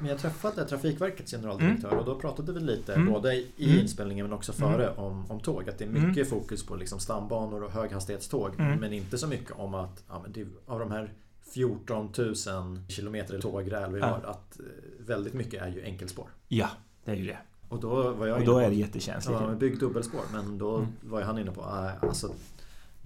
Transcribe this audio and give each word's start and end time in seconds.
Men 0.00 0.08
jag 0.10 0.18
träffade 0.18 0.64
Trafikverkets 0.64 1.32
generaldirektör 1.32 1.88
Mm. 1.88 1.98
och 2.00 2.04
då 2.04 2.14
pratade 2.20 2.52
vi 2.52 2.60
lite 2.60 2.94
Mm. 2.94 3.12
både 3.12 3.34
i 3.34 3.50
Mm. 3.58 3.78
inspelningen 3.80 4.26
men 4.26 4.32
också 4.32 4.52
före 4.52 4.90
om, 4.94 5.30
om 5.30 5.40
tåg. 5.40 5.68
Att 5.68 5.78
det 5.78 5.84
är 5.84 5.88
mycket 5.88 6.28
fokus 6.28 6.66
på 6.66 6.76
liksom 6.76 6.98
stambanor 7.00 7.62
och 7.64 7.70
höghastighetståg. 7.72 8.54
Mm. 8.58 8.80
Men 8.80 8.92
inte 8.92 9.18
så 9.18 9.26
mycket 9.26 9.52
om 9.52 9.74
att 9.74 10.04
ja, 10.08 10.20
men 10.22 10.32
det, 10.32 10.46
av 10.66 10.78
de 10.80 10.90
här 10.90 11.12
14 11.54 12.12
000 12.18 12.34
kilometer 12.88 13.40
tågräl 13.40 13.92
vi 13.92 14.00
Ja. 14.00 14.06
har 14.06 14.30
att 14.30 14.60
eh, 14.60 14.64
väldigt 15.06 15.34
mycket 15.34 15.62
är 15.62 15.68
ju 15.68 15.82
enkelspår. 15.84 16.26
Ja, 16.48 16.68
det 17.04 17.10
är 17.10 17.16
ju 17.16 17.26
det. 17.26 17.38
Och 17.68 17.80
då 17.80 18.12
var 18.12 18.26
jag 18.26 18.38
Och 18.38 18.44
då 18.46 18.52
på, 18.52 18.58
är 18.60 18.68
det 18.70 18.74
jättekänsligt. 18.76 19.40
Ja, 19.40 19.54
bygg 19.54 19.78
dubbelspår. 19.80 20.20
Men 20.32 20.58
då 20.58 20.76
Mm. 20.76 20.88
var 21.00 21.22
han 21.22 21.38
inne 21.38 21.50
på 21.50 21.60
äh, 21.60 22.08
alltså, 22.08 22.30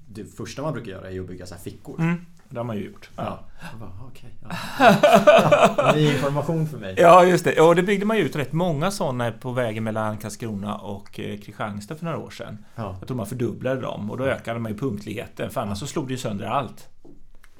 det 0.09 0.25
första 0.25 0.63
man 0.63 0.73
brukar 0.73 0.91
göra 0.91 1.07
är 1.09 1.13
ju 1.13 1.21
att 1.21 1.27
bygga 1.29 1.47
så 1.47 1.55
här 1.55 1.63
fickor. 1.63 2.17
Mm, 2.53 2.55
det 2.55 2.61
har 2.61 2.65
man 2.65 2.77
ju 2.77 2.85
gjort. 2.85 3.11
Ja. 3.17 3.39
Bara, 3.81 3.91
okej, 4.11 4.31
ja. 4.43 5.93
Ny 5.95 6.13
information 6.15 6.69
för 6.69 6.79
mig. 6.79 6.95
Ja, 6.99 7.25
just 7.25 7.45
det. 7.45 7.61
Och 7.61 7.75
det 7.77 7.83
byggde 7.83 8.07
man 8.07 8.17
ju 8.17 8.23
ut 8.23 8.37
rätt 8.37 8.53
många 8.53 8.91
sådana 8.91 9.33
på 9.33 9.53
vägen 9.53 9.85
mellan 9.85 10.17
Karlskrona 10.19 10.77
och 10.77 11.21
eh, 11.21 11.39
Kristianstad 11.39 11.95
för 11.97 12.05
några 12.05 12.19
år 12.19 12.31
sedan. 12.31 12.65
Ja. 12.77 12.97
Jag 12.99 13.09
tror 13.09 13.17
man 13.17 13.27
fördubblade 13.27 13.81
dem 13.81 14.11
och 14.11 14.19
då 14.19 14.25
ökade 14.25 14.59
man 14.61 14.73
ju 14.73 14.79
punktligheten 14.79 15.51
för 15.51 15.61
annars 15.61 15.79
så 15.79 15.87
slog 15.87 16.07
det 16.09 16.13
ju 16.13 16.19
sönder 16.19 16.47
allt. 16.47 16.89
Ja, 17.03 17.11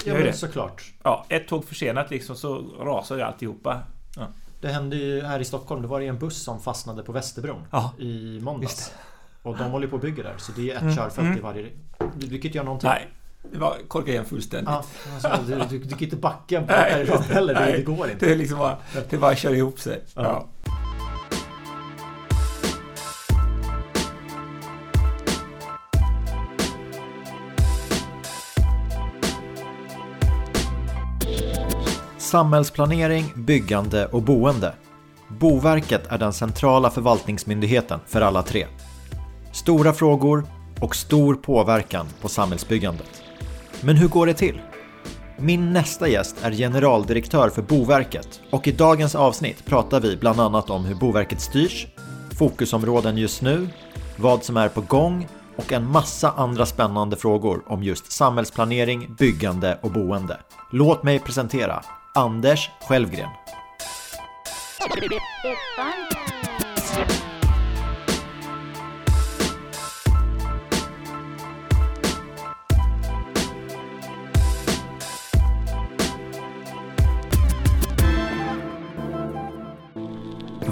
Gör 0.05 0.15
men 0.15 0.27
det. 0.27 0.33
såklart. 0.33 0.93
Ja, 1.03 1.27
ett 1.29 1.49
tåg 1.49 1.65
försenat 1.65 2.11
liksom 2.11 2.37
så 2.37 2.65
rasade 2.81 3.21
ju 3.21 3.27
alltihopa. 3.27 3.81
Det 4.61 4.69
hände 4.69 4.97
ju 4.97 5.23
här 5.23 5.41
i 5.41 5.45
Stockholm. 5.45 5.83
Det 5.83 5.89
var 5.89 6.01
ju 6.01 6.07
en 6.07 6.19
buss 6.19 6.43
som 6.43 6.61
fastnade 6.61 7.03
på 7.03 7.13
Västerbron 7.13 7.63
Ja. 7.71 7.93
i 7.99 8.41
måndags. 8.43 8.93
Och 9.43 9.57
de 9.59 9.71
håller 9.71 9.87
på 9.89 9.97
att 9.97 10.03
bygga 10.03 10.23
där. 10.23 10.35
Så 10.39 10.53
det 10.53 10.71
är 10.71 10.77
ett 10.77 10.83
Mm, 10.83 10.95
körfält 10.97 11.19
mm. 11.27 11.39
i 11.39 11.41
varje... 11.41 11.69
Du 12.15 12.27
kan 12.27 12.35
inte 12.37 12.49
göra 12.49 12.65
någonting. 12.65 12.91
Nej, 12.91 13.09
det 13.51 13.59
var 13.59 13.77
korkat 13.89 14.09
igen 14.09 14.25
fullständigt. 14.25 14.71
Ja, 14.71 14.85
alltså, 15.29 15.55
du, 15.55 15.79
du, 15.79 15.85
du 15.85 15.89
kan 15.91 16.01
inte 16.05 16.17
backa 16.17 16.61
bort 16.61 16.71
Nej. 16.71 16.93
därifrån 16.95 17.23
heller. 17.23 17.55
Det, 17.55 17.61
Nej. 17.61 17.73
det 17.73 17.83
går 17.83 18.11
inte. 18.11 18.27
Det 18.27 18.33
är 18.33 18.37
liksom 18.37 18.59
bara, 18.59 18.77
det 19.11 19.17
bara 19.19 19.37
kör 19.37 19.55
ihop 19.55 19.81
sig. 19.81 20.03
Ja. 20.15 20.23
Ja. 20.23 20.49
Samhällsplanering, 32.19 33.25
byggande 33.37 34.07
och 34.07 34.23
boende. 34.23 34.75
Boverket 35.29 36.07
är 36.13 36.19
den 36.19 36.33
centrala 36.33 36.91
förvaltningsmyndigheten 36.91 38.01
för 38.07 38.21
alla 38.21 38.43
tre. 38.43 38.67
Stora 39.53 39.93
frågor 39.93 40.45
och 40.81 40.97
stor 40.97 41.35
påverkan 41.35 42.07
på 42.21 42.29
samhällsbyggandet. 42.29 43.22
Men 43.85 43.97
hur 43.97 44.09
går 44.09 44.27
det 44.27 44.35
till? 44.35 44.61
Min 45.39 45.73
nästa 45.73 46.09
gäst 46.09 46.37
är 46.43 46.53
generaldirektör 46.53 47.49
för 47.49 47.63
Boverket 47.63 48.41
och 48.51 48.69
i 48.69 48.73
dagens 48.73 49.15
avsnitt 49.15 49.65
pratar 49.65 50.01
vi 50.01 50.17
bland 50.17 50.41
annat 50.41 50.71
om 50.71 50.85
hur 50.85 50.95
Boverket 50.95 51.41
styrs, 51.41 51.87
fokusområden 52.39 53.17
just 53.17 53.43
nu, 53.43 53.69
vad 54.17 54.45
som 54.45 54.57
är 54.57 54.69
på 54.69 54.81
gång 54.81 55.29
och 55.57 55.73
en 55.73 55.91
massa 55.91 56.31
andra 56.31 56.67
spännande 56.67 57.17
frågor 57.17 57.63
om 57.67 57.83
just 57.83 58.13
samhällsplanering, 58.13 59.15
byggande 59.19 59.79
och 59.83 59.91
boende. 59.91 60.41
Låt 60.73 61.03
mig 61.03 61.19
presentera 61.19 61.83
Anders 62.15 62.71
Självgren. 62.89 63.29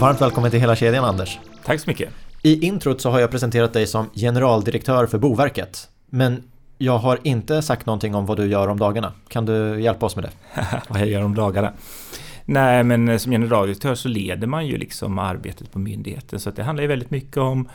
Varmt 0.01 0.21
välkommen 0.21 0.51
till 0.51 0.61
hela 0.61 0.77
kedjan 0.77 1.05
Anders. 1.05 1.39
Tack 1.65 1.81
så 1.81 1.91
mycket. 1.91 2.11
I 2.43 2.67
introt 2.67 3.01
så 3.01 3.11
har 3.11 3.21
jag 3.21 3.31
presenterat 3.31 3.73
dig 3.73 3.87
som 3.87 4.11
generaldirektör 4.15 5.07
för 5.07 5.19
Boverket. 5.19 5.89
Men 6.07 6.43
jag 6.79 6.99
har 6.99 7.19
inte 7.23 7.63
sagt 7.63 7.87
någonting 7.87 8.15
om 8.15 8.27
vad 8.27 8.37
du 8.37 8.47
gör 8.47 8.69
om 8.69 8.79
dagarna. 8.79 9.13
Kan 9.29 9.47
du 9.47 9.81
hjälpa 9.81 10.07
oss 10.07 10.17
med 10.17 10.25
det? 10.25 10.61
Vad 10.89 11.01
jag 11.01 11.09
gör 11.09 11.23
om 11.23 11.35
dagarna. 11.35 11.73
Nej, 12.45 12.85
men 12.85 13.09
eh, 13.09 13.19
som 13.19 13.33
generaldirektör 13.33 13.95
så 13.95 14.09
leder 14.09 14.47
man 14.47 14.67
ju 14.67 14.79
liksom 14.79 15.19
arbetet 15.19 15.73
på 15.73 15.79
myndigheten. 15.79 16.41
Så 16.41 16.51
det 16.51 16.63
handlar 16.63 16.83
ju 16.83 16.89
väldigt 16.89 17.11
mycket 17.11 17.37
om 17.37 17.69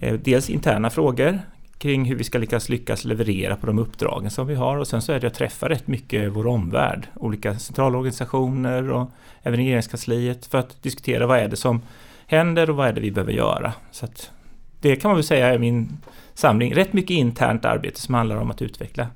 eh, 0.00 0.14
dels 0.14 0.50
interna 0.50 0.90
frågor 0.90 1.40
kring 1.78 2.04
hur 2.04 2.16
vi 2.16 2.24
ska 2.24 2.38
lyckas, 2.38 2.68
lyckas 2.68 3.04
leverera 3.04 3.56
på 3.56 3.66
de 3.66 3.78
uppdragen 3.78 4.30
som 4.30 4.46
vi 4.46 4.54
har. 4.54 4.76
Och 4.76 4.86
sen 4.86 5.02
så 5.02 5.12
är 5.12 5.20
det 5.20 5.26
att 5.26 5.34
träffa 5.34 5.68
rätt 5.68 5.86
mycket 5.86 6.32
vår 6.32 6.46
omvärld. 6.46 7.08
Olika 7.14 7.58
centralorganisationer 7.58 8.90
och 8.90 9.10
även 9.42 9.56
regeringskansliet 9.56 10.46
för 10.46 10.58
att 10.58 10.82
diskutera 10.82 11.26
vad 11.26 11.38
är 11.38 11.48
det 11.48 11.56
som 11.56 11.82
händer 12.26 12.70
och 12.70 12.76
vad 12.76 12.88
är 12.88 12.92
det 12.92 13.00
vi 13.00 13.10
behöver 13.10 13.32
göra. 13.32 13.72
Så 13.90 14.06
det 14.80 14.96
kan 14.96 15.08
man 15.08 15.16
väl 15.16 15.24
säga 15.24 15.54
är 15.54 15.58
min 15.58 15.98
samling. 16.34 16.74
Rätt 16.74 16.92
mycket 16.92 17.10
internt 17.10 17.64
arbete 17.64 18.00
som 18.00 18.14
handlar 18.14 18.36
om 18.36 18.50
att 18.50 18.62
utveckla, 18.62 19.06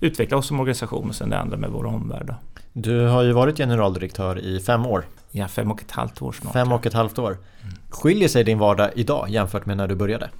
utveckla 0.00 0.36
oss 0.36 0.46
som 0.46 0.60
organisation 0.60 1.08
och 1.08 1.14
sen 1.14 1.30
det 1.30 1.38
andra 1.38 1.56
med 1.56 1.70
vår 1.70 1.86
omvärld. 1.86 2.26
Då. 2.26 2.34
Du 2.72 3.06
har 3.06 3.22
ju 3.22 3.32
varit 3.32 3.56
generaldirektör 3.56 4.38
i 4.38 4.60
fem 4.60 4.86
år. 4.86 5.04
Ja, 5.30 5.48
fem 5.48 5.70
och 5.70 5.82
ett 5.82 5.90
halvt 5.90 6.22
år 6.22 6.32
snart. 6.32 6.52
Fem 6.52 6.72
och 6.72 6.86
ett 6.86 6.92
halvt 6.92 7.18
år. 7.18 7.36
Skiljer 7.88 8.28
sig 8.28 8.44
din 8.44 8.58
vardag 8.58 8.90
idag 8.94 9.28
jämfört 9.28 9.66
med 9.66 9.76
när 9.76 9.88
du 9.88 9.94
började? 9.94 10.30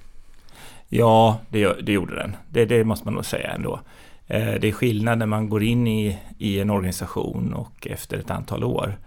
Ja, 0.89 1.39
det, 1.49 1.73
det 1.81 1.91
gjorde 1.91 2.15
den. 2.15 2.35
Det, 2.49 2.65
det 2.65 2.83
måste 2.83 3.05
man 3.05 3.13
nog 3.13 3.25
säga 3.25 3.51
ändå. 3.51 3.79
Eh, 4.27 4.53
Det 4.61 4.67
är 4.67 4.71
skillnad 4.71 5.17
när 5.19 5.25
man 5.25 5.49
går 5.49 5.63
in 5.63 5.87
i, 5.87 6.17
i 6.37 6.59
en 6.59 6.69
organisation 6.69 7.53
och 7.53 7.87
efter 7.87 8.17
ett 8.17 8.31
antal 8.31 8.63
år. 8.63 8.97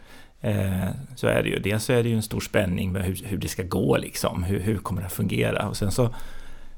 Eh, 0.40 0.88
Så 1.14 1.26
är 1.26 1.42
det 1.42 1.48
ju. 1.48 1.58
Dels 1.58 1.84
så 1.84 1.92
är 1.92 2.02
det 2.02 2.08
ju 2.08 2.14
en 2.16 2.22
stor 2.22 2.40
spänning 2.40 2.92
med 2.92 3.04
hur, 3.04 3.20
hur 3.24 3.38
det 3.38 3.48
ska 3.48 3.62
gå 3.62 3.96
liksom. 3.96 4.42
Hur, 4.44 4.60
hur 4.60 4.78
kommer 4.78 5.00
det 5.00 5.06
att 5.06 5.12
fungera? 5.12 5.68
Och 5.68 5.76
sen 5.76 5.90
så, 5.90 6.08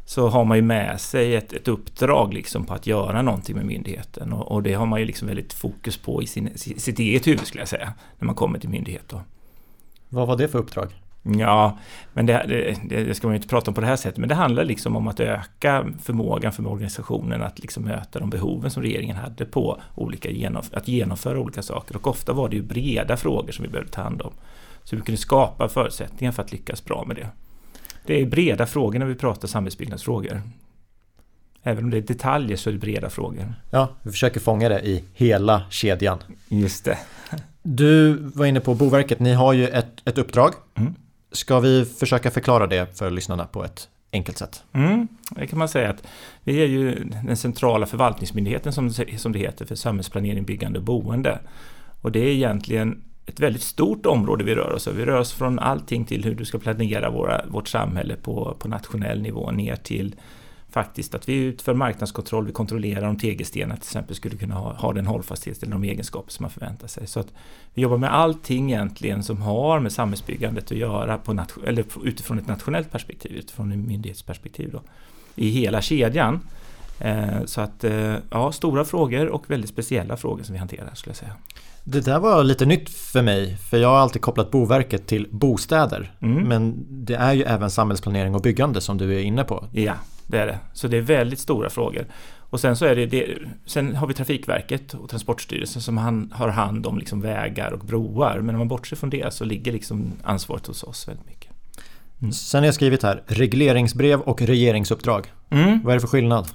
så 0.05 0.29
har 0.29 0.45
man 0.45 0.57
ju 0.57 0.63
med 0.63 1.01
sig 1.01 1.37
ett, 1.37 1.53
ett 1.53 1.69
uppdrag 1.69 2.35
liksom 2.35 2.65
på 2.65 2.75
att 2.75 2.87
göra 2.87 3.23
någonting 3.23 3.57
med 3.57 3.67
myndigheten. 3.67 4.33
Och, 4.33 4.53
och 4.53 4.63
det 4.63 4.73
har 4.75 4.87
man 4.87 5.01
ju 5.01 5.07
liksom 5.07 5.29
väldigt 5.29 5.53
fokus 5.53 5.97
på 5.97 6.23
i 6.23 6.27
sin, 6.27 6.51
sitt 6.57 6.99
eget 6.99 7.27
huvud 7.27 7.47
skulle 7.47 7.61
jag 7.61 7.69
säga. 7.69 7.93
När 8.19 8.27
man 8.27 8.35
kommer 8.35 8.59
till 8.59 8.69
myndighet 8.71 9.09
då. 9.09 9.21
Vad 10.09 10.29
var 10.29 10.37
det 10.37 10.49
för 10.49 10.59
uppdrag? 10.59 10.89
Ja, 11.23 11.79
men 12.13 12.27
det, 12.27 12.45
det, 12.49 13.05
det 13.05 13.15
ska 13.15 13.27
man 13.27 13.35
ju 13.35 13.37
inte 13.37 13.49
prata 13.49 13.71
om 13.71 13.75
på 13.75 13.81
det 13.81 13.87
här 13.87 13.97
sättet, 13.97 14.19
men 14.19 14.29
det 14.29 14.35
handlar 14.35 14.65
liksom 14.65 14.97
om 14.97 15.09
att 15.09 15.21
öka 15.21 15.87
förmågan 16.03 16.53
för 16.53 16.67
organisationen 16.67 17.43
att 17.43 17.59
liksom 17.59 17.85
möta 17.85 18.19
de 18.19 18.31
behoven 18.31 18.71
som 18.71 18.83
regeringen 18.83 19.17
hade 19.17 19.45
på 19.45 19.81
olika 19.95 20.29
genomf- 20.29 20.77
att 20.77 20.89
genomföra 20.89 21.41
olika 21.41 21.63
saker. 21.63 21.97
Och 21.97 22.07
ofta 22.07 22.33
var 22.33 22.49
det 22.49 22.57
ju 22.57 22.63
breda 22.63 23.17
frågor 23.17 23.53
som 23.53 23.63
vi 23.63 23.69
behövde 23.69 23.93
ta 23.93 24.03
hand 24.03 24.23
om. 24.23 24.33
Så 24.85 24.97
vi 24.97 25.03
kunde 25.03 25.21
skapa 25.21 25.69
förutsättningar 25.69 26.33
för 26.33 26.43
att 26.43 26.53
lyckas 26.53 26.85
bra 26.85 27.05
med 27.07 27.17
det. 27.17 27.29
Det 28.07 28.23
är 28.23 28.27
breda 28.27 28.67
frågor 28.67 28.99
när 28.99 29.07
vi 29.07 29.15
pratar 29.15 29.49
samhällsbyggnadsfrågor. 29.49 30.43
Även 31.63 31.85
om 31.85 31.91
det 31.91 31.97
är 31.97 32.03
detaljer 32.03 32.57
så 32.57 32.71
är 32.71 32.73
det 32.73 32.79
breda 32.79 33.11
frågor. 33.11 33.55
Ja, 33.71 33.89
vi 34.03 34.11
försöker 34.11 34.41
fånga 34.41 34.69
det 34.69 34.81
i 34.81 35.05
hela 35.15 35.63
kedjan. 35.71 36.19
Just 36.49 36.85
det. 36.85 36.99
Du 37.63 38.13
var 38.13 38.47
inne 38.47 38.61
på 38.61 38.75
Boverket, 38.75 39.21
ni 39.21 39.33
har 39.33 39.53
ju 39.53 39.69
ett, 39.69 40.09
ett 40.09 40.19
uppdrag. 40.19 40.53
Mm. 40.75 40.95
Ska 41.33 41.61
vi 41.61 41.85
försöka 41.85 42.31
förklara 42.31 42.67
det 42.67 42.99
för 42.99 43.11
lyssnarna 43.11 43.47
på 43.47 43.65
ett 43.65 43.89
enkelt 44.13 44.39
sätt? 44.39 44.65
Mm, 44.73 45.09
det 45.31 45.47
kan 45.47 45.59
man 45.59 45.69
säga 45.69 45.91
att 45.91 46.07
vi 46.45 46.63
är 46.63 46.67
ju 46.67 47.05
den 47.05 47.37
centrala 47.37 47.87
förvaltningsmyndigheten 47.87 48.73
som, 48.73 48.91
som 49.17 49.33
det 49.33 49.39
heter 49.39 49.67
för 49.67 49.75
samhällsplanering, 49.75 50.45
byggande 50.45 50.79
och 50.79 50.85
boende. 50.85 51.39
Och 52.03 52.13
det 52.13 52.21
är 52.21 52.29
egentligen 52.29 53.03
ett 53.27 53.41
väldigt 53.41 53.63
stort 53.63 54.07
område 54.07 54.45
vi 54.45 54.55
rör 54.55 54.73
oss 54.73 54.89
över. 54.89 54.99
Vi 54.99 55.05
rör 55.05 55.19
oss 55.19 55.33
från 55.33 55.59
allting 55.59 56.05
till 56.05 56.25
hur 56.25 56.35
du 56.35 56.45
ska 56.45 56.59
planera 56.59 57.11
våra, 57.11 57.45
vårt 57.49 57.69
samhälle 57.69 58.17
på, 58.17 58.57
på 58.59 58.69
nationell 58.69 59.23
nivå 59.23 59.51
ner 59.51 59.77
till 59.77 60.15
faktiskt 60.73 61.15
att 61.15 61.29
vi 61.29 61.35
utför 61.35 61.75
marknadskontroll, 61.75 62.47
vi 62.47 62.53
kontrollerar 62.53 63.09
om 63.09 63.19
tegelstenar 63.19 63.77
till 63.77 63.83
exempel 63.83 64.17
skulle 64.17 64.37
kunna 64.37 64.55
ha, 64.55 64.73
ha 64.73 64.93
den 64.93 65.07
hållfasthet 65.07 65.63
eller 65.63 65.73
de 65.73 65.85
egenskaper 65.85 66.33
som 66.33 66.43
man 66.43 66.51
förväntar 66.51 66.89
sig. 66.89 67.07
Så 67.07 67.21
att 67.21 67.33
vi 67.75 67.83
jobbar 67.83 67.97
med 67.97 68.15
allting 68.15 68.73
egentligen 68.73 69.23
som 69.23 69.43
har 69.43 69.81
med 69.81 69.93
samhällsbyggandet 69.93 70.65
att 70.65 70.79
göra 70.79 71.19
på 71.19 71.45
eller 71.67 71.85
utifrån 72.05 72.39
ett 72.39 72.47
nationellt 72.47 72.91
perspektiv, 72.91 73.33
utifrån 73.33 73.73
ett 73.73 73.79
myndighetsperspektiv 73.79 74.71
då, 74.73 74.83
i 75.35 75.49
hela 75.49 75.83
kedjan. 75.83 76.41
Eh, 76.99 77.45
så 77.45 77.61
att 77.61 77.85
eh, 77.85 78.15
ja, 78.31 78.53
stora 78.53 78.85
frågor 78.85 79.29
och 79.29 79.51
väldigt 79.51 79.71
speciella 79.71 80.17
frågor 80.17 80.43
som 80.43 80.53
vi 80.53 80.59
hanterar 80.59 80.95
skulle 80.95 81.11
jag 81.11 81.17
säga. 81.17 81.33
Det 81.85 82.01
där 82.01 82.19
var 82.19 82.45
lite 82.45 82.67
nytt 82.67 82.91
för 82.91 83.23
mig, 83.23 83.57
för 83.57 83.79
jag 83.79 83.89
har 83.89 83.99
alltid 83.99 84.23
kopplat 84.23 84.51
Boverket 84.51 85.07
till 85.07 85.29
bostäder. 85.31 86.13
Mm. 86.21 86.49
Men 86.49 86.87
det 86.89 87.15
är 87.15 87.33
ju 87.33 87.43
även 87.43 87.71
samhällsplanering 87.71 88.35
och 88.35 88.43
byggande 88.43 88.81
som 88.81 88.99
du 88.99 89.15
är 89.15 89.23
inne 89.23 89.45
på. 89.45 89.65
Ja, 89.73 89.95
det 90.27 90.39
är 90.39 90.47
det. 90.47 90.59
Så 90.73 90.89
det 90.89 90.97
är 90.97 91.01
väldigt 91.03 91.39
stora 91.39 91.71
frågor. 91.71 92.07
Och 92.53 92.61
sen 92.61 92.77
så 92.77 92.85
är 92.85 92.97
det, 92.97 93.07
det 93.07 93.39
sen 93.67 93.97
har 93.97 94.07
vi 94.07 94.15
Trafikverket 94.15 94.95
och 94.95 95.11
Transportstyrelsen 95.11 95.83
som 95.83 95.99
han, 95.99 96.33
har 96.35 96.49
hand 96.49 96.87
om 96.87 96.99
liksom 96.99 97.21
vägar 97.21 97.73
och 97.73 97.81
broar. 97.81 98.41
Men 98.41 98.55
om 98.55 98.59
man 98.59 98.69
bortser 98.69 98.97
från 98.97 99.11
det 99.11 99.35
så 99.35 99.45
ligger 99.45 99.73
liksom 99.73 100.13
ansvaret 100.23 100.67
hos 100.67 100.83
oss 100.83 101.09
väldigt 101.09 101.27
mycket. 101.27 101.51
Mm. 102.21 102.33
Sen 102.33 102.59
har 102.59 102.67
jag 102.67 102.75
skrivit 102.75 103.03
här, 103.03 103.23
regleringsbrev 103.27 104.21
och 104.21 104.43
regeringsuppdrag. 104.43 105.33
Mm. 105.51 105.83
Vad 105.83 105.93
är 105.93 105.97
det 105.97 106.01
för 106.01 106.09
skillnad? 106.09 106.49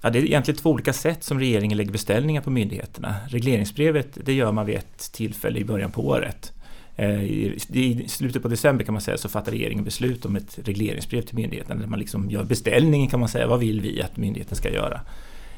Ja, 0.00 0.10
det 0.10 0.18
är 0.18 0.24
egentligen 0.24 0.60
två 0.60 0.70
olika 0.70 0.92
sätt 0.92 1.24
som 1.24 1.38
regeringen 1.38 1.78
lägger 1.78 1.92
beställningar 1.92 2.42
på 2.42 2.50
myndigheterna. 2.50 3.14
Regleringsbrevet 3.28 4.18
det 4.24 4.32
gör 4.32 4.52
man 4.52 4.66
vid 4.66 4.76
ett 4.76 5.12
tillfälle 5.12 5.58
i 5.58 5.64
början 5.64 5.90
på 5.90 6.06
året. 6.06 6.52
Eh, 6.96 7.22
I 7.22 8.04
slutet 8.08 8.42
på 8.42 8.48
december 8.48 8.84
kan 8.84 8.94
man 8.94 9.00
säga 9.00 9.18
så 9.18 9.28
fattar 9.28 9.52
regeringen 9.52 9.84
beslut 9.84 10.24
om 10.24 10.36
ett 10.36 10.58
regleringsbrev 10.64 11.22
till 11.22 11.36
myndigheten 11.36 11.80
där 11.80 11.86
man 11.86 11.98
liksom 11.98 12.30
gör 12.30 12.44
beställningen 12.44 13.08
kan 13.08 13.20
man 13.20 13.28
säga, 13.28 13.46
vad 13.46 13.60
vill 13.60 13.80
vi 13.80 14.02
att 14.02 14.16
myndigheten 14.16 14.56
ska 14.56 14.70
göra? 14.70 15.00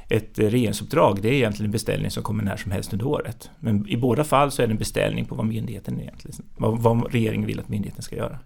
Ett 0.08 0.38
eh, 0.38 0.46
regeringsuppdrag 0.46 1.22
det 1.22 1.28
är 1.28 1.32
egentligen 1.32 1.68
en 1.68 1.72
beställning 1.72 2.10
som 2.10 2.22
kommer 2.22 2.44
när 2.44 2.56
som 2.56 2.72
helst 2.72 2.92
under 2.92 3.06
året. 3.06 3.50
Men 3.60 3.88
i 3.88 3.96
båda 3.96 4.24
fall 4.24 4.50
så 4.50 4.62
är 4.62 4.66
det 4.66 4.72
en 4.72 4.78
beställning 4.78 5.24
på 5.24 5.34
vad 5.34 5.46
myndigheten 5.46 6.00
egentligen, 6.00 6.36
vad, 6.56 6.78
vad 6.78 7.12
regeringen 7.12 7.46
vill 7.46 7.60
att 7.60 7.68
myndigheten 7.68 8.02
ska 8.02 8.16
göra. 8.16 8.38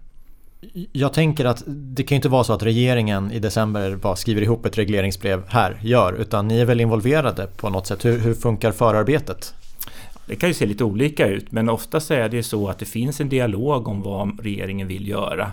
Jag 0.91 1.13
tänker 1.13 1.45
att 1.45 1.63
det 1.67 2.03
kan 2.03 2.15
ju 2.15 2.17
inte 2.17 2.29
vara 2.29 2.43
så 2.43 2.53
att 2.53 2.63
regeringen 2.63 3.31
i 3.31 3.39
december 3.39 3.95
bara 3.95 4.15
skriver 4.15 4.41
ihop 4.41 4.65
ett 4.65 4.77
regleringsbrev 4.77 5.43
här, 5.47 5.79
gör, 5.83 6.13
utan 6.13 6.47
ni 6.47 6.59
är 6.59 6.65
väl 6.65 6.81
involverade 6.81 7.47
på 7.47 7.69
något 7.69 7.87
sätt. 7.87 8.05
Hur, 8.05 8.19
hur 8.19 8.33
funkar 8.33 8.71
förarbetet? 8.71 9.53
Det 10.29 10.35
kan 10.35 10.49
ju 10.49 10.53
se 10.53 10.65
lite 10.65 10.83
olika 10.83 11.27
ut, 11.27 11.51
men 11.51 11.69
oftast 11.69 12.11
är 12.11 12.29
det 12.29 12.43
så 12.43 12.69
att 12.69 12.79
det 12.79 12.85
finns 12.85 13.21
en 13.21 13.29
dialog 13.29 13.87
om 13.87 14.01
vad 14.01 14.39
regeringen 14.39 14.87
vill 14.87 15.07
göra. 15.07 15.51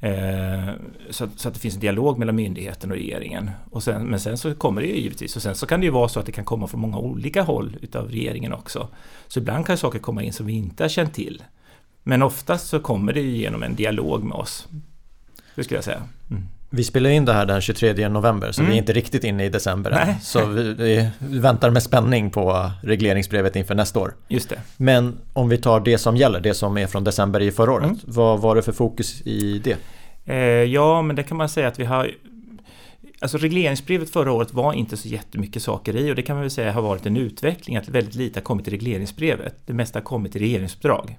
Eh, 0.00 0.68
så, 1.10 1.28
så, 1.36 1.48
att 1.48 1.54
det 1.54 1.60
finns 1.60 1.74
en 1.74 1.80
dialog 1.80 2.18
mellan 2.18 2.36
myndigheten 2.36 2.90
och 2.90 2.96
regeringen. 2.96 3.50
Och 3.70 3.82
sen, 3.82 4.06
men 4.06 4.20
sen 4.20 4.38
så 4.38 4.54
kommer 4.54 4.82
det 4.82 4.88
ju 4.88 4.96
givetvis, 4.96 5.36
och 5.36 5.42
sen 5.42 5.54
så 5.54 5.66
kan 5.66 5.80
det 5.80 5.86
ju 5.86 5.92
vara 5.92 6.08
så 6.08 6.20
att 6.20 6.26
det 6.26 6.32
kan 6.32 6.44
komma 6.44 6.66
från 6.66 6.80
många 6.80 6.98
olika 6.98 7.42
håll 7.42 7.76
utav 7.82 8.10
regeringen 8.10 8.52
också. 8.52 8.88
Så 9.28 9.40
ibland 9.40 9.66
kan 9.66 9.78
saker 9.78 9.98
komma 9.98 10.22
in 10.22 10.32
som 10.32 10.46
vi 10.46 10.52
inte 10.52 10.84
har 10.84 10.88
känt 10.88 11.14
till. 11.14 11.42
Men 12.02 12.22
oftast 12.22 12.68
så 12.68 12.80
kommer 12.80 13.12
det 13.12 13.20
genom 13.20 13.62
en 13.62 13.74
dialog 13.74 14.24
med 14.24 14.36
oss. 14.36 14.68
Det 15.54 15.64
skulle 15.64 15.78
jag 15.78 15.84
säga. 15.84 16.02
Mm. 16.30 16.42
Vi 16.70 16.84
spelar 16.84 17.10
in 17.10 17.24
det 17.24 17.32
här 17.32 17.46
den 17.46 17.60
23 17.60 18.08
november 18.08 18.52
så 18.52 18.60
mm. 18.60 18.70
vi 18.70 18.76
är 18.76 18.78
inte 18.78 18.92
riktigt 18.92 19.24
inne 19.24 19.44
i 19.44 19.48
december 19.48 19.90
än. 19.90 20.20
Så 20.20 20.46
vi, 20.46 20.74
vi, 21.18 21.38
väntar 21.38 21.70
med 21.70 21.82
spänning 21.82 22.30
på 22.30 22.70
regleringsbrevet 22.82 23.56
inför 23.56 23.74
nästa 23.74 24.00
år. 24.00 24.14
Just 24.28 24.48
det. 24.50 24.60
Men 24.76 25.18
om 25.32 25.48
vi 25.48 25.58
tar 25.58 25.80
det 25.80 25.98
som 25.98 26.16
gäller, 26.16 26.40
det 26.40 26.54
som 26.54 26.78
är 26.78 26.86
från 26.86 27.04
december 27.04 27.40
i 27.40 27.50
förra 27.50 27.72
året. 27.72 27.84
Mm. 27.84 27.98
Vad 28.04 28.40
var 28.40 28.56
det 28.56 28.62
för 28.62 28.72
fokus 28.72 29.22
i 29.24 29.58
det? 29.64 29.76
Eh, 30.24 30.36
ja, 30.46 31.02
men 31.02 31.16
det 31.16 31.22
kan 31.22 31.36
man 31.36 31.48
säga 31.48 31.68
att 31.68 31.78
vi 31.78 31.84
har 31.84 32.10
Alltså 33.20 33.38
regleringsbrevet 33.38 34.10
förra 34.10 34.32
året 34.32 34.54
var 34.54 34.72
inte 34.72 34.96
så 34.96 35.08
jättemycket 35.08 35.62
saker 35.62 35.96
i 35.96 36.10
och 36.10 36.14
det 36.14 36.22
kan 36.22 36.36
man 36.36 36.42
väl 36.42 36.50
säga 36.50 36.72
har 36.72 36.82
varit 36.82 37.06
en 37.06 37.16
utveckling 37.16 37.76
att 37.76 37.88
väldigt 37.88 38.14
lite 38.14 38.38
har 38.38 38.44
kommit 38.44 38.68
i 38.68 38.70
regleringsbrevet. 38.70 39.54
Det 39.66 39.72
mesta 39.72 39.98
har 39.98 40.04
kommit 40.04 40.36
i 40.36 40.38
regeringsuppdrag. 40.38 41.18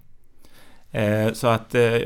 Eh, 0.92 1.34
så 1.34 1.48
att, 1.48 1.76
eh, 1.76 1.98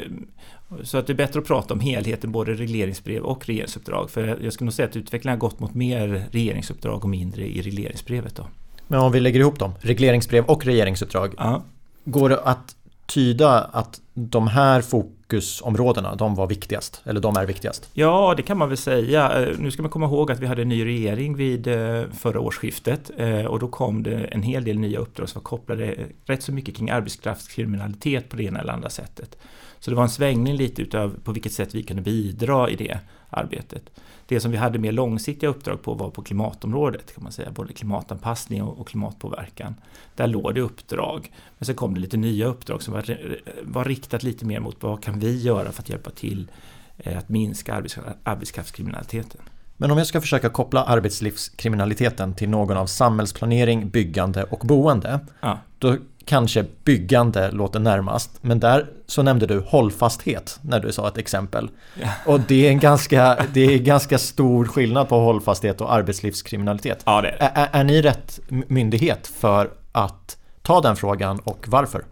så 0.83 0.97
att 0.97 1.07
det 1.07 1.13
är 1.13 1.15
bättre 1.15 1.39
att 1.39 1.47
prata 1.47 1.73
om 1.73 1.79
helheten, 1.79 2.31
både 2.31 2.53
regleringsbrev 2.53 3.23
och 3.23 3.45
regeringsuppdrag. 3.47 4.09
För 4.09 4.39
jag 4.41 4.53
skulle 4.53 4.65
nog 4.65 4.73
säga 4.73 4.87
att 4.87 4.95
utvecklingen 4.95 5.39
har 5.39 5.49
gått 5.49 5.59
mot 5.59 5.73
mer 5.73 6.25
regeringsuppdrag 6.31 7.03
och 7.03 7.09
mindre 7.09 7.47
i 7.47 7.61
regleringsbrevet. 7.61 8.35
Då. 8.35 8.47
Men 8.87 8.99
om 8.99 9.11
vi 9.11 9.19
lägger 9.19 9.39
ihop 9.39 9.59
dem, 9.59 9.73
regleringsbrev 9.79 10.45
och 10.45 10.65
regeringsuppdrag. 10.65 11.33
Ja. 11.37 11.63
Går 12.05 12.29
det 12.29 12.39
att 12.39 12.75
tyda 13.05 13.61
att 13.61 14.01
de 14.13 14.47
här 14.47 14.81
fokusområdena, 14.81 16.15
de 16.15 16.35
var 16.35 16.47
viktigast? 16.47 17.01
Eller 17.05 17.21
de 17.21 17.37
är 17.37 17.45
viktigast? 17.45 17.89
Ja, 17.93 18.33
det 18.37 18.43
kan 18.43 18.57
man 18.57 18.67
väl 18.67 18.77
säga. 18.77 19.41
Eh, 19.41 19.57
nu 19.59 19.71
ska 19.71 19.81
man 19.81 19.91
komma 19.91 20.05
ihåg 20.05 20.31
att 20.31 20.39
vi 20.39 20.45
hade 20.45 20.61
en 20.61 20.69
ny 20.69 20.85
regering 20.85 21.35
vid 21.35 21.67
eh, 21.67 22.03
förra 22.19 22.39
årsskiftet 22.39 23.11
eh, 23.17 23.45
och 23.45 23.59
då 23.59 23.67
kom 23.67 24.03
det 24.03 24.17
en 24.17 24.43
hel 24.43 24.63
del 24.63 24.79
nya 24.79 24.99
uppdrag 24.99 25.29
som 25.29 25.39
var 25.39 25.43
kopplade 25.43 25.95
rätt 26.25 26.43
så 26.43 26.51
mycket 26.51 26.77
kring 26.77 26.89
arbetskraftskriminalitet 26.89 28.29
på 28.29 28.35
det 28.35 28.43
ena 28.43 28.59
eller 28.59 28.73
andra 28.73 28.89
sättet. 28.89 29.37
Så 29.81 29.91
det 29.91 29.95
var 29.95 30.03
en 30.03 30.09
svängning 30.09 30.55
lite 30.55 30.81
utav 30.81 31.19
på 31.23 31.31
vilket 31.31 31.53
sätt 31.53 31.75
vi 31.75 31.83
kunde 31.83 32.01
bidra 32.01 32.69
i 32.69 32.75
det 32.75 32.99
arbetet. 33.29 33.89
Det 34.25 34.39
som 34.39 34.51
vi 34.51 34.57
hade 34.57 34.79
mer 34.79 34.91
långsiktiga 34.91 35.49
uppdrag 35.49 35.81
på 35.81 35.93
var 35.93 36.09
på 36.09 36.21
klimatområdet 36.21 37.15
kan 37.15 37.23
man 37.23 37.31
säga, 37.31 37.51
både 37.51 37.73
klimatanpassning 37.73 38.63
och 38.63 38.87
klimatpåverkan. 38.87 39.75
Där 40.15 40.27
låg 40.27 40.55
det 40.55 40.61
uppdrag. 40.61 41.31
Men 41.57 41.65
sen 41.65 41.75
kom 41.75 41.93
det 41.93 41.99
lite 41.99 42.17
nya 42.17 42.45
uppdrag 42.45 42.83
som 42.83 42.93
var, 42.93 43.17
var 43.63 43.85
riktat 43.85 44.23
lite 44.23 44.45
mer 44.45 44.59
mot 44.59 44.83
vad 44.83 45.03
kan 45.03 45.19
vi 45.19 45.41
göra 45.41 45.71
för 45.71 45.81
att 45.81 45.89
hjälpa 45.89 46.09
till 46.09 46.51
eh, 46.97 47.17
att 47.17 47.29
minska 47.29 47.83
arbetskraftskriminaliteten. 48.23 49.41
Men 49.77 49.91
om 49.91 49.97
jag 49.97 50.07
ska 50.07 50.21
försöka 50.21 50.49
koppla 50.49 50.83
arbetslivskriminaliteten 50.83 52.33
till 52.33 52.49
någon 52.49 52.77
av 52.77 52.85
samhällsplanering, 52.85 53.89
byggande 53.89 54.43
och 54.43 54.59
boende. 54.59 55.19
Ja. 55.41 55.59
Då 55.79 55.97
kanske 56.31 56.65
byggande 56.83 57.51
låter 57.51 57.79
närmast. 57.79 58.31
Men 58.41 58.59
där 58.59 58.85
så 59.07 59.23
nämnde 59.23 59.45
du 59.45 59.59
hållfasthet 59.59 60.59
när 60.61 60.79
du 60.79 60.91
sa 60.91 61.07
ett 61.07 61.17
exempel. 61.17 61.69
Ja. 62.01 62.09
Och 62.25 62.39
det 62.39 62.67
är 62.67 62.71
en 62.71 62.79
ganska, 62.79 63.45
det 63.53 63.61
är 63.61 63.77
ganska 63.77 64.17
stor 64.17 64.65
skillnad 64.65 65.09
på 65.09 65.19
hållfasthet 65.19 65.81
och 65.81 65.93
arbetslivskriminalitet. 65.93 67.03
Ja, 67.05 67.21
det 67.21 67.29
är, 67.29 67.37
det. 67.39 67.51
är, 67.55 67.69
är 67.71 67.83
ni 67.83 68.01
rätt 68.01 68.39
myndighet 68.47 69.27
för 69.27 69.69
att 69.91 70.37
ta 70.61 70.81
den 70.81 70.95
frågan 70.95 71.39
och 71.39 71.65
varför? 71.67 72.05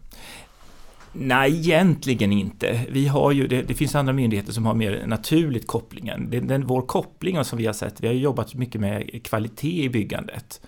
Nej, 1.14 1.52
egentligen 1.52 2.32
inte. 2.32 2.82
Vi 2.90 3.08
har 3.08 3.32
ju, 3.32 3.48
det, 3.48 3.62
det, 3.62 3.74
finns 3.74 3.96
andra 3.96 4.14
myndigheter 4.14 4.54
som 4.54 4.66
har 4.66 4.74
mer 4.74 5.04
naturligt 5.08 5.68
kopplingen. 5.68 6.30
Den, 6.30 6.48
den, 6.48 6.66
vår 6.68 6.82
koppling 6.82 7.44
som 7.44 7.58
vi 7.58 7.66
har 7.66 7.74
sett, 7.74 8.02
vi 8.02 8.08
har 8.08 8.14
jobbat 8.14 8.54
mycket 8.54 8.82
med 8.82 9.24
kvalitet 9.24 9.84
i 9.84 9.90
byggandet 9.90 10.62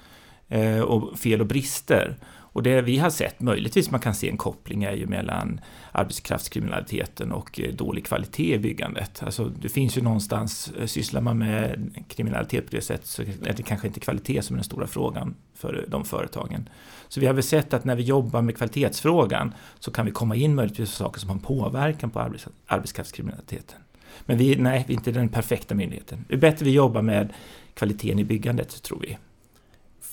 eh, 0.48 0.80
och 0.80 1.20
fel 1.20 1.42
och 1.42 1.48
brister. 1.48 2.18
Och 2.54 2.64
det 2.64 2.82
vi 2.82 2.98
har 2.98 3.10
sett, 3.10 3.40
möjligtvis 3.40 3.92
man 3.92 4.00
kan 4.00 4.16
se 4.16 4.30
en 4.30 4.38
koppling, 4.38 4.84
är 4.84 4.94
ju 4.94 5.08
mellan 5.08 5.62
arbetskraftskriminaliteten 5.92 7.32
och 7.32 7.60
eh, 7.60 7.74
dålig 7.74 8.06
kvalitet 8.06 8.54
i 8.54 8.60
byggandet. 8.60 9.24
Alltså 9.24 9.46
det 9.46 9.70
finns 9.70 9.98
ju 9.98 10.02
någonstans, 10.02 10.72
eh, 10.80 10.86
sysslar 10.86 11.22
man 11.22 11.38
med 11.38 11.94
kriminalitet 12.08 12.66
på 12.70 12.76
det 12.76 12.82
sättet 12.82 13.08
så 13.08 13.22
är 13.22 13.54
det 13.58 13.64
kanske 13.64 13.88
inte 13.88 14.00
kvalitet 14.00 14.42
som 14.42 14.54
är 14.54 14.58
den 14.58 14.64
stora 14.64 14.88
frågan 14.88 15.36
för 15.56 15.78
eh, 15.78 15.90
de 15.90 16.06
företagen. 16.06 16.70
Så 17.08 17.20
vi 17.20 17.26
har 17.26 17.34
väl 17.34 17.44
sett 17.44 17.74
att 17.74 17.86
när 17.86 17.96
vi 17.96 18.04
jobbar 18.04 18.42
med 18.42 18.58
kvalitetsfrågan 18.58 19.54
så 19.80 19.92
kan 19.92 20.06
vi 20.06 20.12
komma 20.12 20.36
in 20.36 20.56
möjligtvis 20.56 20.90
på 20.90 20.96
saker 20.96 21.20
som 21.20 21.30
har 21.30 21.36
en 21.36 21.42
påverkan 21.42 22.10
på 22.10 22.20
arbets 22.20 22.48
arbetskraftskriminaliteten. 22.68 23.80
Men 24.26 24.38
vi, 24.38 24.56
nej, 24.56 24.86
vi 24.88 24.94
är 24.94 24.98
inte 24.98 25.12
den 25.12 25.30
perfekta 25.30 25.76
myndigheten. 25.76 26.26
Det 26.28 26.34
är 26.34 26.40
bättre 26.40 26.66
vi 26.66 26.72
jobbar 26.72 27.02
med 27.02 27.34
kvaliteten 27.74 28.20
i 28.20 28.24
byggandet, 28.24 28.84
tror 28.84 29.00
vi 29.00 29.18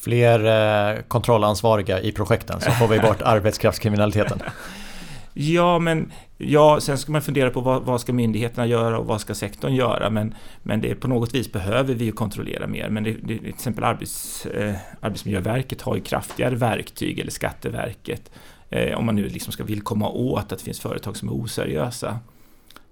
fler 0.09 0.45
eh, 0.45 1.03
kontrollansvariga 1.09 2.01
i 2.01 2.13
projekten 2.13 2.61
så 2.61 2.71
får 2.71 2.89
vi 2.89 3.01
bort 3.01 3.23
arbetskraftskriminaliteten. 3.25 4.41
Ja, 5.35 5.79
men 5.79 6.13
ja, 6.37 6.81
sen 6.81 6.99
ska 6.99 7.13
man 7.13 7.23
fundera 7.23 7.51
på 7.51 7.61
vad, 7.61 7.83
vad, 7.83 8.01
ska 8.01 8.13
myndigheterna 8.13 8.67
göra 8.67 8.99
och 8.99 9.07
vad 9.07 9.21
ska 9.21 9.35
sektorn 9.35 9.75
göra? 9.75 10.11
Men, 10.11 10.35
men 10.63 10.81
det, 10.81 10.95
på 10.95 11.09
något 11.09 11.35
vis 11.35 11.53
behöver 11.53 11.95
vi 11.95 12.05
ju 12.05 12.13
kontrollera 12.13 12.67
mer. 12.67 12.89
Men 12.89 13.05
det, 13.05 13.13
det, 13.13 13.39
till 13.39 13.49
exempel 13.49 13.85
Arbets, 13.85 14.47
eh, 14.47 14.75
Arbetsmiljöverket 15.01 15.83
har 15.83 15.97
ju 15.97 16.01
kraftigare 16.01 16.55
verktyg, 16.55 17.19
eller 17.19 17.31
Skatteverket, 17.31 18.31
eh, 18.71 18.99
om 18.99 19.07
man 19.07 19.15
nu 19.15 19.29
liksom 19.29 19.53
ska 19.53 19.65
vill 19.65 19.81
komma 19.81 20.09
åt 20.09 20.53
att 20.53 20.59
det 20.59 20.65
finns 20.65 20.81
företag 20.81 21.17
som 21.17 21.29
är 21.29 21.33
oseriösa. 21.33 22.19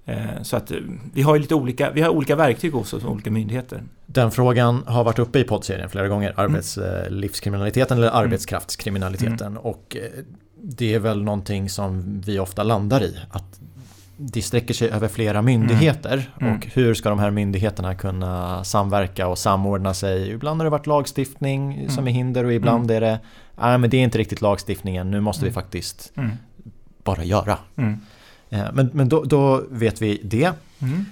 Eh, 0.09 0.43
så 0.43 0.57
att 0.57 0.71
eh, 0.71 0.77
vi 1.15 1.23
har 1.23 1.39
lite 1.39 1.55
olika, 1.55 1.91
vi 1.91 2.01
har 2.01 2.09
olika 2.09 2.37
verktyg 2.37 2.73
hos 2.73 2.93
oss, 2.93 3.05
olika 3.05 3.31
myndigheter. 3.31 3.83
Den 4.07 4.31
frågan 4.31 4.83
har 4.87 5.05
varit 5.05 5.19
uppe 5.19 5.39
i 5.39 5.45
poddserien 5.45 5.91
flera 5.91 6.09
gånger, 6.09 6.31
mm. 6.31 6.45
arbetslivskriminaliteten 6.45 7.99
eller 7.99 8.09
mm. 8.09 8.19
arbetskraftskriminaliteten. 8.19 9.47
Mm. 9.47 9.57
Och 9.57 9.97
eh, 9.97 10.25
det 10.63 10.95
är 10.95 10.99
väl 10.99 11.23
någonting 11.23 11.71
som 11.71 12.21
vi 12.21 12.39
ofta 12.39 12.63
landar 12.63 13.03
i. 13.03 13.17
Att 13.31 13.61
det 14.17 14.43
sträcker 14.43 14.75
sig 14.75 14.91
över 14.91 15.09
flera 15.09 15.43
myndigheter 15.43 16.31
mm. 16.41 16.57
och 16.57 16.67
hur 16.67 16.95
ska 16.95 17.09
de 17.09 17.19
här 17.19 17.31
myndigheterna 17.31 17.95
kunna 17.95 18.65
samverka 18.65 19.29
och 19.29 19.39
samordna 19.39 19.95
sig? 19.95 20.31
Ibland 20.31 20.61
har 20.61 20.65
det 20.65 20.71
varit 20.71 20.87
lagstiftning 20.87 21.75
mm. 21.75 21.91
som 21.91 22.09
är 22.09 22.13
hinder 22.13 22.45
och 22.45 22.53
ibland 22.53 22.91
mm. 22.91 22.97
är 22.97 23.01
det 23.01 23.19
nej 23.61 23.79
men 23.79 23.91
det 23.91 23.97
är 23.97 24.03
inte 24.03 24.19
riktigt 24.19 24.41
lagstiftningen, 24.41 25.11
nu 25.11 25.21
måste 25.21 25.45
vi 25.45 25.53
faktiskt 25.53 26.13
bara 27.05 27.25
göra. 27.25 27.59
Eh, 28.57 28.73
men, 28.73 28.91
men 28.93 29.09
då, 29.09 29.25
då, 29.25 29.63
vet 29.71 30.03
vi 30.03 30.21
det. 30.25 30.53
Mm. 30.83 31.05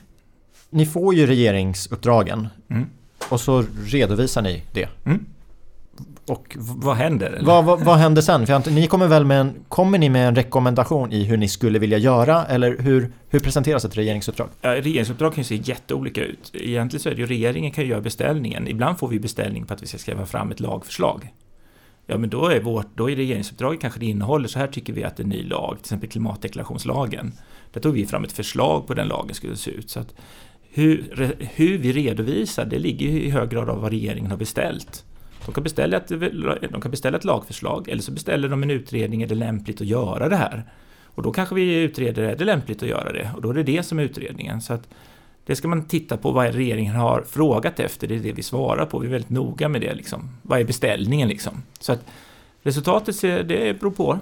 Ni 0.70 0.86
får 0.86 1.14
ju 1.14 1.26
regeringsuppdragen 1.26 2.48
mm. 2.70 2.86
och 3.28 3.40
så 3.40 3.64
redovisar 3.84 4.42
ni 4.42 4.62
det. 4.72 4.88
Mm. 5.04 5.26
Och 6.26 6.56
vad 6.58 6.96
händer? 6.96 7.40
Vad, 7.42 7.64
vad, 7.64 7.80
vad, 7.80 7.96
händer 7.96 8.22
sen? 8.22 8.46
För 8.46 8.70
ni 8.70 8.86
kommer 8.86 9.06
väl 9.06 9.24
med 9.24 9.40
en, 9.40 9.54
kommer 9.68 9.98
ni 9.98 10.08
med 10.08 10.28
en 10.28 10.34
rekommendation 10.34 11.12
i 11.12 11.24
hur 11.24 11.36
ni 11.36 11.48
skulle 11.48 11.78
vilja 11.78 11.98
göra? 11.98 12.44
Eller 12.44 12.78
hur, 12.78 13.12
hur 13.28 13.40
presenteras 13.40 13.84
ett 13.84 13.96
regeringsuppdrag? 13.96 14.48
Ja, 14.60 14.70
regeringsuppdrag 14.74 15.34
kan 15.34 15.42
ju 15.42 15.44
se 15.44 15.70
jätteolika 15.72 16.24
ut. 16.24 16.50
Egentligen 16.54 17.02
så 17.02 17.08
är 17.08 17.14
det 17.14 17.20
ju 17.20 17.26
regeringen 17.26 17.70
kan 17.70 17.86
göra 17.86 18.00
beställningen. 18.00 18.68
Ibland 18.68 18.98
får 18.98 19.08
vi 19.08 19.20
beställning 19.20 19.66
på 19.66 19.74
att 19.74 19.82
vi 19.82 19.86
ska 19.86 19.98
skriva 19.98 20.26
fram 20.26 20.50
ett 20.50 20.60
lagförslag. 20.60 21.32
Ja, 22.06 22.18
men 22.18 22.30
då 22.30 22.46
är, 22.46 22.61
vårt, 22.61 22.96
då 22.96 23.11
är 23.11 23.16
regeringsuppdraget 23.16 23.80
kanske 23.80 24.00
det 24.00 24.06
innehåller, 24.06 24.49
så 24.49 24.58
här 24.58 24.66
tycker 24.66 24.92
vi 24.92 25.04
att 25.04 25.20
en 25.20 25.28
ny 25.28 25.42
lag, 25.42 25.76
till 25.76 25.84
exempel 25.84 26.08
klimatdeklarationslagen, 26.08 27.32
där 27.73 27.80
tog 27.80 27.94
vi 27.94 28.06
fram 28.06 28.25
ett 28.25 28.32
förslag 28.32 28.87
på 28.87 28.94
den 28.94 29.08
lagen 29.08 29.34
skulle 29.34 29.56
se 29.56 29.70
ut. 29.70 29.90
Så 29.90 30.00
att 30.00 30.14
hur, 30.62 31.34
hur 31.54 31.78
vi 31.78 31.92
redovisar, 31.92 32.64
det 32.64 32.78
ligger 32.78 33.08
i 33.08 33.30
hög 33.30 33.50
grad 33.50 33.68
av 33.70 33.80
vad 33.80 33.90
regeringen 33.90 34.30
har 34.30 34.38
beställt. 34.38 35.04
De 35.46 35.52
kan, 35.54 35.62
beställa 35.62 35.96
ett, 35.96 36.08
de 36.73 36.80
kan 36.80 36.90
beställa 36.90 37.18
ett 37.18 37.25
lagförslag 37.25 37.88
eller 37.88 38.02
så 38.02 38.12
beställer 38.12 38.49
de 38.49 38.62
en 38.62 38.70
utredning, 38.70 39.23
är 39.23 39.26
det 39.26 39.34
lämpligt 39.34 39.80
att 39.80 39.87
göra 39.87 40.28
det 40.28 40.37
här? 40.37 40.64
Och 41.04 41.23
då 41.23 41.32
kanske 41.32 41.54
vi 41.54 41.82
utreder, 41.82 42.23
är 42.23 42.37
det 42.37 42.44
lämpligt 42.44 42.82
att 42.82 42.88
göra 42.88 43.12
det? 43.12 43.30
Och 43.34 43.42
då 43.42 43.50
är 43.50 43.54
det 43.54 43.62
det 43.62 43.82
som 43.82 43.99
är 43.99 44.02
utredningen. 44.02 44.61
Så 44.61 44.73
att 44.73 44.88
det 45.46 45.56
ska 45.56 45.68
man 45.68 45.84
titta 45.84 46.16
på 46.16 46.30
vad 46.30 46.54
regeringen 46.54 46.94
har 46.94 47.24
frågat 47.28 47.80
efter, 47.80 48.06
det 48.06 48.14
är 48.14 48.18
det 48.18 48.32
vi 48.32 48.42
svarar 48.42 48.86
på. 48.86 48.98
Vi 48.98 49.06
är 49.06 49.10
väldigt 49.10 49.30
noga 49.30 49.68
med 49.68 49.80
det. 49.80 49.94
Liksom. 49.94 50.30
Vad 50.42 50.60
är 50.60 50.64
beställningen 50.64 51.28
liksom? 51.28 51.62
Så 51.80 51.92
att 51.92 52.04
resultatet 52.62 53.20
det 53.20 53.80
beror 53.80 53.90
på, 53.90 54.18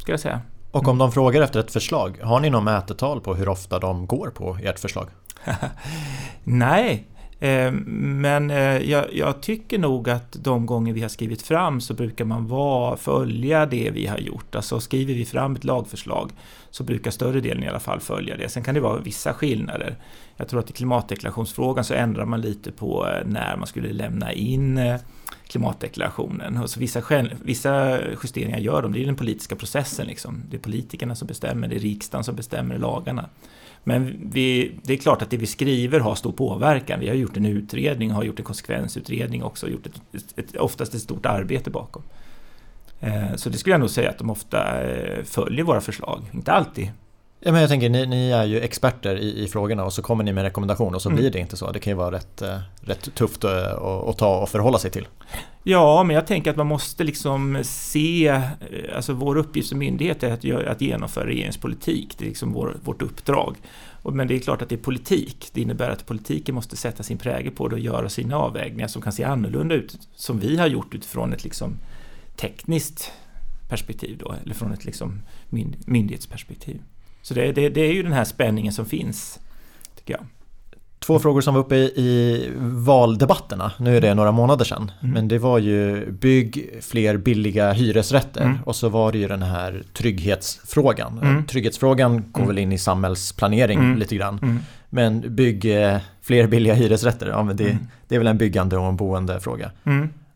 ska 0.00 0.12
jag 0.12 0.20
säga. 0.20 0.40
Och 0.70 0.88
om 0.88 0.98
de 0.98 1.12
frågar 1.12 1.42
efter 1.42 1.60
ett 1.60 1.72
förslag, 1.72 2.18
har 2.22 2.40
ni 2.40 2.50
något 2.50 2.64
mätetal 2.64 3.20
på 3.20 3.34
hur 3.34 3.48
ofta 3.48 3.78
de 3.78 4.06
går 4.06 4.30
på 4.30 4.58
ert 4.62 4.78
förslag? 4.78 5.08
Nej, 6.44 7.06
eh, 7.40 7.72
men 7.72 8.50
eh, 8.50 8.90
jag, 8.90 9.04
jag, 9.12 9.40
tycker 9.40 9.78
nog 9.78 10.10
att 10.10 10.32
de 10.32 10.66
gånger 10.66 10.92
vi 10.92 11.02
har 11.02 11.08
skrivit 11.08 11.42
fram 11.42 11.80
så 11.80 11.94
brukar 11.94 12.24
man 12.24 12.46
vara, 12.46 12.96
följa 12.96 13.66
det 13.66 13.90
vi 13.90 14.06
har 14.06 14.18
gjort. 14.18 14.54
Alltså 14.54 14.80
skriver 14.80 15.14
vi 15.14 15.24
fram 15.24 15.56
ett 15.56 15.64
lagförslag 15.64 16.30
så 16.70 16.84
brukar 16.84 17.10
större 17.10 17.40
delen 17.40 17.64
i 17.64 17.68
alla 17.68 17.80
fall 17.80 18.00
följa 18.00 18.36
det. 18.36 18.48
Sen 18.48 18.62
kan 18.62 18.74
det 18.74 18.80
vara 18.80 19.00
vissa 19.00 19.32
skillnader. 19.32 19.96
Jag 20.40 20.48
tror 20.48 20.60
att 20.60 20.70
i 20.70 20.72
klimatdeklarationsfrågan 20.72 21.84
så 21.84 21.94
ändrar 21.94 22.24
man 22.24 22.40
lite 22.40 22.72
på 22.72 23.08
eh, 23.08 23.26
när 23.26 23.56
man 23.56 23.66
skulle 23.66 23.92
lämna 23.92 24.32
in 24.32 24.78
eh, 24.78 25.00
klimatdeklarationen. 25.46 26.56
Och 26.56 26.70
så 26.70 26.80
vissa, 26.80 27.02
vissa 27.42 28.00
justeringar 28.22 28.58
gör 28.58 28.82
de, 28.82 28.92
det 28.92 29.02
är 29.02 29.06
den 29.06 29.16
politiska 29.16 29.56
processen. 29.56 30.06
Liksom. 30.06 30.42
Det 30.50 30.56
är 30.56 30.60
politikerna 30.60 31.14
som 31.14 31.28
bestämmer, 31.28 31.68
det 31.68 31.76
är 31.76 31.80
riksdagen 31.80 32.24
som 32.24 32.36
bestämmer 32.36 32.78
lagarna. 32.78 33.28
Men 33.84 34.30
vi, 34.32 34.72
det 34.82 34.92
är 34.92 34.96
klart 34.96 35.22
att 35.22 35.30
det 35.30 35.36
vi 35.36 35.46
skriver 35.46 36.00
har 36.00 36.14
stor 36.14 36.32
påverkan. 36.32 37.00
Vi 37.00 37.08
har 37.08 37.14
gjort 37.14 37.36
en 37.36 37.46
utredning, 37.46 38.10
har 38.10 38.22
gjort 38.22 38.38
en 38.38 38.44
konsekvensutredning 38.44 39.42
också, 39.42 39.68
gjort 39.68 39.86
ett, 39.86 40.38
ett, 40.38 40.56
oftast 40.56 40.94
ett 40.94 41.00
stort 41.00 41.26
arbete 41.26 41.70
bakom. 41.70 42.02
Eh, 43.00 43.34
så 43.36 43.50
det 43.50 43.58
skulle 43.58 43.74
jag 43.74 43.80
nog 43.80 43.90
säga 43.90 44.10
att 44.10 44.18
de 44.18 44.30
ofta 44.30 44.64
följer 45.24 45.64
våra 45.64 45.80
förslag, 45.80 46.22
inte 46.32 46.52
alltid. 46.52 46.90
Ja, 47.40 47.52
men 47.52 47.60
jag 47.60 47.70
tänker, 47.70 47.88
ni, 47.88 48.06
ni 48.06 48.30
är 48.30 48.44
ju 48.44 48.60
experter 48.60 49.16
i, 49.16 49.44
i 49.44 49.48
frågorna 49.48 49.84
och 49.84 49.92
så 49.92 50.02
kommer 50.02 50.24
ni 50.24 50.32
med 50.32 50.44
rekommendationer 50.44 50.94
och 50.94 51.02
så 51.02 51.08
mm. 51.08 51.20
blir 51.20 51.30
det 51.30 51.38
inte 51.38 51.56
så. 51.56 51.72
Det 51.72 51.78
kan 51.78 51.90
ju 51.90 51.96
vara 51.96 52.16
rätt, 52.16 52.42
eh, 52.42 52.58
rätt 52.80 53.14
tufft 53.14 53.44
att, 53.44 53.82
att 53.82 54.18
ta 54.18 54.38
och 54.38 54.48
förhålla 54.48 54.78
sig 54.78 54.90
till. 54.90 55.08
Ja, 55.62 56.02
men 56.02 56.16
jag 56.16 56.26
tänker 56.26 56.50
att 56.50 56.56
man 56.56 56.66
måste 56.66 57.04
liksom 57.04 57.60
se, 57.64 58.42
alltså 58.96 59.12
vår 59.12 59.36
uppgift 59.36 59.68
som 59.68 59.78
myndighet 59.78 60.22
är 60.22 60.32
att, 60.32 60.68
att 60.68 60.80
genomföra 60.80 61.26
regeringspolitik. 61.26 62.14
Det 62.18 62.24
är 62.24 62.28
liksom 62.28 62.52
vår, 62.52 62.76
vårt 62.84 63.02
uppdrag. 63.02 63.56
Men 64.02 64.28
det 64.28 64.34
är 64.34 64.38
klart 64.38 64.62
att 64.62 64.68
det 64.68 64.74
är 64.74 64.82
politik. 64.82 65.50
Det 65.52 65.60
innebär 65.60 65.90
att 65.90 66.06
politiken 66.06 66.54
måste 66.54 66.76
sätta 66.76 67.02
sin 67.02 67.18
prägel 67.18 67.52
på 67.52 67.68
det 67.68 67.74
och 67.74 67.80
göra 67.80 68.08
sina 68.08 68.36
avvägningar 68.36 68.88
som 68.88 69.02
kan 69.02 69.12
se 69.12 69.24
annorlunda 69.24 69.74
ut, 69.74 69.98
som 70.16 70.38
vi 70.38 70.56
har 70.56 70.66
gjort 70.66 70.94
utifrån 70.94 71.32
ett 71.32 71.44
liksom 71.44 71.78
tekniskt 72.36 73.12
perspektiv 73.68 74.18
då, 74.18 74.34
eller 74.44 74.54
från 74.54 74.72
ett 74.72 74.84
liksom 74.84 75.22
myndighetsperspektiv. 75.86 76.80
Så 77.28 77.34
det, 77.34 77.52
det, 77.52 77.68
det 77.68 77.80
är 77.80 77.92
ju 77.92 78.02
den 78.02 78.12
här 78.12 78.24
spänningen 78.24 78.72
som 78.72 78.86
finns, 78.86 79.38
tycker 79.98 80.12
jag. 80.14 80.20
Två 80.98 81.18
frågor 81.18 81.40
som 81.40 81.54
var 81.54 81.60
uppe 81.60 81.76
i 81.76 82.50
valdebatterna, 82.58 83.72
nu 83.78 83.96
är 83.96 84.00
det 84.00 84.14
några 84.14 84.32
månader 84.32 84.64
sedan. 84.64 84.90
Mm. 85.00 85.14
Men 85.14 85.28
det 85.28 85.38
var 85.38 85.58
ju 85.58 86.10
bygg 86.10 86.70
fler 86.80 87.16
billiga 87.16 87.72
hyresrätter 87.72 88.40
mm. 88.40 88.58
och 88.64 88.76
så 88.76 88.88
var 88.88 89.12
det 89.12 89.18
ju 89.18 89.28
den 89.28 89.42
här 89.42 89.82
trygghetsfrågan. 89.92 91.18
Mm. 91.18 91.46
Trygghetsfrågan 91.46 92.24
går 92.32 92.42
mm. 92.42 92.48
väl 92.48 92.58
in 92.58 92.72
i 92.72 92.78
samhällsplanering 92.78 93.78
mm. 93.78 93.98
lite 93.98 94.16
grann. 94.16 94.38
Mm. 94.42 94.58
Men 94.90 95.34
bygg 95.34 95.82
eh, 95.82 95.98
fler 96.22 96.46
billiga 96.46 96.74
hyresrätter, 96.74 97.26
ja, 97.26 97.42
men 97.42 97.56
det, 97.56 97.78
det, 98.08 98.14
är 98.14 98.18
väl 98.18 98.28
en 98.28 98.38
byggande 98.38 98.76
och 98.76 98.88
en 98.88 98.96
boendefråga. 98.96 99.70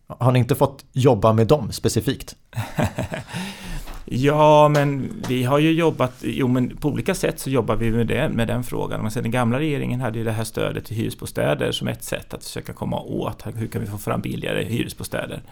Har 0.07 0.33
ni 0.33 0.39
inte 0.39 0.55
fått 0.55 0.85
jobba 0.93 1.33
med 1.33 1.47
dem 1.47 1.73
specifikt? 1.73 2.37
Ja, 4.05 4.69
men 4.69 5.13
vi 5.29 5.45
har 5.45 5.59
ju 5.59 5.73
jobbat, 5.73 6.15
jo 6.21 6.49
men 6.49 6.77
på 6.77 6.89
olika 6.89 7.15
sätt 7.15 7.39
så 7.39 7.51
jobbar 7.51 7.77
vi 7.77 7.91
med, 7.91 8.07
det, 8.07 8.29
med 8.29 8.49
den 8.49 8.65
frågan. 8.65 9.03
Men 9.03 9.11
sen 9.11 9.23
den 9.23 9.33
gamla 9.33 9.59
regeringen 9.59 10.01
hade 10.01 10.19
ju 10.19 10.25
det 10.25 10.33
här 10.33 10.45
stödet 10.45 10.85
till 10.85 10.97
hyresbostäder 10.97 11.73
som 11.73 11.89
ett 11.89 12.05
sätt 12.05 12.35
att 12.35 12.45
försöka 12.45 12.73
komma 12.73 13.01
åt, 13.01 13.47
hur 13.55 13.67
kan 13.67 13.81
vi 13.81 13.87
få 13.87 13.99
fram 13.99 14.21
billigare 14.21 14.65
hyresbostäder? 14.65 15.43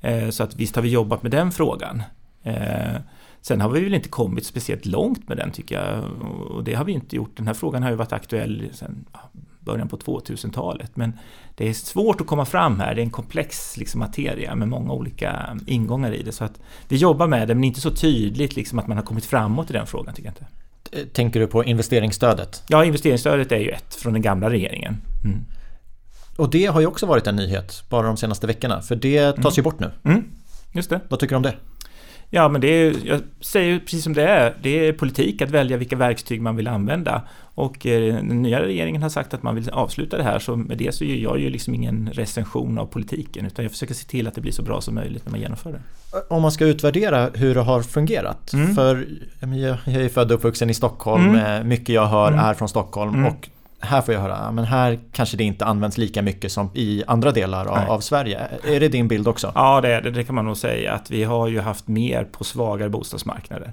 Eh, 0.00 0.28
så 0.28 0.42
att 0.42 0.56
visst 0.56 0.76
har 0.76 0.82
vi 0.82 0.88
jobbat 0.88 1.22
med 1.22 1.32
den 1.32 1.52
frågan. 1.52 2.02
Eh, 2.42 2.96
sen 3.40 3.60
har 3.60 3.68
vi 3.68 3.84
väl 3.84 3.94
inte 3.94 4.08
kommit 4.08 4.46
speciellt 4.46 4.86
långt 4.86 5.28
med 5.28 5.36
den 5.36 5.50
tycker 5.50 5.74
jag. 5.74 6.04
Och 6.50 6.64
det 6.64 6.74
har 6.74 6.84
vi 6.84 6.92
inte 6.92 7.16
gjort. 7.16 7.36
Den 7.36 7.46
här 7.46 7.54
frågan 7.54 7.82
har 7.82 7.90
ju 7.90 7.96
varit 7.96 8.12
aktuell 8.12 8.68
sen 8.72 9.04
början 9.66 9.88
på 9.88 9.96
2000-talet. 9.96 10.96
Men 10.96 11.12
det 11.54 11.68
är 11.68 11.72
svårt 11.72 12.20
att 12.20 12.26
komma 12.26 12.44
fram 12.44 12.80
här, 12.80 12.94
det 12.94 13.00
är 13.00 13.04
en 13.04 13.10
komplex 13.10 13.76
liksom, 13.76 14.00
materia 14.00 14.54
med 14.54 14.68
många 14.68 14.92
olika 14.92 15.58
ingångar 15.66 16.12
i 16.12 16.22
det. 16.22 16.32
Så 16.32 16.44
att 16.44 16.60
vi 16.88 16.96
jobbar 16.96 17.26
med 17.26 17.48
det, 17.48 17.54
men 17.54 17.64
inte 17.64 17.80
så 17.80 17.90
tydligt 17.90 18.56
liksom, 18.56 18.78
att 18.78 18.86
man 18.86 18.96
har 18.96 19.04
kommit 19.04 19.24
framåt 19.24 19.70
i 19.70 19.72
den 19.72 19.86
frågan, 19.86 20.14
tycker 20.14 20.28
jag 20.28 20.32
inte. 20.32 20.46
Eh, 20.92 21.06
tänker 21.06 21.40
du 21.40 21.46
på 21.46 21.64
investeringsstödet? 21.64 22.62
Ja, 22.68 22.84
investeringsstödet 22.84 23.52
är 23.52 23.58
ju 23.58 23.70
ett 23.70 23.94
från 23.94 24.12
den 24.12 24.22
gamla 24.22 24.50
regeringen. 24.50 24.96
Mm. 25.24 25.44
Och 26.36 26.50
det 26.50 26.66
har 26.66 26.80
ju 26.80 26.86
också 26.86 27.06
varit 27.06 27.26
en 27.26 27.36
nyhet 27.36 27.84
bara 27.88 28.06
de 28.06 28.16
senaste 28.16 28.46
veckorna, 28.46 28.82
för 28.82 28.96
det 28.96 29.32
tas 29.32 29.38
mm. 29.38 29.52
ju 29.56 29.62
bort 29.62 29.80
nu. 29.80 29.90
Mm. 30.04 30.24
Just 30.72 30.90
det. 30.90 31.00
Vad 31.08 31.20
tycker 31.20 31.32
du 31.32 31.36
om 31.36 31.42
det? 31.42 31.54
Ja, 32.30 32.48
men 32.48 32.60
det 32.60 32.68
är, 32.68 32.94
jag 33.04 33.20
säger 33.40 33.78
precis 33.78 34.04
som 34.04 34.12
det 34.12 34.28
är. 34.28 34.54
Det 34.62 34.88
är 34.88 34.92
politik 34.92 35.42
att 35.42 35.50
välja 35.50 35.76
vilka 35.76 35.96
verktyg 35.96 36.42
man 36.42 36.56
vill 36.56 36.68
använda. 36.68 37.22
Och 37.54 37.86
eh, 37.86 38.14
den 38.14 38.42
nya 38.42 38.62
regeringen 38.62 39.02
har 39.02 39.08
sagt 39.08 39.34
att 39.34 39.42
man 39.42 39.54
vill 39.54 39.70
avsluta 39.70 40.16
det 40.16 40.22
här, 40.22 40.38
så 40.38 40.56
med 40.56 40.78
det 40.78 40.94
så 40.94 41.04
gör 41.04 41.16
jag 41.16 41.38
ju 41.38 41.50
liksom 41.50 41.74
ingen 41.74 42.10
recension 42.12 42.78
av 42.78 42.86
politiken, 42.86 43.46
utan 43.46 43.62
jag 43.64 43.72
försöker 43.72 43.94
se 43.94 44.08
till 44.08 44.28
att 44.28 44.34
det 44.34 44.40
blir 44.40 44.52
så 44.52 44.62
bra 44.62 44.80
som 44.80 44.94
möjligt 44.94 45.24
när 45.24 45.30
man 45.30 45.40
genomför 45.40 45.72
det. 45.72 45.80
Om 46.28 46.42
man 46.42 46.52
ska 46.52 46.66
utvärdera 46.66 47.30
hur 47.34 47.54
det 47.54 47.60
har 47.60 47.82
fungerat, 47.82 48.52
mm. 48.52 48.74
för 48.74 49.06
jag 49.40 49.78
är 49.86 50.08
född 50.08 50.32
och 50.32 50.38
uppvuxen 50.38 50.70
i 50.70 50.74
Stockholm, 50.74 51.28
mm. 51.28 51.60
Eh, 51.60 51.64
mycket 51.64 51.88
jag 51.88 52.06
hör 52.06 52.28
mm. 52.28 52.40
är 52.40 52.54
från 52.54 52.68
Stockholm 52.68 53.14
mm. 53.14 53.26
och 53.26 53.48
här 53.80 54.02
får 54.02 54.14
jag 54.14 54.20
höra, 54.20 54.52
men 54.52 54.64
här 54.64 54.98
kanske 55.12 55.36
det 55.36 55.44
inte 55.44 55.64
används 55.64 55.98
lika 55.98 56.22
mycket 56.22 56.52
som 56.52 56.70
i 56.74 57.04
andra 57.06 57.32
delar 57.32 57.66
av, 57.66 57.90
av, 57.90 58.00
Sverige. 58.00 58.48
Är 58.64 58.80
det 58.80 58.88
din 58.88 59.08
bild 59.08 59.28
också? 59.28 59.52
Ja, 59.54 59.80
det 59.80 60.00
det. 60.00 60.10
Det 60.10 60.24
kan 60.24 60.34
man 60.34 60.44
nog 60.44 60.56
säga. 60.56 60.92
Att 60.92 61.10
vi 61.10 61.24
har 61.24 61.48
ju 61.48 61.60
haft 61.60 61.88
mer 61.88 62.24
på 62.24 62.44
svagare 62.44 62.88
bostadsmarknader. 62.88 63.72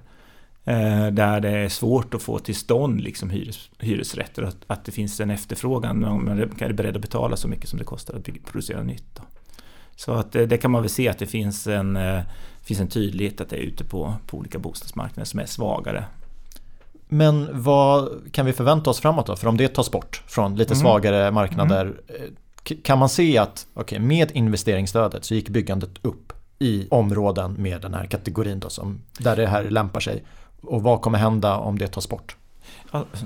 Eh, 0.65 1.07
där 1.07 1.39
det 1.39 1.49
är 1.49 1.69
svårt 1.69 2.13
att 2.13 2.21
få 2.21 2.39
till 2.39 2.55
stånd 2.55 3.01
liksom 3.01 3.29
hyres, 3.29 3.69
hyresrätter. 3.79 4.43
Att, 4.43 4.57
att 4.67 4.85
det 4.85 4.91
finns 4.91 5.19
en 5.19 5.29
efterfrågan. 5.29 5.99
Man 5.99 6.39
är 6.39 6.73
beredd 6.73 6.95
att 6.95 7.01
betala 7.01 7.35
så 7.35 7.47
mycket 7.47 7.69
som 7.69 7.79
det 7.79 7.85
kostar 7.85 8.15
att 8.15 8.45
producera 8.45 8.83
nytt. 8.83 9.15
Då. 9.15 9.21
Så 9.95 10.11
att 10.11 10.31
det, 10.31 10.45
det, 10.45 10.57
kan 10.57 10.71
man 10.71 10.81
väl 10.81 10.89
se 10.89 11.09
att 11.09 11.19
det 11.19 11.27
finns 11.27 11.67
en, 11.67 11.95
eh, 11.95 12.21
finns 12.63 12.79
en 12.79 12.87
tydlighet 12.87 13.41
att 13.41 13.49
det 13.49 13.55
är 13.55 13.61
ute 13.61 13.83
på, 13.83 14.13
på 14.27 14.37
olika 14.37 14.59
bostadsmarknader 14.59 15.25
som 15.25 15.39
är 15.39 15.45
svagare. 15.45 16.05
Men 17.13 17.49
vad 17.63 18.09
kan 18.31 18.45
vi 18.45 18.53
förvänta 18.53 18.89
oss 18.89 18.99
framåt 18.99 19.25
då? 19.25 19.35
För 19.35 19.47
om 19.47 19.57
det 19.57 19.67
tas 19.67 19.91
bort 19.91 20.23
från 20.27 20.55
lite 20.55 20.73
mm. 20.73 20.81
svagare 20.81 21.31
marknader 21.31 21.81
mm. 21.85 22.35
Kan 22.83 22.99
man 22.99 23.09
se 23.09 23.37
att 23.37 23.67
okay, 23.73 23.99
med 23.99 24.31
investeringsstödet 24.31 25.25
så 25.25 25.35
gick 25.35 25.49
byggandet 25.49 25.89
upp 26.01 26.33
i 26.59 26.87
områden 26.89 27.53
med 27.53 27.81
den 27.81 27.93
här 27.93 28.05
kategorin 28.05 28.59
då, 28.59 28.69
som, 28.69 29.01
där 29.19 29.35
det 29.35 29.47
här 29.47 29.63
lämpar 29.63 29.99
sig? 29.99 30.23
Och 30.61 30.83
vad 30.83 31.01
kommer 31.01 31.17
hända 31.17 31.57
om 31.57 31.77
det 31.77 31.87
tas 31.87 32.09
bort? 32.09 32.35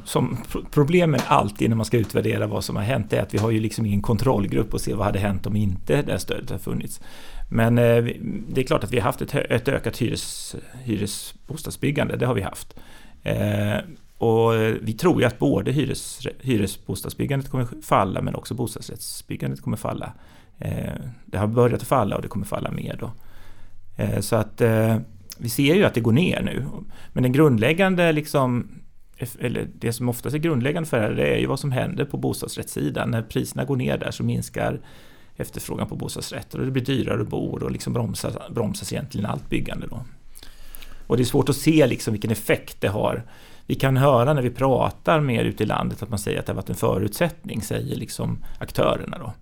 Som 0.06 0.38
problemet 0.72 1.24
alltid 1.27 1.70
när 1.70 1.77
man 1.77 1.86
ska 1.86 1.98
utvärdera 1.98 2.48
vad 2.48 2.63
som 2.63 2.75
har 2.75 2.84
hänt 2.84 3.13
är 3.13 3.22
att 3.22 3.34
vi 3.34 3.38
har 3.38 3.51
ju 3.51 3.60
liksom 3.60 3.86
ingen 3.86 4.01
kontrollgrupp 4.01 4.74
och 4.74 4.82
se 4.82 4.94
vad 4.94 5.06
hade 5.06 5.20
hänt 5.20 5.48
om 5.48 5.56
inte 5.56 6.01
det 6.01 6.12
här 6.12 6.20
stödet 6.20 6.50
har 6.50 6.58
funnits. 6.58 7.01
Men 7.50 7.77
eh, 7.77 8.03
det 8.50 8.62
är 8.62 8.65
klart 8.65 8.84
att 8.84 8.91
vi 8.91 9.00
har 9.00 9.06
haft 9.06 9.22
ett, 9.22 9.36
ett 9.36 9.67
ökat 9.67 10.01
hyres, 10.01 10.56
hyresbostadsbyggande, 10.84 12.15
det 12.17 12.25
har 12.25 12.34
vi 12.34 12.41
haft. 12.41 12.75
Eh, 13.24 13.77
och 14.17 14.55
eh, 14.55 14.75
vi 14.81 14.93
tror 14.93 15.21
ju 15.21 15.27
att 15.27 15.39
både 15.39 15.71
hyres, 15.71 16.27
hyresbostadsbyggandet 16.41 17.50
kommer 17.50 17.67
falla 17.81 18.21
men 18.21 18.36
också 18.36 18.53
bostadsrättsbyggandet 18.53 19.62
kommer 19.62 19.77
falla. 19.77 20.13
Eh, 20.57 20.93
det 21.25 21.38
har 21.38 21.47
börjat 21.47 21.81
att 21.81 21.88
falla 21.88 22.15
och 22.15 22.21
det 22.21 22.27
kommer 22.27 22.45
falla 22.45 22.71
mer 22.71 22.97
då. 23.00 23.12
Eh, 24.03 24.19
så 24.19 24.36
att 24.36 24.62
eh, 24.62 24.97
vi 25.38 25.50
ser 25.50 25.75
ju 25.75 25.86
att 25.86 25.93
det 25.93 26.01
går 26.01 26.12
ner 26.12 26.41
nu. 26.41 26.65
Men 27.13 27.24
den 27.24 27.31
grundläggande 27.31 28.12
liksom 28.12 28.67
eller 29.39 29.67
det 29.74 29.93
som 29.93 30.09
oftast 30.09 30.36
är 30.36 30.39
grundläggande 30.39 30.89
för 30.89 30.97
det 30.97 31.03
här, 31.03 31.13
det 31.13 31.27
är 31.27 31.39
ju 31.39 31.45
vad 31.45 31.59
som 31.59 31.71
händer 31.71 32.05
på 32.05 32.17
bostadsrättssidan. 32.17 33.12
När 33.12 33.21
priserna 33.21 33.65
går 33.65 33.75
ner 33.75 33.97
där 33.97 34.12
så 34.12 34.24
minskar 34.24 34.79
efterfrågan 35.36 35.88
på 35.88 35.95
bostadsrätter 35.95 36.59
och 36.59 36.65
det 36.65 36.71
blir 36.71 36.86
dyrare 36.86 37.21
att 37.21 37.27
bo 37.27 37.59
och 37.59 37.71
liksom 37.71 37.93
bromsas, 37.93 38.36
bromsas 38.50 38.93
egentligen 38.93 39.25
allt 39.25 39.50
byggande 39.50 39.88
då. 39.88 40.01
Och 41.07 41.17
det 41.17 41.23
är 41.23 41.25
svårt 41.25 41.49
att 41.49 41.55
se 41.55 41.87
liksom 41.87 42.13
vilken 42.13 42.31
effekt 42.31 42.81
det 42.81 42.87
har. 42.87 43.23
Vi 43.65 43.75
kan 43.75 43.97
höra 43.97 44.33
när 44.33 44.41
vi 44.41 44.49
pratar 44.49 45.21
mer 45.21 45.43
ute 45.43 45.63
i 45.63 45.65
landet 45.65 46.03
att 46.03 46.09
man 46.09 46.19
säger 46.19 46.39
att 46.39 46.45
det 46.45 46.51
har 46.51 46.55
varit 46.55 46.69
en 46.69 46.75
förutsättning, 46.75 47.61
säger 47.61 47.95
liksom 47.95 48.43
aktörerna 48.59 49.17
då. 49.17 49.33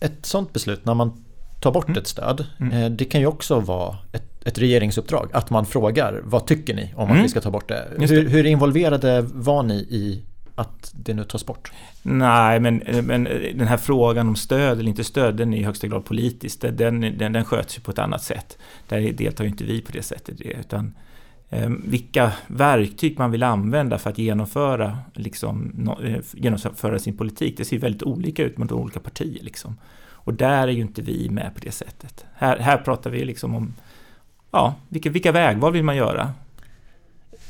Ett 0.00 0.26
sådant 0.26 0.52
beslut 0.52 0.84
när 0.84 0.94
man 0.94 1.24
tar 1.60 1.72
bort 1.72 1.88
mm. 1.88 1.98
ett 1.98 2.06
stöd, 2.06 2.46
mm. 2.60 2.72
Eh, 2.72 2.90
det 2.90 3.04
kan 3.04 3.20
ju 3.20 3.26
också 3.26 3.60
vara 3.60 3.96
ett, 4.12 4.46
ett, 4.46 4.58
regeringsuppdrag. 4.58 5.28
Att 5.32 5.50
man 5.50 5.66
frågar 5.66 6.20
vad 6.24 6.46
tycker 6.46 6.74
ni 6.74 6.92
om 6.96 7.04
att 7.04 7.10
mm. 7.10 7.22
vi 7.22 7.28
ska 7.28 7.40
ta 7.40 7.50
bort 7.50 7.68
det? 7.68 7.88
Hur, 7.98 8.28
hur 8.28 8.46
involverade 8.46 9.24
var 9.32 9.62
ni 9.62 9.74
i 9.74 10.22
att 10.54 10.92
det 10.94 11.14
nu 11.14 11.24
tas 11.24 11.46
bort? 11.46 11.72
Nej, 12.02 12.60
men, 12.60 12.82
men 13.02 13.24
den 13.54 13.66
här 13.66 13.76
frågan 13.76 14.28
om 14.28 14.36
stöd 14.36 14.78
eller 14.78 14.88
inte 14.88 15.04
stöd, 15.04 15.36
den 15.36 15.54
är 15.54 15.58
i 15.58 15.62
högsta 15.62 15.86
grad 15.86 16.04
politisk. 16.04 16.60
Den, 16.60 17.00
den, 17.00 17.32
den 17.32 17.44
sköts 17.44 17.78
ju 17.78 17.80
på 17.82 17.90
ett 17.90 17.98
annat 17.98 18.22
sätt. 18.22 18.58
Där 18.88 19.12
deltar 19.12 19.44
ju 19.44 19.50
inte 19.50 19.64
vi 19.64 19.80
på 19.80 19.92
det 19.92 20.02
sättet. 20.02 20.40
Utan, 20.40 20.94
eh, 21.50 21.70
vilka 21.84 22.32
verktyg 22.46 23.18
man 23.18 23.30
vill 23.30 23.42
använda 23.42 23.98
för 23.98 24.10
att 24.10 24.18
genomföra, 24.18 24.98
liksom, 25.14 25.88
eh, 26.04 26.20
genomföra 26.32 26.98
sin 26.98 27.16
politik, 27.16 27.56
det 27.56 27.64
ser 27.64 27.76
ju 27.76 27.80
väldigt 27.80 28.02
olika 28.02 28.44
ut 28.44 28.58
mot 28.58 28.72
olika 28.72 29.00
partier. 29.00 29.42
Liksom. 29.42 29.76
Och 30.24 30.34
där 30.34 30.68
är 30.68 30.72
ju 30.72 30.80
inte 30.80 31.02
vi 31.02 31.30
med 31.30 31.54
på 31.54 31.60
det 31.60 31.72
sättet. 31.72 32.24
Här, 32.34 32.58
här 32.58 32.76
pratar 32.76 33.10
vi 33.10 33.24
liksom 33.24 33.54
om 33.54 33.74
ja, 34.50 34.74
vilka, 34.88 35.10
vilka 35.10 35.32
vägval 35.32 35.72
vill 35.72 35.84
man 35.84 35.96
göra? 35.96 36.32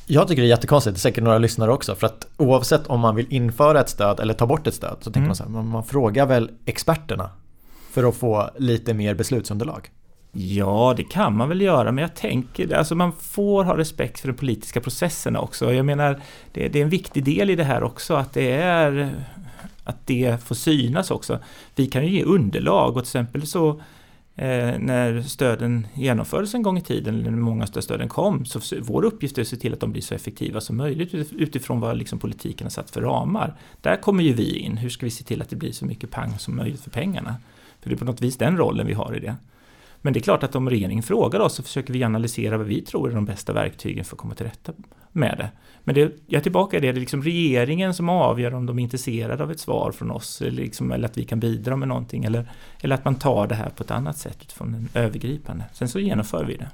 Jag 0.07 0.29
tycker 0.29 0.43
det 0.43 0.49
är 0.49 0.51
jättekonstigt, 0.51 0.95
det 0.95 0.99
är 0.99 1.01
säkert 1.01 1.25
några 1.25 1.39
lyssnare 1.39 1.73
också, 1.73 1.95
för 1.95 2.07
att 2.07 2.27
oavsett 2.37 2.87
om 2.87 3.01
man 3.01 3.17
vill 3.17 3.27
införa 3.31 3.81
ett 3.81 3.89
stöd 3.89 4.21
eller 4.21 4.35
ta 4.35 4.47
bort 4.47 4.67
ett 4.67 4.75
stöd 4.75 4.97
så 5.01 5.05
tänker 5.05 5.19
mm. 5.19 5.27
man 5.29 5.37
så 5.37 5.43
här, 5.43 5.51
man, 5.51 5.85
frågar 5.85 6.27
väl 6.27 6.51
experterna 6.65 7.31
för 7.91 8.09
att 8.09 8.17
få 8.17 8.51
lite 8.59 8.95
mer 8.95 9.15
beslutsunderlag. 9.15 9.91
Ja, 10.33 10.95
det 10.97 11.05
kan 11.05 11.37
man 11.37 11.49
väl 11.49 11.61
göra, 11.61 11.93
men 11.93 12.03
jag 12.03 12.15
tänker, 12.15 12.75
alltså 12.75 12.95
man 12.95 13.13
får 13.13 13.65
ha 13.65 13.77
respekt 13.77 14.21
för 14.21 14.29
de 14.29 14.35
politiska 14.35 14.81
processerna 14.81 15.41
också. 15.41 15.73
Jag 15.73 15.87
menar, 15.87 16.21
det, 16.53 16.69
det 16.69 16.79
är 16.79 16.83
en 16.83 16.89
viktig 16.89 17.25
del 17.25 17.51
i 17.51 17.57
det 17.57 17.65
här 17.65 17.83
också, 17.83 18.15
att 18.15 18.33
det 18.33 18.53
är 18.53 19.15
att 19.85 20.07
det 20.07 20.45
får 20.45 20.55
synas 20.55 21.11
också. 21.11 21.39
Vi 21.75 21.87
kan 21.87 22.07
ju 22.07 22.11
ge 22.11 22.25
underlag 22.25 22.89
och 22.89 23.03
till 23.03 23.09
exempel 23.09 23.47
så 23.47 23.81
eh, 24.37 24.79
när 24.79 25.23
stöden 25.23 25.87
genomfördes 25.95 26.55
en 26.55 26.63
gång 26.63 26.79
i 26.79 26.83
tiden, 26.83 27.15
eller 27.15 27.31
när 27.31 27.39
många 27.39 27.67
stöden 27.67 28.09
kom, 28.09 28.45
så 28.45 28.61
vår 28.81 29.05
uppgift 29.05 29.39
är 29.39 29.43
att 29.43 29.49
se 29.49 29.57
till 29.57 29.73
att 29.73 29.81
de 29.81 29.93
blir 29.93 30.03
så 30.03 30.15
effektiva 30.15 30.61
som 30.61 30.77
möjligt 30.77 31.15
utifrån 31.15 31.81
vad 31.81 31.97
liksom 31.97 32.19
politiken 32.19 32.65
har 32.65 32.71
satt 32.71 32.91
för 32.91 33.01
ramar. 33.01 33.55
Där 33.81 33.97
kommer 33.97 34.23
ju 34.23 34.33
vi 34.33 34.59
in, 34.59 34.77
hur 34.77 34.89
ska 34.89 35.07
vi 35.07 35.11
se 35.11 35.25
till 35.25 35.43
att 35.43 35.51
det 35.51 35.57
blir 35.57 35.73
så 35.73 35.85
mycket 35.85 36.11
pang 36.11 36.39
som 36.39 36.57
möjligt 36.57 36.81
för 36.81 36.91
pengarna? 36.91 37.37
För 37.81 37.91
det 37.91 37.95
är 37.95 37.99
på 37.99 38.05
något 38.05 38.21
vis 38.21 38.37
den 38.37 38.57
rollen 38.57 38.87
vi 38.87 38.93
har 38.93 39.17
i 39.17 39.21
det. 39.21 39.37
Men 40.05 40.13
det 40.13 40.19
är 40.19 40.23
klart 40.23 40.43
att 40.43 40.55
om 40.55 40.71
regeringen 40.71 41.03
frågar 41.03 41.41
oss 41.41 41.55
så 41.55 41.63
försöker 41.63 41.93
vi 41.93 42.05
analysera 42.05 42.59
vad 42.59 42.67
vi 42.67 42.83
tror 42.83 43.11
är 43.11 43.15
de 43.15 43.25
bästa 43.25 43.53
verktygen 43.53 44.05
för 44.05 44.17
att 44.17 44.21
komma 44.21 44.35
till 44.35 44.47
rätta 44.47 44.73
med 45.13 45.35
det. 45.39 45.51
Men 45.85 45.95
det, 45.95 46.01
jag 46.27 46.39
är 46.39 46.43
tillbaka 46.43 46.77
i 46.77 46.81
det, 46.81 46.93
det 46.93 46.99
är 46.99 47.01
liksom 47.01 47.23
regeringen 47.23 47.95
som 47.95 48.09
avgör 48.09 48.55
om 48.55 48.67
de 48.67 48.79
är 48.79 48.83
intresserade 48.83 49.43
av 49.43 49.51
ett 49.51 49.61
svar 49.61 49.93
från 49.93 50.11
oss 50.11 50.43
eller, 50.43 50.63
liksom, 50.63 50.93
eller 50.93 51.09
att 51.09 51.19
vi 51.19 51.25
kan 51.25 51.41
bidra 51.41 51.77
med 51.77 51.89
någonting 51.89 52.25
eller, 52.25 52.51
eller 52.81 52.95
att 52.95 53.05
man 53.05 53.15
tar 53.15 53.47
det 53.47 53.55
här 53.55 53.71
på 53.71 53.83
ett 53.83 53.91
annat 53.91 54.19
sätt 54.19 54.39
utifrån 54.43 54.73
den 54.73 54.89
övergripande. 54.95 55.65
Sen 55.73 55.89
så 55.89 56.01
genomför 56.01 56.45
vi 56.45 56.57
det. 56.57 56.69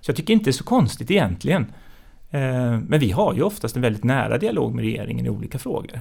Så 0.00 0.10
jag 0.10 0.16
tycker 0.16 0.32
inte 0.32 0.44
det 0.44 0.50
är 0.50 0.52
så 0.52 0.64
konstigt 0.64 1.10
egentligen. 1.10 1.62
Eh, 2.30 2.78
men 2.80 3.00
vi 3.00 3.10
har 3.10 3.34
ju 3.34 3.42
oftast 3.42 3.76
en 3.76 3.82
väldigt 3.82 4.04
nära 4.04 4.38
dialog 4.38 4.74
med 4.74 4.84
regeringen 4.84 5.26
i 5.26 5.30
olika 5.30 5.58
frågor. 5.58 6.00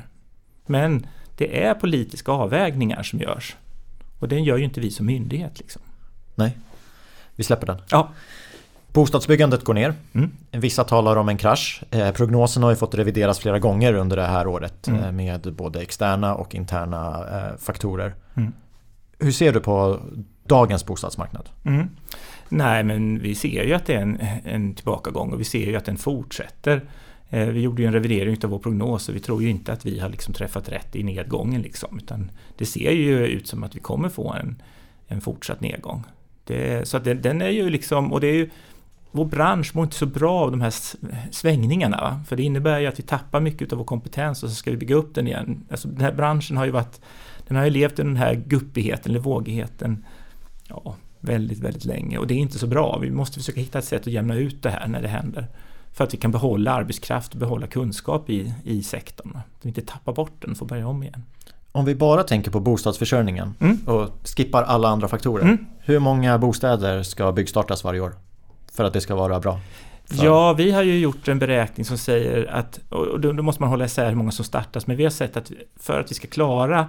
Men 0.66 1.08
det 1.38 1.64
är 1.64 1.74
politiska 1.74 2.32
avvägningar 2.32 3.04
som 3.04 3.20
görs. 3.20 3.56
Och 4.20 4.28
den 4.28 4.44
gör 4.44 4.58
ju 4.58 4.64
inte 4.64 4.80
vi 4.80 4.92
som 4.92 5.06
myndighet. 5.06 5.60
Liksom. 5.60 5.82
Nej, 6.38 6.58
vi 7.36 7.44
släpper 7.44 7.68
den. 7.68 7.78
Ja. 7.90 8.10
Bostadsbyggandet 8.94 9.64
går 9.64 9.74
ner. 9.74 9.94
Mm. 10.14 10.32
Vissa 10.52 10.84
talar 10.84 11.16
om 11.16 11.30
en 11.30 11.38
krasch. 11.38 11.84
Eh, 11.92 12.12
prognosen 12.12 12.64
har 12.64 12.70
ju 12.70 12.76
fått 12.76 12.96
revideras 12.96 13.40
flera 13.40 13.60
gånger 13.60 13.94
under 13.94 14.16
det 14.16 14.26
här 14.26 14.48
året 14.48 14.88
mm. 14.88 15.04
eh, 15.04 15.12
med 15.12 15.54
både 15.54 15.82
externa 15.82 16.36
och 16.36 16.56
interna 16.56 17.26
eh, 17.32 17.58
faktorer. 17.58 18.16
Mm. 18.36 18.54
Hur 19.20 19.32
ser 19.32 19.54
du 19.54 19.60
på 19.60 20.00
dagens 20.44 20.86
bostadsmarknad? 20.86 21.50
Mm. 21.64 21.90
Nej, 22.50 22.84
men 22.84 23.20
vi 23.20 23.36
ser 23.36 23.64
ju 23.64 23.74
att 23.74 23.86
det 23.86 23.94
är 23.94 24.02
en, 24.02 24.20
en 24.46 24.74
tillbakagång 24.74 25.32
och 25.32 25.40
vi 25.40 25.44
ser 25.44 25.66
ju 25.66 25.76
att 25.76 25.86
den 25.86 25.98
fortsätter. 25.98 26.82
Eh, 27.30 27.48
vi 27.48 27.62
gjorde 27.62 27.82
ju 27.82 27.88
en 27.88 27.94
revidering 27.94 28.38
av 28.44 28.50
vår 28.50 28.60
prognos 28.60 29.10
och 29.10 29.16
vi 29.16 29.20
tror 29.20 29.44
ju 29.44 29.50
inte 29.50 29.74
att 29.74 29.86
vi 29.86 30.00
har 30.00 30.10
liksom 30.10 30.34
träffat 30.34 30.70
rätt 30.70 30.96
i 30.96 31.04
nedgången. 31.04 31.62
Liksom, 31.62 31.98
utan 31.98 32.32
det 32.58 32.66
ser 32.66 32.92
ju 32.92 33.28
ut 33.28 33.48
som 33.48 33.64
att 33.64 33.76
vi 33.76 33.80
kommer 33.80 34.10
få 34.10 34.34
en, 34.34 34.62
en 35.08 35.22
fortsatt 35.22 35.62
nedgång. 35.62 36.04
Det, 36.48 36.88
så 36.88 36.98
att 36.98 37.04
den, 37.04 37.22
den, 37.22 37.42
är 37.42 37.50
ju 37.50 37.70
liksom, 37.70 38.14
och 38.14 38.22
det 38.22 38.28
är 38.28 38.34
ju, 38.34 38.50
vår 39.12 39.26
bransch 39.26 39.76
mår 39.76 39.84
inte 39.84 39.96
så 39.96 40.06
bra 40.06 40.40
av 40.40 40.52
de 40.52 40.62
här 40.62 40.74
svängningarna. 41.32 41.98
Va? 41.98 42.22
För 42.28 42.36
det 42.36 42.44
innebär 42.44 42.80
ju 42.80 42.88
att 42.88 43.00
vi 43.00 43.04
tappar 43.04 43.40
mycket 43.40 43.72
av 43.72 43.78
vår 43.78 43.86
kompetens 43.86 44.44
och 44.44 44.50
så 44.50 44.56
ska 44.56 44.72
vi 44.72 44.78
bygga 44.78 44.96
upp 44.96 45.16
den 45.16 45.28
igen. 45.28 45.66
Alltså 45.72 45.88
den 45.88 46.02
här 46.02 46.12
branschen 46.12 46.58
har 46.58 46.66
ju 46.66 46.72
varit, 46.72 47.02
den 47.48 47.58
har 47.58 47.64
ju 47.64 47.70
levt 47.70 48.00
i 48.00 48.04
den 48.04 48.18
här 48.18 48.36
guppigheten 48.36 49.12
eller 49.12 49.20
vågigheten 49.20 50.06
ja, 50.68 50.96
väldigt, 51.20 51.60
väldigt 51.60 51.86
länge 51.86 52.18
och 52.18 52.28
det 52.28 52.34
är 52.34 52.38
inte 52.40 52.60
så 52.60 52.68
bra. 52.68 52.98
Vi 53.02 53.12
måste 53.12 53.40
försöka 53.40 53.60
hitta 53.60 53.80
ett 53.80 53.86
sätt 53.86 54.02
att 54.02 54.14
jämna 54.14 54.36
ut 54.36 54.64
det 54.64 54.70
här 54.70 54.88
när 54.88 55.02
det 55.02 55.08
händer. 55.08 55.48
För 55.92 56.04
att 56.04 56.14
vi 56.14 56.18
kan 56.18 56.32
behålla 56.32 56.72
arbetskraft 56.72 57.34
och 57.34 57.40
behålla 57.40 57.68
kunskap 57.68 58.30
i, 58.30 58.54
i 58.64 58.84
sektorn. 58.84 59.36
Att 59.36 59.66
vi 59.66 59.70
inte 59.70 59.82
tappar 59.82 60.14
bort 60.14 60.42
den 60.42 60.52
och 60.52 60.58
får 60.58 60.66
börja 60.66 60.88
om 60.88 61.04
igen. 61.04 61.24
Om 61.72 61.86
vi 61.86 61.96
bara 61.96 62.24
tänker 62.24 62.52
på 62.52 62.60
bostadsförsörjningen 62.60 63.54
mm. 63.60 63.80
och 63.86 64.10
skippar 64.24 64.64
alla 64.64 64.88
andra 64.88 65.08
faktorer. 65.08 65.44
Mm. 65.44 65.66
Hur 65.80 66.00
många 66.00 66.38
bostäder 66.38 67.04
ska 67.04 67.32
byggstartas 67.32 67.84
varje 67.84 68.00
år? 68.00 68.16
För 68.72 68.84
att 68.84 68.94
det 68.94 69.02
ska 69.02 69.16
vara 69.16 69.40
bra? 69.40 69.60
För... 70.06 70.26
Ja, 70.26 70.54
vi 70.54 70.72
har 70.72 70.84
ju 70.84 71.00
gjort 71.00 71.28
en 71.28 71.40
beräkning 71.40 71.86
som 71.86 71.98
säger 71.98 72.46
att, 72.46 72.80
och 72.90 73.20
då 73.20 73.44
måste 73.44 73.62
man 73.62 73.70
hålla 73.70 73.86
isär 73.86 74.10
hur 74.10 74.16
många 74.16 74.32
som 74.32 74.46
startas, 74.46 74.88
men 74.88 74.98
vi 74.98 75.04
har 75.04 75.12
sett 75.12 75.38
att 75.38 75.52
för 75.80 76.00
att 76.00 76.12
vi 76.12 76.16
ska 76.16 76.28
klara 76.28 76.88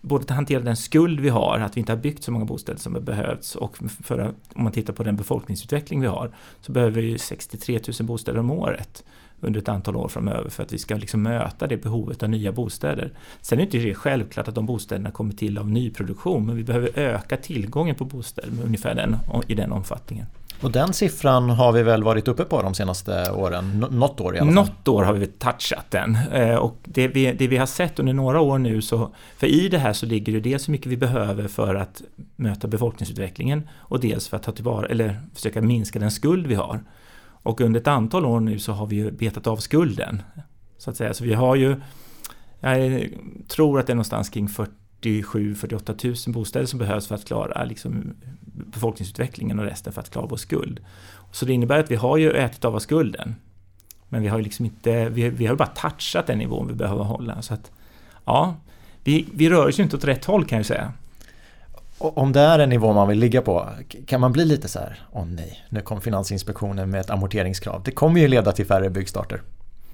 både 0.00 0.22
att 0.22 0.30
hantera 0.30 0.60
den 0.60 0.76
skuld 0.76 1.20
vi 1.20 1.28
har, 1.28 1.58
att 1.58 1.76
vi 1.76 1.80
inte 1.80 1.92
har 1.92 1.98
byggt 1.98 2.22
så 2.22 2.32
många 2.32 2.44
bostäder 2.44 2.78
som 2.78 2.92
det 2.92 3.00
behövts 3.00 3.54
och 3.56 3.76
för 4.04 4.18
att, 4.18 4.34
om 4.54 4.62
man 4.62 4.72
tittar 4.72 4.92
på 4.92 5.02
den 5.02 5.16
befolkningsutveckling 5.16 6.00
vi 6.00 6.06
har 6.06 6.30
så 6.60 6.72
behöver 6.72 7.02
vi 7.02 7.18
63 7.18 7.80
000 8.00 8.06
bostäder 8.06 8.38
om 8.38 8.50
året 8.50 9.04
under 9.40 9.60
ett 9.60 9.68
antal 9.68 9.96
år 9.96 10.08
framöver 10.08 10.50
för 10.50 10.62
att 10.62 10.72
vi 10.72 10.78
ska 10.78 10.96
liksom 10.96 11.22
möta 11.22 11.66
det 11.66 11.76
behovet 11.76 12.22
av 12.22 12.30
nya 12.30 12.52
bostäder. 12.52 13.12
Sen 13.40 13.60
är 13.60 13.66
det 13.66 13.78
inte 13.78 13.94
självklart 13.94 14.48
att 14.48 14.54
de 14.54 14.66
bostäderna 14.66 15.10
kommer 15.10 15.32
till 15.32 15.58
av 15.58 15.70
nyproduktion 15.70 16.46
men 16.46 16.56
vi 16.56 16.64
behöver 16.64 16.98
öka 16.98 17.36
tillgången 17.36 17.94
på 17.94 18.04
bostäder 18.04 18.50
med 18.50 18.64
ungefär 18.64 18.94
den, 18.94 19.16
i 19.46 19.54
den 19.54 19.72
omfattningen. 19.72 20.26
Och 20.60 20.70
den 20.70 20.92
siffran 20.92 21.50
har 21.50 21.72
vi 21.72 21.82
väl 21.82 22.02
varit 22.02 22.28
uppe 22.28 22.44
på 22.44 22.62
de 22.62 22.74
senaste 22.74 23.30
åren? 23.30 23.86
något 23.90 24.20
år 24.20 24.36
i 24.36 24.38
alla 24.38 24.46
fall? 24.46 24.54
Något 24.54 24.88
år 24.88 25.02
har 25.02 25.12
vi 25.12 25.26
touchat 25.26 25.90
den. 25.90 26.18
Eh, 26.32 26.54
och 26.54 26.76
det 26.84 27.08
vi, 27.08 27.32
det 27.32 27.48
vi 27.48 27.56
har 27.56 27.66
sett 27.66 27.98
under 27.98 28.12
några 28.12 28.40
år 28.40 28.58
nu 28.58 28.82
så, 28.82 29.14
för 29.36 29.46
i 29.46 29.68
det 29.68 29.78
här 29.78 29.92
så 29.92 30.06
ligger 30.06 30.32
det 30.32 30.40
dels 30.40 30.68
hur 30.68 30.72
mycket 30.72 30.86
vi 30.86 30.96
behöver 30.96 31.48
för 31.48 31.74
att 31.74 32.02
möta 32.36 32.68
befolkningsutvecklingen 32.68 33.68
och 33.74 34.00
dels 34.00 34.28
för 34.28 34.36
att 34.36 34.42
ta 34.42 34.52
tillvara, 34.52 34.86
eller 34.86 35.20
försöka 35.34 35.62
minska 35.62 35.98
den 35.98 36.10
skuld 36.10 36.46
vi 36.46 36.54
har. 36.54 36.80
Och 37.46 37.60
under 37.60 37.80
ett 37.80 37.86
antal 37.86 38.26
år 38.26 38.40
nu 38.40 38.58
så 38.58 38.72
har 38.72 38.86
vi 38.86 38.96
ju 38.96 39.10
betat 39.10 39.46
av 39.46 39.56
skulden. 39.56 40.22
Så 40.78 40.90
att 40.90 40.96
säga, 40.96 41.14
så 41.14 41.24
vi 41.24 41.34
har 41.34 41.56
ju, 41.56 41.76
jag 42.60 43.08
tror 43.48 43.80
att 43.80 43.86
det 43.86 43.92
är 43.92 43.94
någonstans 43.94 44.28
kring 44.28 44.48
47-48 45.02 46.26
000 46.28 46.34
bostäder 46.34 46.66
som 46.66 46.78
behövs 46.78 47.06
för 47.06 47.14
att 47.14 47.24
klara 47.24 47.64
liksom, 47.64 48.14
befolkningsutvecklingen 48.42 49.58
och 49.58 49.64
resten 49.64 49.92
för 49.92 50.00
att 50.00 50.10
klara 50.10 50.26
vår 50.26 50.36
skuld. 50.36 50.80
Så 51.32 51.44
det 51.44 51.52
innebär 51.52 51.78
att 51.78 51.90
vi 51.90 51.96
har 51.96 52.16
ju 52.16 52.32
ätit 52.32 52.64
av 52.64 52.78
skulden. 52.78 53.34
Men 54.08 54.22
vi 54.22 54.28
har 54.28 54.38
ju 54.38 54.44
liksom 54.44 54.64
inte, 54.64 55.08
vi, 55.08 55.28
vi 55.28 55.46
har 55.46 55.56
bara 55.56 55.68
touchat 55.68 56.26
den 56.26 56.38
nivån 56.38 56.68
vi 56.68 56.74
behöver 56.74 57.04
hålla. 57.04 57.42
Så 57.42 57.54
att, 57.54 57.70
ja, 58.24 58.54
vi, 59.04 59.26
vi 59.34 59.50
rör 59.50 59.68
oss 59.68 59.78
ju 59.78 59.82
inte 59.82 59.96
åt 59.96 60.04
rätt 60.04 60.24
håll 60.24 60.44
kan 60.44 60.58
jag 60.58 60.66
säga. 60.66 60.92
Om 61.98 62.32
det 62.32 62.40
är 62.40 62.58
en 62.58 62.68
nivå 62.68 62.92
man 62.92 63.08
vill 63.08 63.18
ligga 63.18 63.42
på, 63.42 63.68
kan 64.06 64.20
man 64.20 64.32
bli 64.32 64.44
lite 64.44 64.68
så 64.68 64.78
här, 64.78 65.00
åh 65.12 65.22
oh 65.22 65.26
nej, 65.26 65.64
nu 65.68 65.80
kom 65.80 66.00
Finansinspektionen 66.00 66.90
med 66.90 67.00
ett 67.00 67.10
amorteringskrav. 67.10 67.82
Det 67.84 67.90
kommer 67.90 68.20
ju 68.20 68.28
leda 68.28 68.52
till 68.52 68.66
färre 68.66 68.90
byggstarter. 68.90 69.42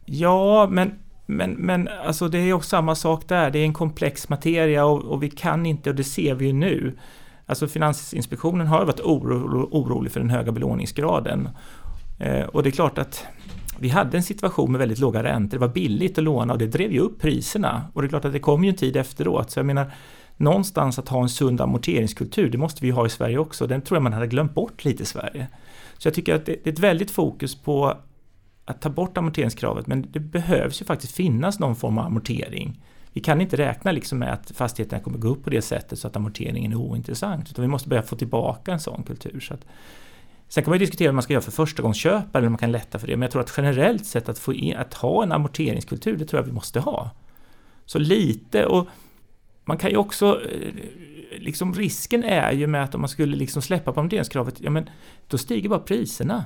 Ja, 0.05 0.69
men 0.71 0.99
men, 1.27 1.51
men 1.51 1.88
alltså 2.07 2.29
det 2.29 2.38
är 2.38 2.53
också 2.53 2.69
samma 2.69 2.95
sak 2.95 3.29
där, 3.29 3.51
det 3.51 3.59
är 3.59 3.65
en 3.65 3.73
komplex 3.73 4.29
materia 4.29 4.85
och, 4.85 5.03
och 5.03 5.23
vi 5.23 5.31
kan 5.31 5.67
inte, 5.67 5.91
och 5.91 5.97
det 5.97 6.05
ser 6.05 6.35
vi 6.35 6.47
ju 6.47 6.53
nu, 6.53 6.97
Alltså 7.47 7.69
Finansinspektionen 7.69 8.67
har 8.67 8.85
varit 8.85 9.01
oro, 9.01 9.69
orolig 9.71 10.12
för 10.12 10.21
den 10.21 10.31
höga 10.31 10.53
belåningsgraden. 10.53 11.49
Eh, 12.19 12.45
och 12.45 12.62
det 12.62 12.69
är 12.69 12.71
klart 12.71 12.99
att 12.99 13.25
vi 13.79 13.88
hade 13.88 14.17
en 14.17 14.23
situation 14.23 14.73
med 14.73 14.79
väldigt 14.79 14.99
låga 14.99 15.23
räntor, 15.23 15.59
det 15.59 15.67
var 15.67 15.75
billigt 15.75 16.19
att 16.19 16.25
låna 16.25 16.53
och 16.53 16.59
det 16.59 16.67
drev 16.67 16.93
ju 16.93 17.01
upp 17.01 17.21
priserna. 17.21 17.83
Och 17.93 18.03
det 18.03 18.07
är 18.07 18.09
klart 18.09 18.25
att 18.25 18.33
det 18.33 18.38
kom 18.38 18.65
ju 18.65 18.71
en 18.71 18.77
tid 18.77 18.97
efteråt. 18.97 19.51
Så 19.51 19.59
jag 19.59 19.67
menar, 19.67 19.93
någonstans 20.42 20.98
att 20.98 21.09
ha 21.09 21.22
en 21.22 21.28
sund 21.28 21.61
amorteringskultur, 21.61 22.50
det 22.50 22.59
måste 22.59 22.83
vi 22.83 22.90
ha 22.90 23.07
i 23.07 23.11
Sverige 23.11 23.38
också. 23.38 23.66
Den 23.66 23.83
tror 23.83 23.96
jag 23.96 24.02
man 24.02 24.12
hade 24.12 24.26
glömt 24.26 24.55
bort 24.55 24.85
lite 24.85 25.02
i 25.02 25.07
Sverige. 25.07 25.46
Så 25.98 26.09
jag 26.09 26.14
tycker 26.14 26.35
att 26.35 26.46
det 26.46 26.66
är 26.66 26.72
ett 26.72 26.78
väldigt 26.78 27.11
fokus 27.11 27.55
på 27.55 27.96
att 28.64 28.81
ta 28.81 28.90
bort 28.90 29.18
amorteringskravet, 29.18 29.87
men 29.87 30.07
det 30.11 30.20
behövs 30.20 30.81
ju 30.81 30.85
faktiskt 30.85 31.14
finnas 31.14 31.59
någon 31.59 31.76
form 31.76 31.98
av 31.98 32.07
amortering. 32.07 32.81
Vi 33.12 33.20
kan 33.20 33.40
inte 33.40 33.57
räkna 33.57 33.92
liksom 33.92 34.18
med 34.18 34.33
att 34.33 34.50
fastigheterna 34.50 35.02
kommer 35.02 35.18
gå 35.18 35.28
upp 35.28 35.44
på 35.44 35.50
det 35.50 35.62
sättet 35.62 35.98
så 35.98 36.09
att 36.09 36.16
amorteringen 36.16 36.72
är 36.72 36.76
ointressant, 36.76 37.50
utan 37.50 37.62
vi 37.62 37.68
måste 37.68 37.88
börja 37.88 38.02
få 38.02 38.16
tillbaka 38.16 38.72
en 38.72 38.81
sån 38.81 39.02
kultur. 39.02 39.40
Så 39.40 39.55
att, 39.55 39.64
sen 40.48 40.64
kan 40.64 40.70
man 40.70 40.78
ju 40.78 40.85
diskutera 40.85 41.09
vad 41.09 41.14
man 41.14 41.22
ska 41.22 41.33
göra 41.33 41.42
för 41.42 41.52
förstagångsköpare, 41.52 42.38
eller 42.38 42.46
om 42.46 42.52
man 42.52 42.59
kan 42.59 42.72
lätta 42.72 42.98
för 42.98 43.07
det, 43.07 43.16
men 43.16 43.22
jag 43.22 43.31
tror 43.31 43.42
att 43.42 43.55
generellt 43.57 44.07
sett 44.07 44.28
att, 44.28 44.38
få 44.38 44.55
in, 44.55 44.76
att 44.76 44.94
ha 44.94 45.22
en 45.22 45.33
amorteringskultur, 45.33 46.16
det 46.16 46.24
tror 46.24 46.42
jag 46.42 46.46
vi 46.46 46.52
måste 46.52 46.81
ha. 46.81 47.11
Så 47.87 47.98
lite, 47.98 48.66
och 48.66 48.88
man 49.64 49.79
kan 49.79 49.90
ju 49.90 49.96
också 49.96 50.40
eh, 50.51 50.72
liksom 51.38 51.75
risken 51.75 52.25
är 52.25 52.53
ju 52.53 52.66
med 52.66 52.85
att 52.85 52.94
om 52.94 53.01
man 53.01 53.09
skulle 53.09 53.37
liksom 53.37 53.62
släppa 53.62 53.92
på 53.92 54.01
amorteringskravet, 54.01 54.61
ja 54.61 54.70
men 54.70 54.90
då 55.27 55.38
stiger 55.38 55.68
bara 55.68 55.79
priserna. 55.79 56.44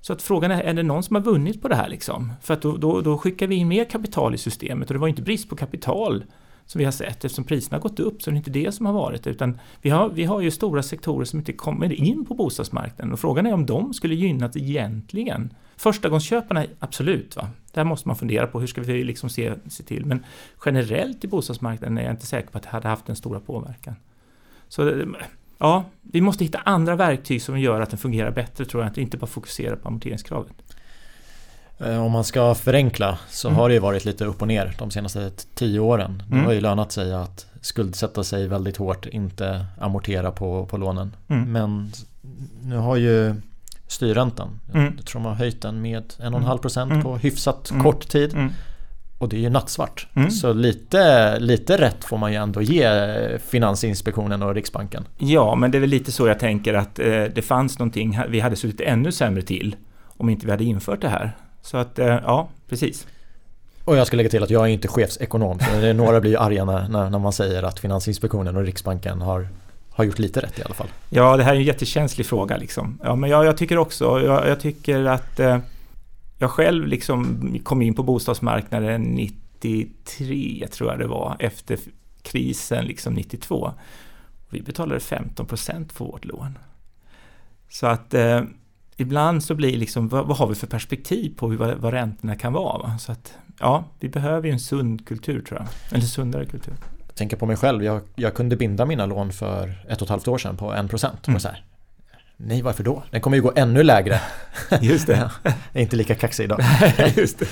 Så 0.00 0.12
att 0.12 0.22
frågan 0.22 0.50
är, 0.50 0.62
är 0.62 0.74
det 0.74 0.82
någon 0.82 1.02
som 1.02 1.16
har 1.16 1.22
vunnit 1.22 1.62
på 1.62 1.68
det 1.68 1.74
här 1.74 1.88
liksom? 1.88 2.32
För 2.42 2.54
att 2.54 2.62
då, 2.62 2.76
då, 2.76 3.00
då 3.00 3.18
skickar 3.18 3.46
vi 3.46 3.54
in 3.54 3.68
mer 3.68 3.84
kapital 3.84 4.34
i 4.34 4.38
systemet 4.38 4.90
och 4.90 4.94
det 4.94 5.00
var 5.00 5.08
inte 5.08 5.22
brist 5.22 5.48
på 5.48 5.56
kapital 5.56 6.24
som 6.66 6.78
vi 6.78 6.84
har 6.84 6.92
sett. 6.92 7.24
Eftersom 7.24 7.44
priserna 7.44 7.76
har 7.76 7.82
gått 7.82 8.00
upp 8.00 8.22
så 8.22 8.30
är 8.30 8.32
det 8.32 8.38
inte 8.38 8.50
det 8.50 8.72
som 8.72 8.86
har 8.86 8.92
varit 8.92 9.26
utan 9.26 9.58
vi 9.82 9.90
har, 9.90 10.08
vi 10.08 10.24
har 10.24 10.40
ju 10.40 10.50
stora 10.50 10.82
sektorer 10.82 11.24
som 11.24 11.38
inte 11.38 11.52
kommer 11.52 11.92
in 11.92 12.24
på 12.24 12.34
bostadsmarknaden 12.34 13.12
och 13.12 13.20
frågan 13.20 13.46
är 13.46 13.54
om 13.54 13.66
de 13.66 13.94
skulle 13.94 14.14
gynnas 14.14 14.56
egentligen. 14.56 15.54
Förstagångsköparna, 15.76 16.64
absolut. 16.78 17.36
Va? 17.36 17.48
Där 17.72 17.84
måste 17.84 18.08
man 18.08 18.16
fundera 18.16 18.46
på 18.46 18.60
hur 18.60 18.66
ska 18.66 18.80
vi 18.80 19.04
liksom 19.04 19.30
se, 19.30 19.52
se 19.68 19.82
till. 19.82 20.06
Men 20.06 20.24
generellt 20.64 21.24
i 21.24 21.28
bostadsmarknaden 21.28 21.98
är 21.98 22.02
jag 22.02 22.12
inte 22.12 22.26
säker 22.26 22.48
på 22.48 22.58
att 22.58 22.64
det 22.64 22.70
hade 22.70 22.88
haft 22.88 23.08
en 23.08 23.16
stora 23.16 23.40
påverkan. 23.40 23.94
Så 24.68 25.04
ja, 25.58 25.84
vi 26.02 26.20
måste 26.20 26.44
hitta 26.44 26.58
andra 26.58 26.96
verktyg 26.96 27.42
som 27.42 27.60
gör 27.60 27.80
att 27.80 27.90
den 27.90 27.98
fungerar 27.98 28.30
bättre 28.30 28.64
tror 28.64 28.82
jag, 28.82 28.90
att 28.90 28.98
inte 28.98 29.16
bara 29.16 29.26
fokusera 29.26 29.76
på 29.76 29.88
amorteringskravet. 29.88 30.52
Eh, 31.78 32.04
om 32.04 32.12
man 32.12 32.24
ska 32.24 32.54
förenkla 32.54 33.18
så 33.28 33.48
mm. 33.48 33.58
har 33.58 33.68
det 33.68 33.74
ju 33.74 33.80
varit 33.80 34.04
lite 34.04 34.24
upp 34.24 34.42
och 34.42 34.48
ner 34.48 34.74
de 34.78 34.90
senaste 34.90 35.30
tio 35.54 35.80
åren. 35.80 36.22
Det 36.28 36.34
mm. 36.34 36.46
har 36.46 36.52
ju 36.52 36.60
lönat 36.60 36.92
sig 36.92 37.14
att 37.14 37.46
skuldsätta 37.60 38.24
sig 38.24 38.48
väldigt 38.48 38.76
hårt, 38.76 39.06
inte 39.06 39.66
amortera 39.80 40.30
på, 40.30 40.66
på 40.66 40.76
lånen. 40.76 41.16
Mm. 41.28 41.52
Men 41.52 41.92
nu 42.62 42.76
har 42.76 42.96
ju 42.96 43.34
styrräntan, 43.94 44.60
mm. 44.74 44.92
jag 44.96 45.06
tror 45.06 45.20
man 45.20 45.32
har 45.32 45.38
höjt 45.38 45.62
den 45.62 45.82
med 45.82 46.02
1,5% 46.02 46.82
mm. 46.82 47.02
på 47.02 47.16
hyfsat 47.16 47.70
mm. 47.70 47.82
kort 47.82 48.08
tid. 48.08 48.34
Mm. 48.34 48.52
Och 49.18 49.28
det 49.28 49.36
är 49.36 49.40
ju 49.40 49.50
nattsvart. 49.50 50.06
Mm. 50.14 50.30
Så 50.30 50.52
lite, 50.52 51.38
lite 51.40 51.78
rätt 51.78 52.04
får 52.04 52.18
man 52.18 52.32
ju 52.32 52.38
ändå 52.38 52.62
ge 52.62 53.38
Finansinspektionen 53.38 54.42
och 54.42 54.54
Riksbanken. 54.54 55.04
Ja, 55.18 55.54
men 55.54 55.70
det 55.70 55.78
är 55.78 55.80
väl 55.80 55.90
lite 55.90 56.12
så 56.12 56.26
jag 56.26 56.38
tänker 56.38 56.74
att 56.74 56.98
eh, 56.98 57.24
det 57.34 57.44
fanns 57.44 57.78
någonting, 57.78 58.18
vi 58.28 58.40
hade 58.40 58.56
suttit 58.56 58.80
ännu 58.80 59.12
sämre 59.12 59.42
till 59.42 59.76
om 60.16 60.28
inte 60.28 60.46
vi 60.46 60.52
hade 60.52 60.64
infört 60.64 61.00
det 61.00 61.08
här. 61.08 61.32
Så 61.62 61.76
att, 61.76 61.98
eh, 61.98 62.06
ja, 62.06 62.48
precis. 62.68 63.06
Och 63.84 63.96
jag 63.96 64.06
ska 64.06 64.16
lägga 64.16 64.28
till 64.28 64.42
att 64.42 64.50
jag 64.50 64.62
är 64.62 64.68
inte 64.68 64.88
chefsekonom. 64.88 65.58
Så 65.58 65.92
några 65.92 66.20
blir 66.20 66.30
ju 66.30 66.36
arga 66.36 66.64
när, 66.64 67.10
när 67.10 67.18
man 67.18 67.32
säger 67.32 67.62
att 67.62 67.78
Finansinspektionen 67.78 68.56
och 68.56 68.64
Riksbanken 68.64 69.20
har, 69.20 69.48
har 69.94 70.04
gjort 70.04 70.18
lite 70.18 70.40
rätt 70.40 70.58
i 70.58 70.62
alla 70.62 70.74
fall. 70.74 70.88
Ja, 71.10 71.36
det 71.36 71.44
här 71.44 71.52
är 71.52 71.56
en 71.56 71.62
jättekänslig 71.62 72.26
fråga 72.26 72.56
liksom. 72.56 72.98
Ja, 73.02 73.16
men 73.16 73.30
jag, 73.30 73.44
jag 73.44 73.56
tycker 73.56 73.78
också, 73.78 74.20
jag, 74.20 74.48
jag 74.48 74.60
tycker 74.60 75.04
att 75.04 75.40
eh, 75.40 75.58
jag 76.38 76.50
själv 76.50 76.86
liksom 76.86 77.38
kom 77.64 77.82
in 77.82 77.94
på 77.94 78.02
bostadsmarknaden 78.02 79.02
93, 79.02 80.68
tror 80.70 80.90
jag 80.90 80.98
det 80.98 81.06
var, 81.06 81.36
efter 81.38 81.78
krisen 82.22 82.84
liksom 82.84 83.14
92. 83.14 83.72
Vi 84.50 84.62
betalade 84.62 85.00
15 85.00 85.46
procent 85.46 85.92
för 85.92 86.04
vårt 86.04 86.24
lån. 86.24 86.58
Så 87.68 87.86
att 87.86 88.14
eh, 88.14 88.42
ibland 88.96 89.44
så 89.44 89.54
blir 89.54 89.76
liksom, 89.76 90.08
vad, 90.08 90.26
vad, 90.26 90.36
har 90.36 90.46
vi 90.46 90.54
för 90.54 90.66
perspektiv 90.66 91.34
på 91.36 91.50
hur, 91.50 91.56
vad, 91.56 91.74
vad 91.76 91.92
räntorna 91.92 92.36
kan 92.36 92.52
vara? 92.52 92.78
Va? 92.78 92.98
Så 92.98 93.12
att, 93.12 93.34
ja, 93.60 93.84
vi 94.00 94.08
behöver 94.08 94.46
ju 94.46 94.52
en 94.52 94.60
sund 94.60 95.06
kultur 95.06 95.42
tror 95.42 95.60
jag. 95.60 95.68
Eller 95.96 96.06
sundare 96.06 96.46
kultur. 96.46 96.74
Jag 97.14 97.18
tänker 97.18 97.36
på 97.36 97.46
mig 97.46 97.56
själv, 97.56 97.84
jag, 97.84 98.00
jag 98.14 98.34
kunde 98.34 98.56
binda 98.56 98.84
mina 98.84 99.06
lån 99.06 99.32
för 99.32 99.84
ett 99.88 100.02
och 100.02 100.06
ett 100.06 100.10
halvt 100.10 100.28
år 100.28 100.38
sedan 100.38 100.56
på 100.56 100.72
en 100.72 100.88
procent. 100.88 101.28
Mm. 101.28 101.40
Nej, 102.36 102.62
varför 102.62 102.84
då? 102.84 103.02
Den 103.10 103.20
kommer 103.20 103.36
ju 103.36 103.42
gå 103.42 103.52
ännu 103.56 103.82
lägre. 103.82 104.20
Just 104.80 105.06
det. 105.06 105.30
jag 105.42 105.52
är 105.72 105.80
inte 105.80 105.96
lika 105.96 106.14
kaxig 106.14 106.44
idag. 106.44 106.60
Just 107.16 107.38
det. 107.38 107.46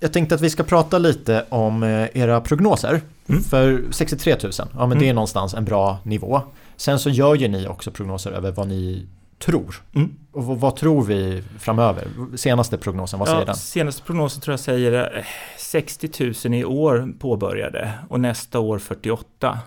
Jag 0.00 0.12
tänkte 0.12 0.34
att 0.34 0.40
vi 0.40 0.50
ska 0.50 0.62
prata 0.62 0.98
lite 0.98 1.44
om 1.48 1.82
eh, 1.82 2.08
era 2.14 2.40
prognoser. 2.40 3.00
Mm. 3.28 3.42
För 3.42 3.84
63 3.90 4.36
000, 4.42 4.52
ja 4.56 4.66
men 4.72 4.84
mm. 4.84 4.98
det 4.98 5.08
är 5.08 5.14
någonstans 5.14 5.54
en 5.54 5.64
bra 5.64 5.98
nivå. 6.02 6.42
Sen 6.76 6.98
så 6.98 7.10
gör 7.10 7.34
ju 7.34 7.48
ni 7.48 7.66
också 7.66 7.90
prognoser 7.90 8.30
över 8.30 8.52
vad 8.52 8.68
ni 8.68 9.06
tror. 9.38 9.82
Mm. 9.94 10.14
Och 10.32 10.44
vad, 10.60 10.76
tror 10.76 11.04
vi 11.04 11.42
framöver? 11.58 12.08
Senaste 12.36 12.78
prognosen, 12.78 13.18
vad 13.18 13.28
säger 13.28 13.40
ja, 13.40 13.46
den? 13.46 13.54
Senaste 13.54 14.02
prognosen 14.02 14.40
tror 14.40 14.52
jag 14.52 14.60
säger 14.60 15.26
60 15.58 16.24
eh, 16.24 16.34
000 16.44 16.54
i 16.54 16.64
år 16.64 17.14
påbörjade 17.18 17.92
och 18.08 18.20
nästa 18.20 18.58
år 18.58 18.78
48. 18.78 19.58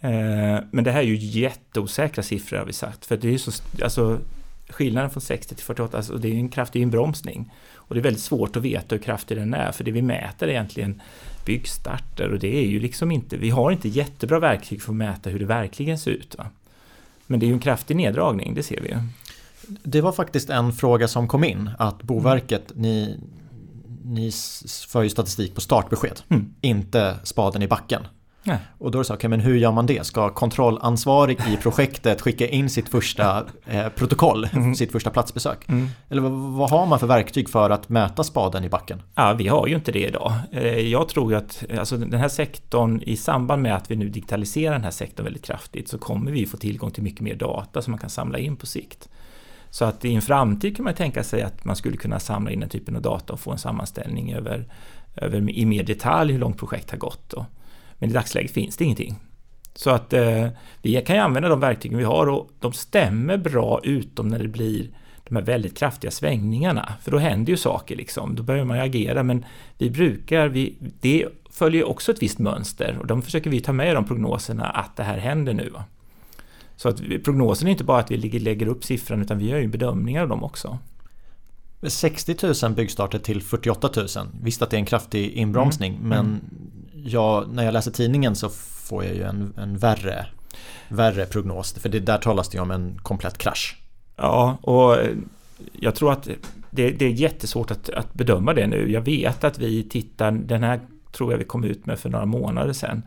Eh, 0.00 0.10
men 0.70 0.84
det 0.84 0.90
här 0.90 1.00
är 1.00 1.06
ju 1.06 1.16
jätteosäkra 1.16 2.22
siffror 2.22 2.58
har 2.58 2.64
vi 2.64 2.72
sagt. 2.72 3.06
För 3.06 3.16
det 3.16 3.28
är 3.28 3.32
ju 3.32 3.38
så, 3.38 3.52
alltså 3.82 4.18
skillnaden 4.68 5.10
från 5.10 5.20
60 5.20 5.54
till 5.54 5.64
48, 5.64 5.96
alltså 5.96 6.16
det 6.16 6.28
är 6.28 6.34
en 6.34 6.48
kraftig 6.48 6.82
inbromsning. 6.82 7.52
Och 7.74 7.94
det 7.94 8.00
är 8.00 8.02
väldigt 8.02 8.22
svårt 8.22 8.56
att 8.56 8.62
veta 8.62 8.94
hur 8.94 9.02
kraftig 9.02 9.36
den 9.36 9.54
är, 9.54 9.72
för 9.72 9.84
det 9.84 9.90
vi 9.90 10.02
mäter 10.02 10.48
är 10.48 10.52
egentligen 10.52 11.02
byggstarter 11.46 12.32
och 12.32 12.38
det 12.38 12.56
är 12.56 12.66
ju 12.66 12.80
liksom 12.80 13.10
inte, 13.10 13.36
vi 13.36 13.50
har 13.50 13.70
inte 13.70 13.88
jättebra 13.88 14.38
verktyg 14.38 14.82
för 14.82 14.92
att 14.92 14.96
mäta 14.96 15.30
hur 15.30 15.38
det 15.38 15.44
verkligen 15.44 15.98
ser 15.98 16.10
ut. 16.10 16.38
Va? 16.38 16.46
Men 17.26 17.40
det 17.40 17.46
är 17.46 17.48
ju 17.48 17.54
en 17.54 17.60
kraftig 17.60 17.96
neddragning, 17.96 18.54
det 18.54 18.62
ser 18.62 18.80
vi 18.80 18.88
ju. 18.88 18.96
Det 19.82 20.00
var 20.00 20.12
faktiskt 20.12 20.50
en 20.50 20.72
fråga 20.72 21.08
som 21.08 21.28
kom 21.28 21.44
in, 21.44 21.70
att 21.78 22.02
Boverket, 22.02 22.70
mm. 22.70 22.82
ni, 22.82 23.20
ni 24.04 24.32
för 24.88 25.02
ju 25.02 25.08
statistik 25.08 25.54
på 25.54 25.60
startbesked, 25.60 26.20
mm. 26.28 26.54
inte 26.60 27.16
spaden 27.22 27.62
i 27.62 27.68
backen. 27.68 28.02
Nej. 28.44 28.58
Och 28.78 28.90
då 28.90 28.98
är 28.98 29.00
det 29.00 29.06
så, 29.06 29.14
okay, 29.14 29.30
men 29.30 29.40
hur 29.40 29.56
gör 29.56 29.72
man 29.72 29.86
det? 29.86 30.06
Ska 30.06 30.30
kontrollansvarig 30.30 31.40
i 31.48 31.56
projektet 31.56 32.20
skicka 32.20 32.48
in 32.48 32.70
sitt 32.70 32.88
första 32.88 33.44
eh, 33.66 33.88
protokoll, 33.88 34.48
mm. 34.52 34.74
sitt 34.74 34.92
första 34.92 35.10
platsbesök? 35.10 35.68
Mm. 35.68 35.88
Eller 36.08 36.22
vad, 36.22 36.32
vad, 36.32 36.70
har 36.70 36.86
man 36.86 36.98
för 36.98 37.06
verktyg 37.06 37.48
för 37.48 37.70
att 37.70 37.88
mäta 37.88 38.24
spaden 38.24 38.64
i 38.64 38.68
backen? 38.68 39.02
Ja, 39.14 39.32
vi 39.32 39.48
har 39.48 39.66
ju 39.66 39.74
inte 39.74 39.92
det 39.92 40.06
idag. 40.06 40.32
Eh, 40.52 40.78
jag 40.78 41.08
tror 41.08 41.34
att 41.34 41.64
alltså, 41.78 41.96
den 41.96 42.20
här 42.20 42.28
sektorn, 42.28 43.02
i 43.02 43.16
samband 43.16 43.62
med 43.62 43.74
att 43.74 43.90
vi 43.90 43.96
nu 43.96 44.08
digitaliserar 44.08 44.72
den 44.72 44.84
här 44.84 44.90
sektorn 44.90 45.24
väldigt 45.24 45.44
kraftigt, 45.44 45.88
så 45.88 45.98
kommer 45.98 46.30
vi 46.30 46.46
få 46.46 46.56
tillgång 46.56 46.90
till 46.90 47.02
mycket 47.02 47.20
mer 47.20 47.34
data 47.34 47.82
som 47.82 47.90
man 47.90 47.98
kan 48.00 48.10
samla 48.10 48.38
in 48.38 48.56
på 48.56 48.66
sikt. 48.66 49.08
Så 49.70 49.84
att 49.84 50.04
i 50.04 50.14
en 50.14 50.22
framtid 50.22 50.76
kan 50.76 50.84
man 50.84 50.94
tänka 50.94 51.24
sig 51.24 51.42
att 51.42 51.64
man 51.64 51.76
skulle 51.76 51.96
kunna 51.96 52.20
samla 52.20 52.50
in 52.50 52.60
den 52.60 52.68
typen 52.68 52.96
av 52.96 53.02
data 53.02 53.32
och 53.32 53.40
få 53.40 53.52
en 53.52 53.58
sammanställning 53.58 54.32
över, 54.32 54.66
över 55.16 55.50
i 55.50 55.64
mer 55.66 55.82
detalj 55.82 56.32
hur 56.32 56.40
långt 56.40 56.58
projekt 56.58 56.90
har 56.90 56.98
gått. 56.98 57.30
Då. 57.30 57.46
Men 58.04 58.10
i 58.10 58.14
dagsläget 58.14 58.50
finns 58.50 58.76
det 58.76 58.84
ingenting. 58.84 59.14
Så 59.74 59.90
att 59.90 60.12
eh, 60.12 60.48
vi 60.82 61.02
kan 61.06 61.16
ju 61.16 61.22
använda 61.22 61.48
de 61.48 61.60
verktygen 61.60 61.98
vi 61.98 62.04
har 62.04 62.26
och 62.26 62.50
de 62.60 62.72
stämmer 62.72 63.36
bra 63.36 63.80
utom 63.82 64.28
när 64.28 64.38
det 64.38 64.48
blir 64.48 64.88
de 65.24 65.36
här 65.36 65.42
väldigt 65.42 65.78
kraftiga 65.78 66.10
svängningarna. 66.10 66.92
För 67.02 67.10
då 67.10 67.18
händer 67.18 67.50
ju 67.50 67.56
saker 67.56 67.96
liksom, 67.96 68.34
då 68.34 68.42
börjar 68.42 68.64
man 68.64 68.76
ju 68.76 68.82
agera. 68.82 69.22
Men 69.22 69.44
vi 69.78 69.90
brukar, 69.90 70.48
vi, 70.48 70.76
det 71.00 71.26
följer 71.50 71.88
också 71.88 72.12
ett 72.12 72.22
visst 72.22 72.38
mönster 72.38 72.98
och 73.00 73.06
de 73.06 73.22
försöker 73.22 73.50
vi 73.50 73.60
ta 73.60 73.72
med 73.72 73.90
i 73.90 73.94
de 73.94 74.04
prognoserna 74.04 74.68
att 74.68 74.96
det 74.96 75.02
här 75.02 75.18
händer 75.18 75.54
nu. 75.54 75.72
Så 76.76 76.88
att 76.88 77.00
prognosen 77.24 77.68
är 77.68 77.72
inte 77.72 77.84
bara 77.84 77.98
att 77.98 78.10
vi 78.10 78.38
lägger 78.38 78.66
upp 78.66 78.84
siffran 78.84 79.22
utan 79.22 79.38
vi 79.38 79.48
gör 79.48 79.58
ju 79.58 79.68
bedömningar 79.68 80.22
av 80.22 80.28
dem 80.28 80.44
också. 80.44 80.78
60 81.82 82.36
000 82.62 82.74
byggstarter 82.74 83.18
till 83.18 83.42
48 83.42 83.90
000. 83.96 84.06
Visst 84.42 84.62
att 84.62 84.70
det 84.70 84.76
är 84.76 84.78
en 84.78 84.86
kraftig 84.86 85.32
inbromsning 85.32 85.94
mm. 85.94 86.08
men 86.08 86.26
mm 86.26 86.40
jag, 87.04 87.48
när 87.54 87.64
jag 87.64 87.72
läser 87.72 87.90
tidningen 87.90 88.36
så 88.36 88.48
får 88.48 89.04
jag 89.04 89.14
ju 89.14 89.22
en, 89.22 89.54
en 89.56 89.78
värre, 89.78 90.26
värre 90.88 91.26
prognos. 91.26 91.72
För 91.72 91.88
det, 91.88 92.00
där 92.00 92.18
talas 92.18 92.48
det 92.48 92.56
ju 92.56 92.62
om 92.62 92.70
en 92.70 92.98
komplett 93.02 93.38
krasch. 93.38 93.76
Ja, 94.16 94.58
och 94.62 94.96
eh, 94.96 95.16
jag 95.72 95.94
tror 95.94 96.12
att 96.12 96.28
det, 96.70 96.90
det 96.90 97.04
är 97.04 97.10
jättesvårt 97.10 97.70
att, 97.70 97.90
att, 97.90 98.14
bedöma 98.14 98.52
det 98.54 98.66
nu. 98.66 98.92
Jag 98.92 99.00
vet 99.00 99.44
att 99.44 99.58
vi 99.58 99.82
tittar, 99.82 100.32
den 100.32 100.62
här 100.62 100.80
tror 101.12 101.32
jag 101.32 101.38
vi 101.38 101.44
kom 101.44 101.64
ut 101.64 101.86
med 101.86 101.98
för 101.98 102.10
några 102.10 102.26
månader 102.26 102.72
sedan. 102.72 103.02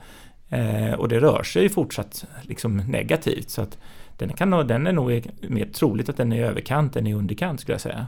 Eh, 0.49 0.93
och 0.93 1.09
det 1.09 1.19
rör 1.19 1.43
sig 1.43 1.63
ju 1.63 1.69
fortsatt 1.69 2.25
liksom 2.41 2.77
negativt. 2.77 3.49
Så 3.49 3.61
att 3.61 3.77
den, 4.17 4.33
kan, 4.33 4.67
den 4.67 4.87
är 4.87 4.91
nog 4.91 5.31
mer 5.41 5.65
troligt 5.65 6.09
att 6.09 6.17
den 6.17 6.33
är 6.33 6.37
i 6.37 6.43
överkant 6.43 6.95
än 6.95 7.07
i 7.07 7.13
underkant 7.13 7.59
skulle 7.59 7.73
jag 7.73 7.81
säga. 7.81 8.07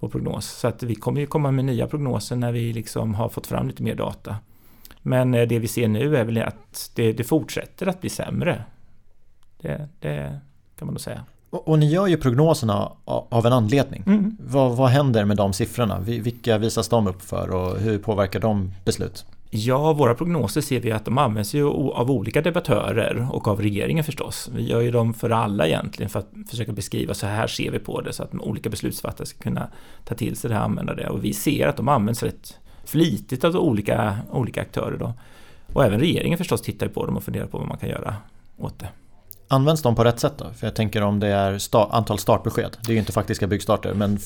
På 0.00 0.08
prognos. 0.08 0.46
Så 0.46 0.68
att 0.68 0.82
vi 0.82 0.94
kommer 0.94 1.20
ju 1.20 1.26
komma 1.26 1.50
med 1.50 1.64
nya 1.64 1.86
prognoser 1.86 2.36
när 2.36 2.52
vi 2.52 2.72
liksom 2.72 3.14
har 3.14 3.28
fått 3.28 3.46
fram 3.46 3.68
lite 3.68 3.82
mer 3.82 3.94
data. 3.94 4.36
Men 5.02 5.34
eh, 5.34 5.48
det 5.48 5.58
vi 5.58 5.68
ser 5.68 5.88
nu 5.88 6.16
är 6.16 6.24
väl 6.24 6.42
att 6.42 6.90
det, 6.94 7.12
det 7.12 7.24
fortsätter 7.24 7.86
att 7.86 8.00
bli 8.00 8.10
sämre. 8.10 8.64
Det, 9.60 9.88
det, 10.00 10.40
kan 10.78 10.86
man 10.86 10.94
nog 10.94 11.00
säga. 11.00 11.24
Och, 11.50 11.68
och, 11.68 11.78
ni 11.78 11.90
gör 11.90 12.06
ju 12.06 12.16
prognoserna 12.16 12.92
av 13.04 13.46
en 13.46 13.52
anledning. 13.52 14.02
Mm. 14.06 14.36
Vad, 14.40 14.76
vad 14.76 14.90
händer 14.90 15.24
med 15.24 15.36
de 15.36 15.52
siffrorna? 15.52 16.00
Vilka 16.00 16.58
visas 16.58 16.88
de 16.88 17.06
upp 17.06 17.22
för 17.22 17.50
och 17.50 17.78
hur 17.78 17.98
påverkar 17.98 18.40
de 18.40 18.72
beslut? 18.84 19.26
Ja, 19.54 19.92
våra 19.92 20.14
prognoser 20.14 20.60
ser 20.60 20.80
vi 20.80 20.92
att 20.92 21.04
de 21.04 21.18
används 21.18 21.54
ju 21.54 21.68
av 21.68 22.10
olika 22.10 22.42
debattörer 22.42 23.28
och 23.32 23.48
av 23.48 23.60
regeringen 23.60 24.04
förstås. 24.04 24.50
Vi 24.54 24.62
gör 24.62 24.80
ju 24.80 24.90
dem 24.90 25.14
för 25.14 25.30
alla 25.30 25.66
egentligen 25.66 26.10
för 26.10 26.18
att 26.18 26.30
försöka 26.50 26.72
beskriva 26.72 27.14
så 27.14 27.26
här 27.26 27.46
ser 27.46 27.70
vi 27.70 27.78
på 27.78 28.00
det 28.00 28.12
så 28.12 28.22
att 28.22 28.34
olika 28.34 28.70
beslutsfattare 28.70 29.26
ska 29.26 29.42
kunna 29.42 29.68
ta 30.04 30.14
till 30.14 30.36
sig 30.36 30.48
det 30.48 30.54
här 30.54 30.62
och 30.62 30.68
använda 30.68 30.94
det. 30.94 31.08
Och 31.08 31.24
vi 31.24 31.32
ser 31.32 31.68
att 31.68 31.76
de 31.76 31.88
används 31.88 32.22
rätt 32.22 32.58
flitigt 32.92 33.44
av 33.44 33.56
olika, 33.56 34.18
olika 34.30 34.60
aktörer. 34.60 34.98
Då. 34.98 35.12
Och 35.72 35.84
även 35.84 36.00
regeringen 36.00 36.38
förstås 36.38 36.62
tittar 36.62 36.88
på 36.88 37.06
dem 37.06 37.16
och 37.16 37.22
funderar 37.24 37.46
på 37.46 37.58
vad 37.58 37.68
man 37.68 37.78
kan 37.78 37.88
göra 37.88 38.16
åt 38.58 38.78
det. 38.78 38.88
Används 39.48 39.82
de 39.82 39.94
på 39.94 40.04
rätt 40.04 40.20
sätt 40.20 40.32
då? 40.36 40.50
För 40.56 40.66
jag 40.66 40.74
tänker 40.74 41.02
om 41.02 41.20
det 41.20 41.28
är 41.28 41.58
sta 41.58 41.88
antal 41.92 42.18
startbesked. 42.18 42.76
Det 42.80 42.92
är 42.92 42.92
ju 42.92 42.98
inte 42.98 43.12
faktiska 43.12 43.46
byggstarter. 43.46 43.94
Men 43.94 44.18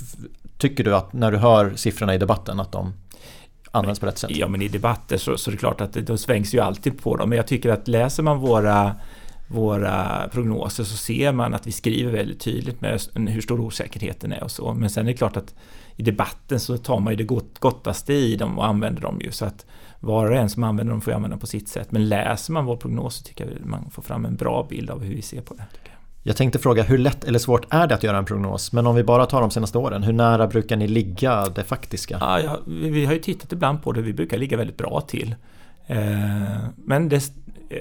tycker 0.59 0.85
du 0.85 0.97
att 0.97 1.13
när 1.13 1.33
du 1.33 1.39
hör 1.39 1.73
siffrorna 1.77 2.15
i 2.15 2.19
debatten 2.19 2.61
att 2.61 2.73
de 2.73 2.93
används 3.71 4.01
på 4.01 4.07
rätt 4.07 4.19
sätt? 4.19 4.31
Ja 4.35 4.49
men 4.49 4.63
i 4.63 4.69
debatter 4.69 5.17
så, 5.17 5.37
så 5.37 5.51
är 5.51 5.53
det 5.53 5.59
klart 5.59 5.81
att 5.81 5.93
det, 5.93 6.19
svängs 6.19 6.55
ju 6.55 6.61
alltid 6.61 7.03
på 7.03 7.17
dem. 7.17 7.29
Men 7.29 7.37
jag 7.37 7.47
tycker 7.47 7.71
att 7.71 7.89
läser 7.89 8.23
man 8.23 8.39
våra 8.39 8.95
våra 9.49 10.29
prognoser 10.33 10.85
så 10.85 10.97
ser 10.97 11.33
man 11.33 11.55
att 11.55 11.67
vi 11.67 11.73
skriver 11.73 12.13
väldigt 12.13 12.41
tydligt 12.41 12.81
med 12.81 13.01
hur 13.15 13.41
stor 13.41 13.61
osäkerheten 13.61 14.33
är 14.33 14.45
och 14.45 14.51
så. 14.51 14.75
Men 14.75 14.91
sen 14.91 15.07
är 15.07 15.13
det 15.13 15.19
klart 15.19 15.37
att 15.37 15.55
i 15.97 16.03
debatten 16.03 16.61
så 16.61 16.79
tar 16.79 17.01
man 17.01 17.13
ju 17.13 17.17
det 17.17 17.25
gott, 17.25 17.59
gottaste 17.59 18.13
i 18.13 18.37
dem 18.37 18.59
och 18.59 18.67
använder 18.67 19.03
dem 19.03 19.21
ju. 19.21 19.33
Så 19.33 19.45
att 19.45 19.67
var 20.01 20.31
och 20.31 20.37
en 20.37 20.51
som 20.51 20.65
använder 20.65 20.93
dem 20.93 21.01
får 21.01 21.13
använda 21.13 21.35
dem 21.35 21.41
på 21.41 21.47
sitt 21.47 21.69
sätt. 21.69 21.93
Men 21.93 22.09
läser 22.09 22.53
man 22.53 22.65
vår 22.65 22.77
prognos 22.77 23.15
så 23.15 23.25
tycker 23.25 23.45
jag 23.45 23.67
man 23.67 23.91
får 23.91 24.03
fram 24.03 24.25
en 24.25 24.37
bra 24.37 24.67
bild 24.71 24.91
av 24.91 25.03
hur 25.03 25.15
vi 25.15 25.23
ser 25.23 25.41
på 25.41 25.55
det. 25.55 25.65
Jag. 25.83 25.93
jag 26.23 26.37
tänkte 26.37 26.59
fråga 26.59 26.83
hur 26.83 26.99
lätt 26.99 27.25
eller 27.25 27.39
svårt 27.39 27.67
är 27.71 27.87
det 27.87 27.95
att 27.95 28.03
göra 28.03 28.19
en 28.19 28.25
prognos? 28.25 28.73
Men 28.73 28.87
om 28.87 28.95
vi 28.95 29.05
bara 29.05 29.27
tar 29.27 29.41
de 29.41 29.51
senaste 29.51 29.79
åren, 29.79 30.03
hur 30.03 30.13
nära 30.13 30.47
brukar 30.47 30.77
ni 30.77 30.89
ligga 30.89 31.47
det 31.49 31.65
faktiska? 31.65 32.17
Ja, 32.21 32.41
ja 32.41 32.59
vi 32.67 33.05
har 33.05 33.13
ju 33.13 33.21
tittat 33.21 33.53
ibland 33.53 33.83
på 33.83 33.93
det, 33.93 34.03
vi 34.03 34.13
brukar 34.13 34.39
ligga 34.39 34.57
väldigt 34.57 34.77
bra 34.77 35.01
till. 35.01 35.35
Eh, 35.87 35.99
men 36.77 37.09
det, 37.09 37.33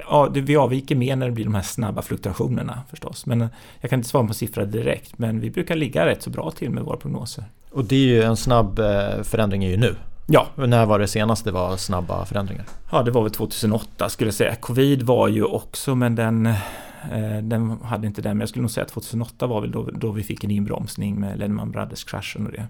ja, 0.10 0.30
vi 0.32 0.56
avviker 0.56 0.96
mer 0.96 1.16
när 1.16 1.26
det 1.26 1.32
blir 1.32 1.46
de 1.46 1.56
här 1.56 1.62
snabba 1.62 2.02
fluktuationerna 2.02 2.82
förstås. 2.90 3.26
Men 3.26 3.48
jag 3.82 3.90
kan 3.90 4.00
inte 4.00 4.10
svara 4.10 4.28
på 4.28 4.34
siffror 4.34 4.66
direkt, 4.66 5.18
men 5.18 5.40
vi 5.40 5.50
brukar 5.50 5.76
ligga 5.76 6.06
rätt 6.06 6.24
så 6.24 6.30
bra 6.30 6.52
till 6.52 6.70
med 6.70 6.84
våra 6.84 6.98
prognoser. 6.98 7.44
Och 7.72 7.86
det 7.86 7.96
är 7.96 8.08
ju 8.08 8.24
en 8.24 8.38
snabb 8.38 8.80
förändring 9.24 9.64
är 9.64 9.70
ju 9.70 9.78
nu. 9.78 9.96
Ja. 10.28 10.48
När 10.56 10.86
var 10.86 11.00
det 11.00 11.08
senast 11.08 11.46
det 11.46 11.52
var 11.52 11.78
snabba 11.78 12.26
förändringar? 12.26 12.66
Ja, 12.92 13.04
det 13.04 13.12
var 13.12 13.22
väl 13.22 13.32
2008 13.32 14.10
skulle 14.10 14.28
jag 14.28 14.36
säga. 14.36 14.56
Covid 14.56 15.04
var 15.04 15.28
ju 15.28 15.44
också, 15.44 15.96
men 15.96 16.16
den, 16.16 16.46
eh, 16.46 17.38
den 17.44 17.70
hade 17.84 18.08
inte 18.08 18.22
den. 18.22 18.38
Men 18.38 18.40
jag 18.40 18.50
skulle 18.50 18.62
nog 18.62 18.72
säga 18.72 18.84
att 18.84 18.92
2008 18.92 19.48
var 19.48 19.62
väl 19.62 19.72
då, 19.72 19.90
då 19.94 20.12
vi 20.12 20.24
fick 20.24 20.44
en 20.44 20.52
inbromsning 20.52 21.20
med 21.20 21.40
Lehman 21.40 21.72
Brothers-kraschen 21.72 22.46
och 22.46 22.52
det. 22.52 22.68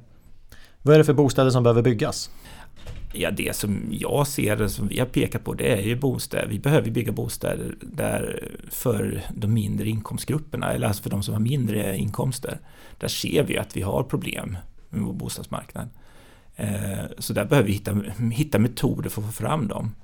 Vad 0.82 0.94
är 0.94 0.98
det 0.98 1.06
för 1.06 1.14
bostäder 1.14 1.50
som 1.50 1.64
behöver 1.64 1.82
byggas? 1.82 2.30
Ja, 3.18 3.32
det 3.32 3.56
som 3.56 3.82
jag 3.92 4.28
ser 4.28 4.68
som 4.68 4.88
vi 4.88 5.00
har 5.00 5.06
pekat 5.06 5.44
på 5.44 5.54
det 5.54 5.68
är 5.68 5.82
ju 5.82 5.96
bostäder. 5.96 6.48
Vi 6.48 6.60
behöver 6.60 6.92
bygga 6.92 7.12
bostäder 7.12 7.76
där 7.82 8.50
för 8.70 9.22
de 9.36 9.54
mindre 9.54 9.90
inkomstgrupperna, 9.90 10.74
eller 10.74 10.88
alltså 10.88 11.04
för 11.04 11.10
de 11.10 11.24
som 11.24 11.34
har 11.34 11.42
mindre 11.42 11.98
inkomster. 11.98 12.60
Där 12.98 13.08
ser 13.08 13.44
vi 13.44 13.58
att 13.58 13.78
vi 13.78 13.82
har 13.82 14.04
problem 14.04 14.58
med 14.90 15.02
vår 15.02 15.14
bostadsmarknad. 15.14 15.90
Eh, 16.56 17.06
så 17.18 17.34
där 17.34 17.46
behöver 17.46 17.68
vi 17.68 17.74
hitta, 17.74 18.02
hitta 18.32 18.60
metoder 18.60 19.10
för 19.10 19.22
att 19.22 19.28
få 19.28 19.34
fram 19.34 19.68
dem. 19.68 19.96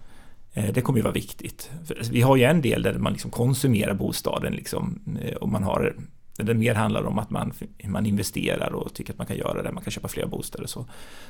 Eh, 0.53 0.73
det 0.73 0.81
kommer 0.81 0.99
ju 0.99 1.03
vara 1.03 1.13
viktigt. 1.13 1.71
Vi 2.11 2.21
har 2.21 2.35
ju 2.35 2.43
en 2.43 2.61
del 2.61 2.81
där 2.81 2.93
man 2.93 3.13
liksom 3.13 3.31
konsumerar 3.31 3.93
bostaden 3.93 4.53
liksom, 4.53 4.99
eh, 5.21 5.35
och 5.35 5.49
man 5.49 5.63
har 5.63 5.95
det 6.43 6.53
mer 6.53 6.75
handlar 6.75 7.03
om 7.03 7.19
att 7.19 7.29
man, 7.29 7.53
man 7.87 8.05
investerar 8.05 8.73
och 8.73 8.93
tycker 8.93 9.13
att 9.13 9.17
man 9.17 9.27
kan 9.27 9.37
göra 9.37 9.63
det, 9.63 9.71
man 9.71 9.83
kan 9.83 9.91
köpa 9.91 10.07
fler 10.07 10.25
bostäder 10.25 10.63
och 10.63 10.69
så. 10.69 10.85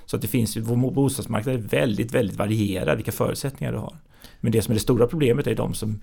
Så 0.05 0.15
att 0.15 0.21
det 0.21 0.27
finns 0.27 0.57
ju, 0.57 0.61
vår 0.61 0.91
bostadsmarknad 0.91 1.55
är 1.55 1.59
väldigt, 1.59 2.11
väldigt 2.11 2.37
varierad 2.37 2.95
vilka 2.95 3.11
förutsättningar 3.11 3.71
du 3.71 3.77
har. 3.77 3.95
Men 4.39 4.51
det 4.51 4.61
som 4.61 4.71
är 4.71 4.75
det 4.75 4.81
stora 4.81 5.07
problemet 5.07 5.47
är 5.47 5.55
de 5.55 5.73
som, 5.73 6.01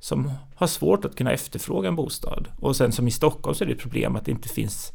som 0.00 0.32
har 0.54 0.66
svårt 0.66 1.04
att 1.04 1.16
kunna 1.16 1.32
efterfråga 1.32 1.88
en 1.88 1.96
bostad. 1.96 2.48
Och 2.60 2.76
sen 2.76 2.92
som 2.92 3.08
i 3.08 3.10
Stockholm 3.10 3.54
så 3.54 3.64
är 3.64 3.68
det 3.68 3.74
ett 3.74 3.80
problem 3.80 4.16
att 4.16 4.24
det 4.24 4.30
inte 4.30 4.48
finns 4.48 4.92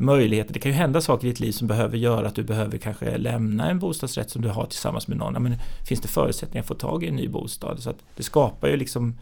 möjligheter. 0.00 0.54
Det 0.54 0.58
kan 0.58 0.72
ju 0.72 0.78
hända 0.78 1.00
saker 1.00 1.26
i 1.26 1.30
ditt 1.30 1.40
liv 1.40 1.52
som 1.52 1.68
behöver 1.68 1.96
göra 1.96 2.28
att 2.28 2.34
du 2.34 2.42
behöver 2.42 2.78
kanske 2.78 3.18
lämna 3.18 3.70
en 3.70 3.78
bostadsrätt 3.78 4.30
som 4.30 4.42
du 4.42 4.48
har 4.48 4.66
tillsammans 4.66 5.08
med 5.08 5.18
någon. 5.18 5.42
Men 5.42 5.56
finns 5.88 6.00
det 6.00 6.08
förutsättningar 6.08 6.62
att 6.62 6.68
få 6.68 6.74
tag 6.74 7.04
i 7.04 7.08
en 7.08 7.16
ny 7.16 7.28
bostad? 7.28 7.82
Så 7.82 7.90
att 7.90 7.98
det 8.16 8.22
skapar 8.22 8.68
ju 8.68 8.76
liksom 8.76 9.18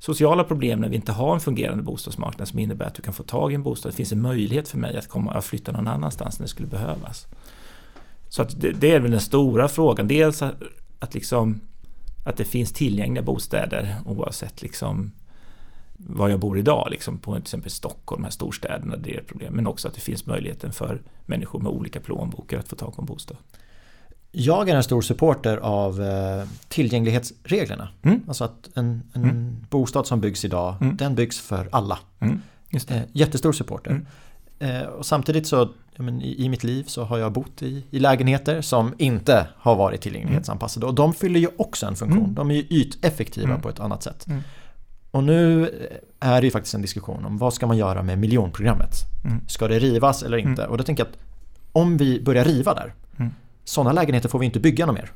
sociala 0.00 0.44
problem 0.44 0.80
när 0.80 0.88
vi 0.88 0.96
inte 0.96 1.12
har 1.12 1.34
en 1.34 1.40
fungerande 1.40 1.82
bostadsmarknad 1.82 2.48
som 2.48 2.58
innebär 2.58 2.86
att 2.86 2.94
du 2.94 3.02
kan 3.02 3.14
få 3.14 3.22
tag 3.22 3.52
i 3.52 3.54
en 3.54 3.62
bostad. 3.62 3.92
Det 3.92 3.96
finns 3.96 4.12
en 4.12 4.22
möjlighet 4.22 4.68
för 4.68 4.78
mig 4.78 4.96
att 4.96 5.08
komma 5.08 5.36
och 5.36 5.44
flytta 5.44 5.72
någon 5.72 5.88
annanstans 5.88 6.38
när 6.38 6.44
det 6.44 6.50
skulle 6.50 6.68
behövas. 6.68 7.26
Så 8.28 8.42
att 8.42 8.60
det, 8.60 8.72
det 8.72 8.90
är 8.90 9.00
väl 9.00 9.10
den 9.10 9.20
stora 9.20 9.68
frågan. 9.68 10.08
Dels 10.08 10.42
att, 10.42 10.54
att, 10.98 11.14
liksom, 11.14 11.60
att 12.24 12.36
det 12.36 12.44
finns 12.44 12.72
tillgängliga 12.72 13.22
bostäder 13.22 13.96
oavsett 14.06 14.62
liksom 14.62 15.12
var 15.96 16.28
jag 16.28 16.40
bor 16.40 16.58
idag, 16.58 16.88
liksom 16.90 17.18
på 17.18 17.32
till 17.32 17.42
exempel 17.42 17.70
Stockholm, 17.70 18.22
de 18.22 18.24
här 18.24 18.30
storstäderna, 18.30 18.96
det 18.96 19.14
är 19.14 19.20
ett 19.20 19.26
problem. 19.26 19.54
Men 19.54 19.66
också 19.66 19.88
att 19.88 19.94
det 19.94 20.00
finns 20.00 20.26
möjligheten 20.26 20.72
för 20.72 21.02
människor 21.26 21.60
med 21.60 21.72
olika 21.72 22.00
plånböcker 22.00 22.58
att 22.58 22.68
få 22.68 22.76
tag 22.76 22.96
på 22.96 23.02
en 23.02 23.06
bostad. 23.06 23.36
Jag 24.32 24.68
är 24.68 24.76
en 24.76 24.82
stor 24.82 25.02
supporter 25.02 25.56
av 25.56 26.02
eh, 26.02 26.48
tillgänglighetsreglerna. 26.68 27.88
Mm. 28.02 28.20
Alltså 28.28 28.44
att 28.44 28.68
en, 28.74 29.02
en 29.12 29.24
mm. 29.24 29.56
bostad 29.70 30.06
som 30.06 30.20
byggs 30.20 30.44
idag, 30.44 30.74
mm. 30.80 30.96
den 30.96 31.14
byggs 31.14 31.40
för 31.40 31.68
alla. 31.72 31.98
Mm. 32.20 32.40
Eh, 32.88 33.02
jättestor 33.12 33.52
supporter. 33.52 33.90
Mm. 33.90 34.06
Eh, 34.58 34.86
och 34.86 35.06
samtidigt 35.06 35.46
så 35.46 35.68
men, 35.96 36.22
i, 36.22 36.44
i, 36.44 36.48
mitt 36.48 36.64
liv 36.64 36.84
så 36.86 37.04
har 37.04 37.18
jag 37.18 37.32
bott 37.32 37.62
i, 37.62 37.84
i 37.90 37.98
lägenheter 37.98 38.60
som 38.60 38.94
inte 38.98 39.46
har 39.56 39.76
varit 39.76 40.00
tillgänglighetsanpassade. 40.00 40.86
Och 40.86 40.94
de 40.94 41.14
fyller 41.14 41.40
ju 41.40 41.48
också 41.56 41.86
en 41.86 41.96
funktion. 41.96 42.34
De 42.34 42.50
är 42.50 42.54
ju 42.54 42.62
yteffektiva 42.62 43.58
på 43.58 43.68
ett 43.68 43.80
annat 43.80 44.02
sätt. 44.02 44.26
Och 45.10 45.24
nu 45.24 45.70
är 46.20 46.40
det 46.40 46.44
ju 46.44 46.50
faktiskt 46.50 46.74
en 46.74 46.82
diskussion 46.82 47.24
om 47.24 47.38
vad 47.38 47.54
ska 47.54 47.66
man 47.66 47.76
göra 47.76 48.02
med 48.02 48.18
miljonprogrammet? 48.18 48.94
Mm. 49.24 49.40
Ska 49.48 49.68
det 49.68 49.78
rivas 49.78 50.22
eller 50.22 50.38
inte? 50.38 50.62
Mm. 50.62 50.70
Och 50.70 50.78
då 50.78 50.84
tänker 50.84 51.04
jag 51.04 51.08
att 51.08 51.18
om 51.72 51.96
vi 51.96 52.20
börjar 52.20 52.44
riva 52.44 52.74
där, 52.74 52.94
mm. 53.16 53.32
Sådana 53.70 53.92
lägenheter 53.92 54.28
får 54.28 54.38
vi 54.38 54.46
inte 54.46 54.60
bygga 54.60 54.86
något 54.86 54.94
mer. 54.94 55.12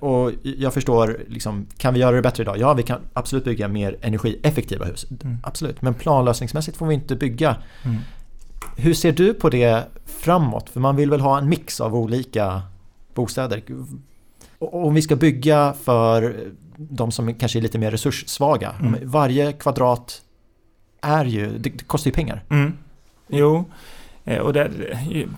Och 0.00 0.32
jag 0.42 0.74
förstår, 0.74 1.20
liksom, 1.28 1.66
kan 1.76 1.94
vi 1.94 2.00
göra 2.00 2.16
det 2.16 2.22
bättre 2.22 2.42
idag? 2.42 2.58
Ja, 2.58 2.74
vi 2.74 2.82
kan 2.82 3.00
absolut 3.12 3.44
bygga 3.44 3.68
mer 3.68 3.96
energieffektiva 4.00 4.84
hus. 4.84 5.06
Mm. 5.24 5.36
Absolut, 5.42 5.82
men 5.82 5.94
planlösningsmässigt 5.94 6.76
får 6.76 6.86
vi 6.86 6.94
inte 6.94 7.16
bygga. 7.16 7.56
Mm. 7.84 7.96
Hur 8.76 8.94
ser 8.94 9.12
du 9.12 9.34
på 9.34 9.50
det 9.50 9.84
framåt? 10.06 10.70
För 10.70 10.80
man 10.80 10.96
vill 10.96 11.10
väl 11.10 11.20
ha 11.20 11.38
en 11.38 11.48
mix 11.48 11.80
av 11.80 11.94
olika 11.94 12.62
bostäder. 13.14 13.62
Och 14.58 14.86
om 14.86 14.94
vi 14.94 15.02
ska 15.02 15.16
bygga 15.16 15.74
för 15.82 16.36
de 16.76 17.12
som 17.12 17.34
kanske 17.34 17.58
är 17.58 17.60
lite 17.60 17.78
mer 17.78 17.90
resurssvaga. 17.90 18.74
Mm. 18.80 19.00
Varje 19.02 19.52
kvadrat 19.52 20.22
är 21.00 21.24
ju, 21.24 21.58
det, 21.58 21.70
kostar 21.70 22.08
ju 22.08 22.14
pengar. 22.14 22.44
Mm. 22.50 22.72
Jo, 23.28 23.64
Eh, 24.28 24.38
och 24.38 24.52
det, 24.52 24.70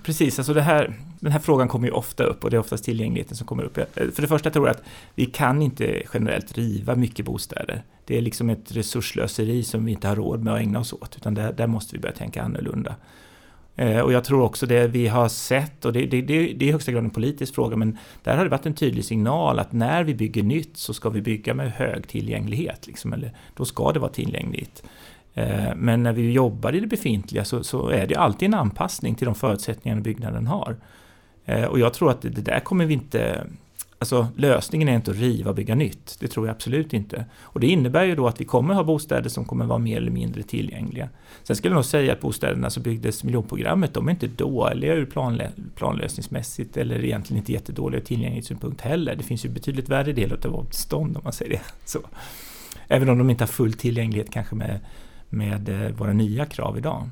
precis, 0.03 0.38
alltså 0.38 0.55
det 0.55 0.62
här, 0.62 0.94
den 1.20 1.33
här 1.33 1.38
frågan 1.38 1.68
kommer 1.68 1.87
ju 1.87 1.92
ofta 1.92 2.24
upp 2.24 2.44
och 2.44 2.50
det 2.50 2.57
är 2.57 2.59
oftast 2.59 2.85
tillgängligheten 2.85 3.37
som 3.37 3.46
kommer 3.46 3.62
upp. 3.62 3.79
Eh, 3.79 3.85
för 3.94 4.22
det 4.22 4.29
första 4.29 4.50
tror 4.50 4.66
jag 4.66 4.76
att 4.76 4.83
vi 5.14 5.26
kan 5.26 5.62
inte 5.62 6.03
generellt 6.14 6.59
riva 6.59 6.94
mycket 6.94 7.26
bostäder. 7.26 7.83
Det 8.05 8.18
är 8.18 8.22
liksom 8.22 8.50
ett 8.50 8.76
resurslöseri 8.76 9.62
som 9.62 9.85
vi 9.85 9.92
inte 9.92 10.09
har 10.09 10.16
råd 10.16 10.44
med 10.44 10.55
att 10.55 10.61
ägna 10.61 10.79
oss 10.81 10.92
åt, 10.92 11.16
utan 11.16 11.35
där, 11.35 11.53
där 11.53 11.66
måste 11.66 11.96
vi 11.96 12.00
börja 12.00 12.14
tänka 12.14 12.42
annorlunda. 12.42 12.94
Eh, 13.76 14.00
och 14.00 14.12
jag 14.12 14.24
tror 14.24 14.42
också 14.42 14.66
det 14.66 14.87
vi 14.87 15.09
har 15.09 15.29
sett, 15.29 15.85
och 15.85 15.92
det, 15.92 16.07
det, 16.07 16.22
det, 16.22 16.53
det 16.53 16.64
är 16.64 16.68
i 16.68 16.72
högsta 16.72 16.92
grad 16.92 17.05
en 17.05 17.11
politisk 17.11 17.55
fråga, 17.55 17.76
men 17.76 17.98
där 18.22 18.37
har 18.37 18.44
det 18.44 18.50
varit 18.50 18.66
en 18.66 18.74
tydlig 18.74 19.05
signal 19.05 19.59
att 19.59 19.72
när 19.72 20.05
vi 20.05 20.14
bygger 20.14 20.42
nytt 20.42 20.76
så 20.76 20.94
ska 20.94 21.11
vi 21.11 21.22
bygga 21.22 21.55
med 21.55 21.72
hög 21.72 22.09
tillgänglighet. 22.09 22.87
Liksom, 22.87 23.12
eller 23.12 23.33
då 23.57 23.64
ska 23.64 23.92
det 23.92 24.00
vara 24.00 24.12
tillgängligt. 24.12 24.83
Eh, 25.34 25.74
men 25.76 26.02
när 26.02 26.12
vi 26.12 26.32
jobbar 26.32 26.74
i 26.74 26.80
det 26.80 26.86
befintliga 26.86 27.44
så, 27.44 27.64
så 27.64 27.88
är 27.88 28.06
det 28.06 28.16
alltid 28.16 28.46
en 28.46 28.54
anpassning 28.54 29.14
till 29.14 29.24
de 29.24 29.34
förutsättningar 29.34 30.00
byggnaden 30.00 30.46
har. 30.46 30.76
Eh, 31.44 31.64
och 31.64 31.78
jag 31.78 31.94
tror 31.94 32.10
att 32.10 32.22
det, 32.22 32.28
där 32.28 32.60
kommer 32.60 32.86
vi 32.86 32.94
inte 32.94 33.46
Alltså 34.00 34.26
lösningen 34.36 34.88
är 34.88 34.94
inte 34.94 35.10
att 35.10 35.16
riva 35.16 35.50
och 35.50 35.56
bygga 35.56 35.74
nytt. 35.74 36.16
Det 36.20 36.28
tror 36.28 36.46
jag 36.46 36.54
absolut 36.54 36.92
inte. 36.92 37.24
Och 37.40 37.60
det 37.60 37.66
innebär 37.66 38.04
ju 38.04 38.14
då 38.14 38.28
att 38.28 38.40
vi 38.40 38.44
kommer 38.44 38.74
ha 38.74 38.84
bostäder 38.84 39.28
som 39.28 39.44
kommer 39.44 39.64
vara 39.64 39.78
mer 39.78 39.96
eller 39.96 40.10
mindre 40.10 40.42
tillgängliga. 40.42 41.08
Sen 41.42 41.56
skulle 41.56 41.72
jag 41.72 41.76
nog 41.76 41.84
säga 41.84 42.12
att 42.12 42.20
bostäderna 42.20 42.70
som 42.70 42.82
byggdes 42.82 43.24
miljonprogrammet, 43.24 43.94
de 43.94 44.08
är 44.08 44.10
inte 44.10 44.26
dåliga 44.26 44.94
ur 44.94 45.04
planlö 45.04 45.48
planlösningsmässigt 45.74 46.76
eller 46.76 47.04
egentligen 47.04 47.38
inte 47.38 47.52
jättedåliga 47.52 48.00
ur 48.00 48.04
tillgänglighetssynpunkt 48.04 48.80
heller. 48.80 49.14
Det 49.14 49.22
finns 49.22 49.44
ju 49.44 49.48
betydligt 49.48 49.88
värre 49.88 50.12
delar 50.12 50.38
av 50.44 50.52
vårt 50.52 50.70
bestånd 50.70 51.16
om 51.16 51.22
man 51.24 51.32
säger 51.32 51.50
det. 51.50 51.62
Så. 51.84 51.98
Även 52.88 53.08
om 53.08 53.18
de 53.18 53.30
inte 53.30 53.44
har 53.44 53.48
full 53.48 53.72
tillgänglighet 53.72 54.30
kanske 54.30 54.54
med, 54.54 54.80
med 55.30 55.68
eh, 55.68 55.90
våra 55.90 56.12
nya 56.12 56.46
krav 56.46 56.78
idag. 56.78 57.08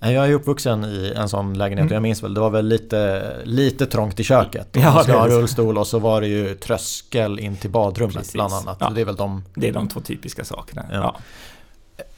Jag 0.00 0.28
är 0.28 0.32
uppvuxen 0.32 0.84
i 0.84 1.12
en 1.16 1.28
sån 1.28 1.58
lägenhet 1.58 1.82
mm. 1.82 1.92
och 1.92 1.96
jag 1.96 2.02
minns 2.02 2.22
väl, 2.22 2.34
det 2.34 2.40
var 2.40 2.50
väl 2.50 2.66
lite, 2.66 3.32
lite 3.44 3.86
trångt 3.86 4.20
i 4.20 4.24
köket. 4.24 4.68
Ja, 4.72 4.94
man 4.94 5.04
ska 5.04 5.18
ha 5.18 5.28
rullstol 5.28 5.78
och 5.78 5.86
så 5.86 5.98
var 5.98 6.20
det 6.20 6.26
ju 6.26 6.54
tröskel 6.54 7.38
in 7.38 7.56
till 7.56 7.70
badrummet 7.70 8.16
Precis. 8.16 8.32
bland 8.32 8.52
annat. 8.52 8.76
Ja. 8.80 8.90
Det 8.90 9.00
är 9.00 9.04
väl 9.04 9.16
de... 9.16 9.42
Det 9.54 9.68
är 9.68 9.72
de 9.72 9.88
två 9.88 10.00
typiska 10.00 10.44
sakerna. 10.44 10.86
Ja. 10.92 10.96
ja. 10.96 11.16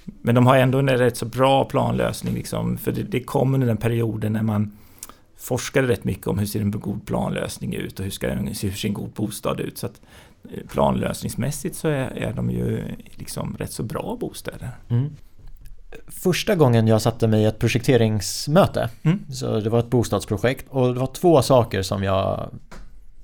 Men 0.05 0.35
de 0.35 0.46
har 0.46 0.57
ändå 0.57 0.79
en 0.79 0.88
rätt 0.88 1.16
så 1.16 1.27
bra 1.27 1.64
planlösning, 1.64 2.35
liksom, 2.35 2.79
för 2.79 2.92
det, 2.92 3.03
det 3.03 3.20
kom 3.20 3.55
under 3.55 3.66
den 3.66 3.77
perioden 3.77 4.33
när 4.33 4.42
man 4.42 4.79
forskade 5.38 5.88
rätt 5.88 6.05
mycket 6.05 6.27
om 6.27 6.38
hur 6.38 6.46
ser 6.46 6.61
en 6.61 6.70
god 6.70 7.07
planlösning 7.07 7.75
ut 7.75 7.99
och 7.99 8.05
hur, 8.05 8.11
ska, 8.11 8.29
hur 8.29 8.55
ser 8.55 8.87
en 8.87 8.94
god 8.94 9.11
bostad 9.11 9.61
ut. 9.61 9.79
Så 9.79 9.87
att 9.87 10.01
eh, 10.51 10.66
planlösningsmässigt 10.68 11.77
så 11.77 11.88
är, 11.88 12.11
är 12.11 12.33
de 12.33 12.51
ju 12.51 12.85
liksom 13.14 13.57
rätt 13.59 13.72
så 13.72 13.83
bra 13.83 14.16
bostäder. 14.20 14.70
Mm 14.88 15.11
första 16.07 16.55
gången 16.55 16.87
jag 16.87 17.03
satte 17.03 17.27
mig 17.27 17.43
i 17.43 17.45
ett 17.45 17.59
projekteringsmöte, 17.59 18.89
mm. 19.03 19.33
så 19.33 19.61
det 19.61 19.71
var 19.71 19.79
ett 19.79 19.91
bostadsprojekt 19.91 20.67
och 20.71 20.95
det 20.95 21.01
var 21.01 21.07
två 21.07 21.43
saker 21.43 21.83
som 21.83 22.03
jag 22.03 22.51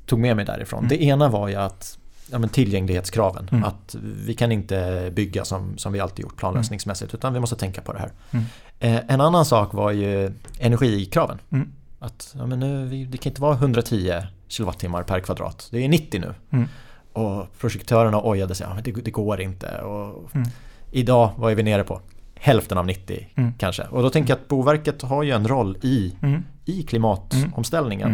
tog 0.07 0.19
med 0.19 0.37
mig 0.37 0.45
därifrån. 0.45 0.79
Mm. 0.79 0.89
Det 0.89 1.03
ena 1.03 1.29
var 1.29 1.49
ju 1.49 1.55
att 1.55 1.99
ja, 2.31 2.39
men 2.39 2.49
tillgänglighetskraven, 2.49 3.49
mm. 3.53 3.65
att 3.65 3.97
vi 4.27 4.35
kan 4.35 4.53
inte 4.53 5.11
bygga 5.15 5.45
som, 5.45 5.79
som 5.79 5.93
vi 5.93 6.01
alltid 6.01 6.23
gjort 6.23 6.37
planlösningsmässigt 6.37 7.15
utan 7.15 7.35
vi 7.35 7.41
måste 7.41 7.57
tänka 7.57 7.81
på 7.81 7.93
det 7.93 7.99
här. 7.99 8.11
Mm. 8.31 8.45
Eh, 8.79 9.15
en 9.15 9.21
annan 9.21 9.45
sak 9.45 9.75
var 9.75 9.91
ju 9.91 10.33
energikraven. 10.59 11.39
Mm. 11.51 11.73
Att 11.99 12.35
ja, 12.39 12.47
men 12.47 12.61
nu, 12.61 13.07
det 13.07 13.19
kan 13.19 13.31
inte 13.31 13.43
vara 13.43 13.55
110 13.55 14.13
kWh 14.49 15.03
per 15.03 15.21
kvadrat, 15.21 15.69
det 15.71 15.85
är 15.85 15.89
90 15.89 16.21
nu. 16.21 16.35
Mm. 16.51 16.69
Och 17.13 17.59
projektörerna 17.59 18.21
ojade 18.25 18.55
sig, 18.55 18.67
ja, 18.71 18.83
det, 18.85 18.93
det 18.93 19.11
går 19.11 19.41
inte. 19.41 19.81
Och 19.81 20.31
Idag, 20.95 21.31
vad 21.37 21.53
är 21.53 21.57
vi 21.57 21.63
nere 21.63 21.85
på? 21.85 22.01
Hälften 22.43 22.79
av 22.79 22.87
90 22.87 23.29
mm. 23.35 23.53
kanske. 23.59 23.83
Och 23.83 24.03
då 24.03 24.11
tänker 24.11 24.33
jag 24.33 24.41
att 24.41 24.49
Boverket 24.49 25.03
har 25.03 25.23
ju 25.23 25.31
en 25.31 25.49
roll 25.49 25.77
i, 25.83 26.17
mm. 26.23 26.43
i 26.65 26.83
klimatomställningen. 26.83 28.09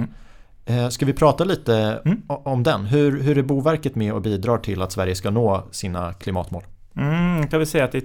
Mm. 0.66 0.84
Eh, 0.84 0.88
ska 0.88 1.06
vi 1.06 1.12
prata 1.12 1.44
lite 1.44 2.00
mm. 2.04 2.22
om 2.26 2.62
den? 2.62 2.86
Hur, 2.86 3.22
hur 3.22 3.38
är 3.38 3.42
Boverket 3.42 3.94
med 3.94 4.12
och 4.12 4.22
bidrar 4.22 4.58
till 4.58 4.82
att 4.82 4.92
Sverige 4.92 5.14
ska 5.14 5.30
nå 5.30 5.66
sina 5.70 6.12
klimatmål? 6.12 6.62
Mm, 6.96 7.48
kan 7.48 7.60
vi 7.60 7.66
säga 7.66 7.84
att 7.84 7.92
det 7.92 7.98
är 7.98 8.04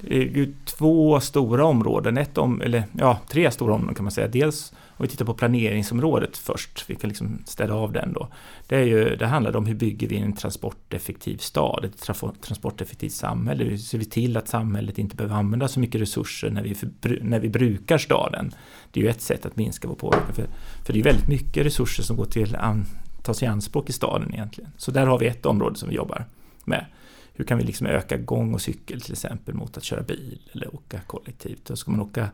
Det 0.00 0.40
är 0.40 0.48
två 0.64 1.20
stora 1.20 1.64
områden, 1.64 2.18
ett 2.18 2.38
om, 2.38 2.60
eller 2.60 2.84
ja, 2.92 3.18
tre 3.28 3.50
stora 3.50 3.74
områden 3.74 3.94
kan 3.94 4.04
man 4.04 4.12
säga. 4.12 4.28
Dels 4.28 4.72
om 5.00 5.04
vi 5.04 5.08
tittar 5.08 5.24
på 5.24 5.34
planeringsområdet 5.34 6.36
först, 6.36 6.84
vi 6.86 6.94
kan 6.94 7.08
liksom 7.08 7.42
städa 7.46 7.74
av 7.74 7.92
den 7.92 8.12
då. 8.12 8.28
Det, 8.66 8.76
är 8.76 8.84
ju, 8.84 9.16
det 9.16 9.26
handlar 9.26 9.56
om 9.56 9.66
hur 9.66 9.74
bygger 9.74 10.08
vi 10.08 10.16
en 10.16 10.32
transporteffektiv 10.32 11.36
stad, 11.36 11.84
ett 11.84 12.02
transporteffektivt 12.42 13.12
samhälle. 13.12 13.64
Hur 13.64 13.76
ser 13.76 13.98
vi 13.98 14.04
till 14.04 14.36
att 14.36 14.48
samhället 14.48 14.98
inte 14.98 15.16
behöver 15.16 15.34
använda 15.34 15.68
så 15.68 15.80
mycket 15.80 16.00
resurser 16.00 16.50
när 16.50 16.62
vi, 16.62 16.74
för, 16.74 17.18
när 17.22 17.40
vi 17.40 17.48
brukar 17.48 17.98
staden? 17.98 18.54
Det 18.90 19.00
är 19.00 19.04
ju 19.04 19.10
ett 19.10 19.20
sätt 19.20 19.46
att 19.46 19.56
minska 19.56 19.88
vår 19.88 19.94
påverkan. 19.94 20.34
För, 20.34 20.46
för 20.86 20.92
det 20.92 20.98
är 20.98 21.04
väldigt 21.04 21.28
mycket 21.28 21.66
resurser 21.66 22.02
som 22.02 22.16
går 22.16 22.24
till 22.24 22.56
an, 22.56 22.84
tas 23.22 23.42
i 23.42 23.46
anspråk 23.46 23.88
i 23.88 23.92
staden 23.92 24.34
egentligen. 24.34 24.70
Så 24.76 24.90
där 24.90 25.06
har 25.06 25.18
vi 25.18 25.26
ett 25.26 25.46
område 25.46 25.76
som 25.76 25.88
vi 25.88 25.94
jobbar 25.94 26.24
med. 26.64 26.86
Hur 27.32 27.44
kan 27.44 27.58
vi 27.58 27.64
liksom 27.64 27.86
öka 27.86 28.16
gång 28.16 28.54
och 28.54 28.60
cykel 28.60 29.00
till 29.00 29.12
exempel 29.12 29.54
mot 29.54 29.76
att 29.76 29.84
köra 29.84 30.02
bil 30.02 30.40
eller 30.52 30.74
åka 30.74 31.00
kollektivt? 31.00 31.64
Då 31.64 31.76
ska 31.76 31.90
man 31.90 32.00
åka 32.00 32.28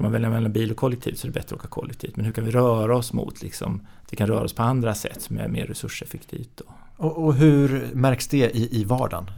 Ska 0.00 0.04
man 0.04 0.12
välja 0.12 0.30
mellan 0.30 0.52
bil 0.52 0.70
och 0.70 0.76
kollektivt 0.76 1.18
så 1.18 1.26
är 1.26 1.28
det 1.28 1.40
bättre 1.40 1.54
att 1.54 1.60
åka 1.60 1.68
kollektivt. 1.68 2.16
Men 2.16 2.24
hur 2.24 2.32
kan 2.32 2.44
vi 2.44 2.50
röra 2.50 2.96
oss 2.96 3.12
mot 3.12 3.42
liksom, 3.42 3.86
att 4.04 4.12
vi 4.12 4.16
kan 4.16 4.26
röra 4.26 4.44
oss 4.44 4.52
på 4.52 4.62
andra 4.62 4.94
sätt 4.94 5.22
som 5.22 5.38
är 5.38 5.48
mer 5.48 5.66
resurseffektivt? 5.66 6.60
Och, 6.96 7.24
och 7.24 7.34
hur 7.34 7.88
märks 7.92 8.28
det 8.28 8.56
i, 8.56 8.80
i 8.80 8.84
vardagen? 8.84 9.30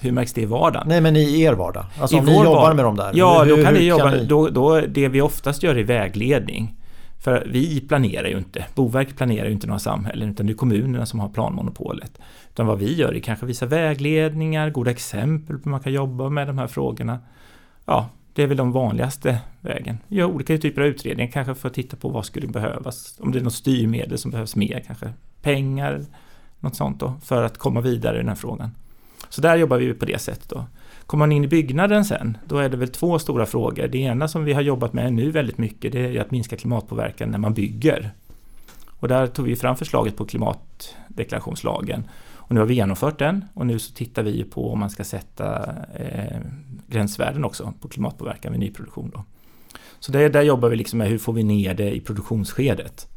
Hur 0.00 0.12
märks 0.12 0.32
det 0.32 0.40
i 0.40 0.44
vardagen? 0.44 0.88
Nej 0.88 1.00
men 1.00 1.16
i 1.16 1.40
er 1.40 1.52
vardag. 1.52 1.84
Alltså 2.00 2.16
I 2.16 2.20
om 2.20 2.26
ni 2.26 2.34
jobbar 2.34 2.54
vardag. 2.54 2.76
med 2.76 2.84
dem 2.84 2.96
där. 2.96 3.12
Ja, 3.14 3.42
hur, 3.42 3.56
då 3.56 3.64
kan 3.64 3.74
ni 3.74 3.80
jobba. 3.80 4.10
Kan 4.10 4.18
ni... 4.18 4.24
Då, 4.24 4.48
då, 4.48 4.80
det 4.80 5.08
vi 5.08 5.20
oftast 5.20 5.62
gör 5.62 5.76
är 5.76 5.84
vägledning. 5.84 6.74
För 7.24 7.46
vi 7.50 7.80
planerar 7.80 8.28
ju 8.28 8.38
inte, 8.38 8.64
Boverket 8.74 9.16
planerar 9.16 9.46
ju 9.46 9.52
inte 9.52 9.66
några 9.66 9.78
samhällen 9.78 10.30
utan 10.30 10.46
det 10.46 10.52
är 10.52 10.54
kommunerna 10.54 11.06
som 11.06 11.20
har 11.20 11.28
planmonopolet. 11.28 12.18
Utan 12.50 12.66
vad 12.66 12.78
vi 12.78 12.94
gör 12.94 13.16
är 13.16 13.20
kanske 13.20 13.46
visa 13.46 13.66
vägledningar, 13.66 14.70
goda 14.70 14.90
exempel 14.90 15.58
på 15.58 15.64
hur 15.64 15.70
man 15.70 15.80
kan 15.80 15.92
jobba 15.92 16.28
med 16.28 16.46
de 16.46 16.58
här 16.58 16.66
frågorna. 16.66 17.18
Ja, 17.84 18.08
det 18.38 18.42
är 18.42 18.46
väl 18.46 18.56
de 18.56 18.72
vanligaste 18.72 19.38
vägen. 19.60 19.98
Gör 20.08 20.26
olika 20.26 20.58
typer 20.58 20.82
av 20.82 20.86
utredningar 20.88 21.30
kanske 21.30 21.54
för 21.54 21.68
att 21.68 21.74
titta 21.74 21.96
på 21.96 22.08
vad 22.08 22.26
skulle 22.26 22.46
behövas. 22.46 23.18
Om 23.20 23.32
det 23.32 23.38
är 23.38 23.42
något 23.42 23.54
styrmedel 23.54 24.18
som 24.18 24.30
behövs 24.30 24.56
mer 24.56 24.84
kanske. 24.86 25.12
Pengar, 25.42 26.04
något 26.60 26.76
sånt 26.76 27.00
då, 27.00 27.14
för 27.24 27.42
att 27.42 27.58
komma 27.58 27.80
vidare 27.80 28.16
i 28.16 28.18
den 28.18 28.28
här 28.28 28.34
frågan. 28.34 28.70
Så 29.28 29.40
där 29.40 29.56
jobbar 29.56 29.78
vi 29.78 29.94
på 29.94 30.04
det 30.04 30.20
sättet 30.20 30.48
då. 30.48 30.64
Kommer 31.06 31.26
man 31.26 31.32
in 31.32 31.44
i 31.44 31.48
byggnaden 31.48 32.04
sen, 32.04 32.38
då 32.44 32.58
är 32.58 32.68
det 32.68 32.76
väl 32.76 32.88
två 32.88 33.18
stora 33.18 33.46
frågor. 33.46 33.88
Det 33.88 33.98
ena 33.98 34.28
som 34.28 34.44
vi 34.44 34.52
har 34.52 34.62
jobbat 34.62 34.92
med 34.92 35.12
nu 35.12 35.30
väldigt 35.30 35.58
mycket, 35.58 35.92
det 35.92 36.16
är 36.16 36.20
att 36.20 36.30
minska 36.30 36.56
klimatpåverkan 36.56 37.30
när 37.30 37.38
man 37.38 37.54
bygger. 37.54 38.10
Och 38.86 39.08
där 39.08 39.26
tog 39.26 39.46
vi 39.46 39.56
fram 39.56 39.76
förslaget 39.76 40.16
på 40.16 40.24
klimatdeklarationslagen. 40.24 42.04
Och 42.48 42.54
nu 42.54 42.60
har 42.60 42.66
vi 42.66 42.74
genomfört 42.74 43.18
den 43.18 43.44
och 43.54 43.66
nu 43.66 43.78
så 43.78 43.94
tittar 43.94 44.22
vi 44.22 44.44
på 44.44 44.72
om 44.72 44.78
man 44.78 44.90
ska 44.90 45.04
sätta 45.04 45.74
eh, 45.94 46.40
gränsvärden 46.86 47.44
också 47.44 47.72
på 47.80 47.88
klimatpåverkan 47.88 48.52
vid 48.52 48.60
nyproduktion. 48.60 49.10
Då. 49.14 49.24
Så 49.98 50.12
det, 50.12 50.28
där 50.28 50.42
jobbar 50.42 50.68
vi 50.68 50.76
liksom 50.76 50.98
med 50.98 51.08
hur 51.08 51.18
får 51.18 51.32
vi 51.32 51.42
ner 51.42 51.74
det 51.74 51.96
i 51.96 52.00
produktionsskedet. 52.00 53.08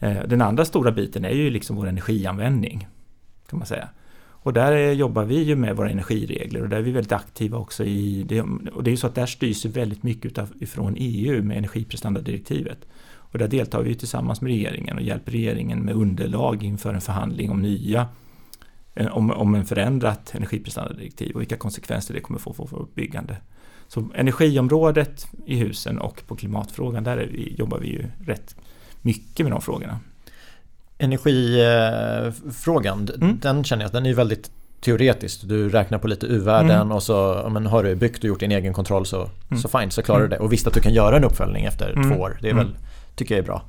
Eh, 0.00 0.22
den 0.28 0.42
andra 0.42 0.64
stora 0.64 0.92
biten 0.92 1.24
är 1.24 1.30
ju 1.30 1.50
liksom 1.50 1.76
vår 1.76 1.86
energianvändning. 1.86 2.88
kan 3.50 3.58
man 3.58 3.66
säga. 3.66 3.88
Och 4.20 4.52
där 4.52 4.92
jobbar 4.92 5.24
vi 5.24 5.42
ju 5.42 5.56
med 5.56 5.76
våra 5.76 5.90
energiregler 5.90 6.62
och 6.62 6.68
där 6.68 6.76
är 6.76 6.82
vi 6.82 6.90
väldigt 6.90 7.12
aktiva 7.12 7.58
också 7.58 7.84
i 7.84 8.22
det. 8.28 8.40
Och 8.72 8.84
det 8.84 8.88
är 8.88 8.92
ju 8.92 8.96
så 8.96 9.06
att 9.06 9.14
där 9.14 9.26
styrs 9.26 9.66
ju 9.66 9.70
väldigt 9.70 10.02
mycket 10.02 10.38
ifrån 10.60 10.94
EU 10.98 11.42
med 11.42 11.58
energiprestandadirektivet. 11.58 12.78
Och 13.02 13.38
där 13.38 13.48
deltar 13.48 13.82
vi 13.82 13.94
tillsammans 13.94 14.40
med 14.40 14.50
regeringen 14.50 14.96
och 14.96 15.02
hjälper 15.02 15.32
regeringen 15.32 15.80
med 15.80 15.94
underlag 15.94 16.62
inför 16.62 16.94
en 16.94 17.00
förhandling 17.00 17.50
om 17.50 17.62
nya 17.62 18.08
om, 19.10 19.30
om 19.30 19.54
en 19.54 19.64
förändrat 19.64 20.34
energiprestandadirektiv 20.34 21.34
och 21.34 21.40
vilka 21.40 21.56
konsekvenser 21.56 22.14
det 22.14 22.20
kommer 22.20 22.38
få 22.38 22.52
för 22.52 22.64
vårt 22.64 22.94
byggande. 22.94 23.36
Så 23.88 24.08
energiområdet 24.14 25.26
i 25.46 25.56
husen 25.56 25.98
och 25.98 26.22
på 26.26 26.36
klimatfrågan, 26.36 27.04
där 27.04 27.16
vi, 27.16 27.54
jobbar 27.58 27.78
vi 27.78 27.88
ju 27.88 28.04
rätt 28.26 28.56
mycket 29.02 29.46
med 29.46 29.52
de 29.52 29.60
frågorna. 29.60 30.00
Energifrågan, 30.98 33.08
mm. 33.14 33.38
den 33.42 33.64
känner 33.64 33.84
jag 33.84 33.92
den 33.92 34.06
är 34.06 34.14
väldigt 34.14 34.50
teoretisk. 34.80 35.40
Du 35.44 35.68
räknar 35.68 35.98
på 35.98 36.08
lite 36.08 36.26
U-värden 36.26 36.70
mm. 36.70 36.92
och 36.92 37.02
så 37.02 37.48
men 37.52 37.66
har 37.66 37.82
du 37.82 37.94
byggt 37.94 38.18
och 38.18 38.24
gjort 38.24 38.40
din 38.40 38.52
egen 38.52 38.72
kontroll 38.72 39.06
så, 39.06 39.30
mm. 39.50 39.62
så 39.62 39.68
fine, 39.68 39.90
så 39.90 40.02
klarar 40.02 40.20
du 40.20 40.26
mm. 40.26 40.38
det. 40.38 40.44
Och 40.44 40.52
visst 40.52 40.66
att 40.66 40.74
du 40.74 40.80
kan 40.80 40.94
göra 40.94 41.16
en 41.16 41.24
uppföljning 41.24 41.64
efter 41.64 41.92
mm. 41.92 42.10
två 42.10 42.20
år. 42.20 42.38
Det 42.42 42.50
är 42.50 42.54
väl, 42.54 42.66
mm. 42.66 42.76
Tycker 43.16 43.34
jag 43.34 43.42
är 43.42 43.46
bra. 43.46 43.62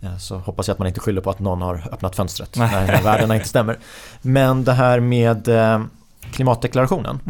Eh, 0.00 0.16
så 0.16 0.38
hoppas 0.38 0.68
jag 0.68 0.72
att 0.72 0.78
man 0.78 0.88
inte 0.88 1.00
skyller 1.00 1.20
på 1.20 1.30
att 1.30 1.38
någon 1.38 1.62
har 1.62 1.88
öppnat 1.92 2.16
fönstret 2.16 2.56
när 2.56 3.02
värdena 3.02 3.34
inte 3.34 3.48
stämmer. 3.48 3.78
Men 4.22 4.64
det 4.64 4.72
här 4.72 5.00
med 5.00 5.48
eh, 5.48 5.82
klimatdeklarationen. 6.30 7.20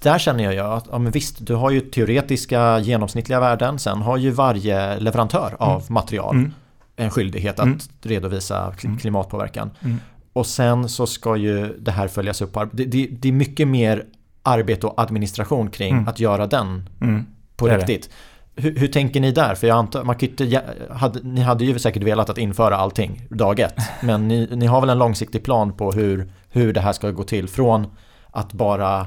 Där 0.00 0.18
känner 0.18 0.52
jag 0.52 0.72
att 0.72 0.86
ja, 0.90 0.98
men 0.98 1.12
visst, 1.12 1.46
du 1.46 1.54
har 1.54 1.70
ju 1.70 1.80
teoretiska 1.80 2.78
genomsnittliga 2.78 3.40
värden. 3.40 3.78
Sen 3.78 4.02
har 4.02 4.16
ju 4.16 4.30
varje 4.30 5.00
leverantör 5.00 5.56
av 5.58 5.84
material 5.88 6.50
en 6.98 7.10
skyldighet 7.10 7.58
att 7.58 7.66
mm. 7.66 7.78
redovisa 8.02 8.74
mm. 8.84 8.98
klimatpåverkan. 8.98 9.70
Mm. 9.80 9.96
Och 10.32 10.46
sen 10.46 10.88
så 10.88 11.06
ska 11.06 11.36
ju 11.36 11.78
det 11.78 11.90
här 11.90 12.08
följas 12.08 12.42
upp. 12.42 12.58
Det, 12.72 12.84
det, 12.84 13.08
det 13.10 13.28
är 13.28 13.32
mycket 13.32 13.68
mer 13.68 14.04
arbete 14.42 14.86
och 14.86 15.00
administration 15.00 15.70
kring 15.70 15.92
mm. 15.92 16.08
att 16.08 16.20
göra 16.20 16.46
den 16.46 16.88
mm. 17.00 17.26
på 17.56 17.66
riktigt. 17.66 18.10
Hur, 18.58 18.76
hur, 18.76 18.88
tänker 18.88 19.20
ni 19.20 19.32
där? 19.32 19.54
För 19.54 19.66
jag 19.66 19.76
antar, 19.76 20.04
man 20.04 20.16
inte, 20.20 20.62
hade, 20.90 21.20
ni 21.22 21.40
hade 21.40 21.64
ju 21.64 21.78
säkert 21.78 22.02
velat 22.02 22.30
att 22.30 22.38
införa 22.38 22.76
allting 22.76 23.26
dag 23.30 23.60
ett. 23.60 23.76
Men 24.00 24.28
ni, 24.28 24.48
ni 24.52 24.66
har 24.66 24.80
väl 24.80 24.90
en 24.90 24.98
långsiktig 24.98 25.44
plan 25.44 25.72
på 25.72 25.92
hur, 25.92 26.32
hur 26.50 26.72
det 26.72 26.80
här 26.80 26.92
ska 26.92 27.10
gå 27.10 27.22
till. 27.22 27.48
Från 27.48 27.86
att 28.30 28.52
bara 28.52 29.06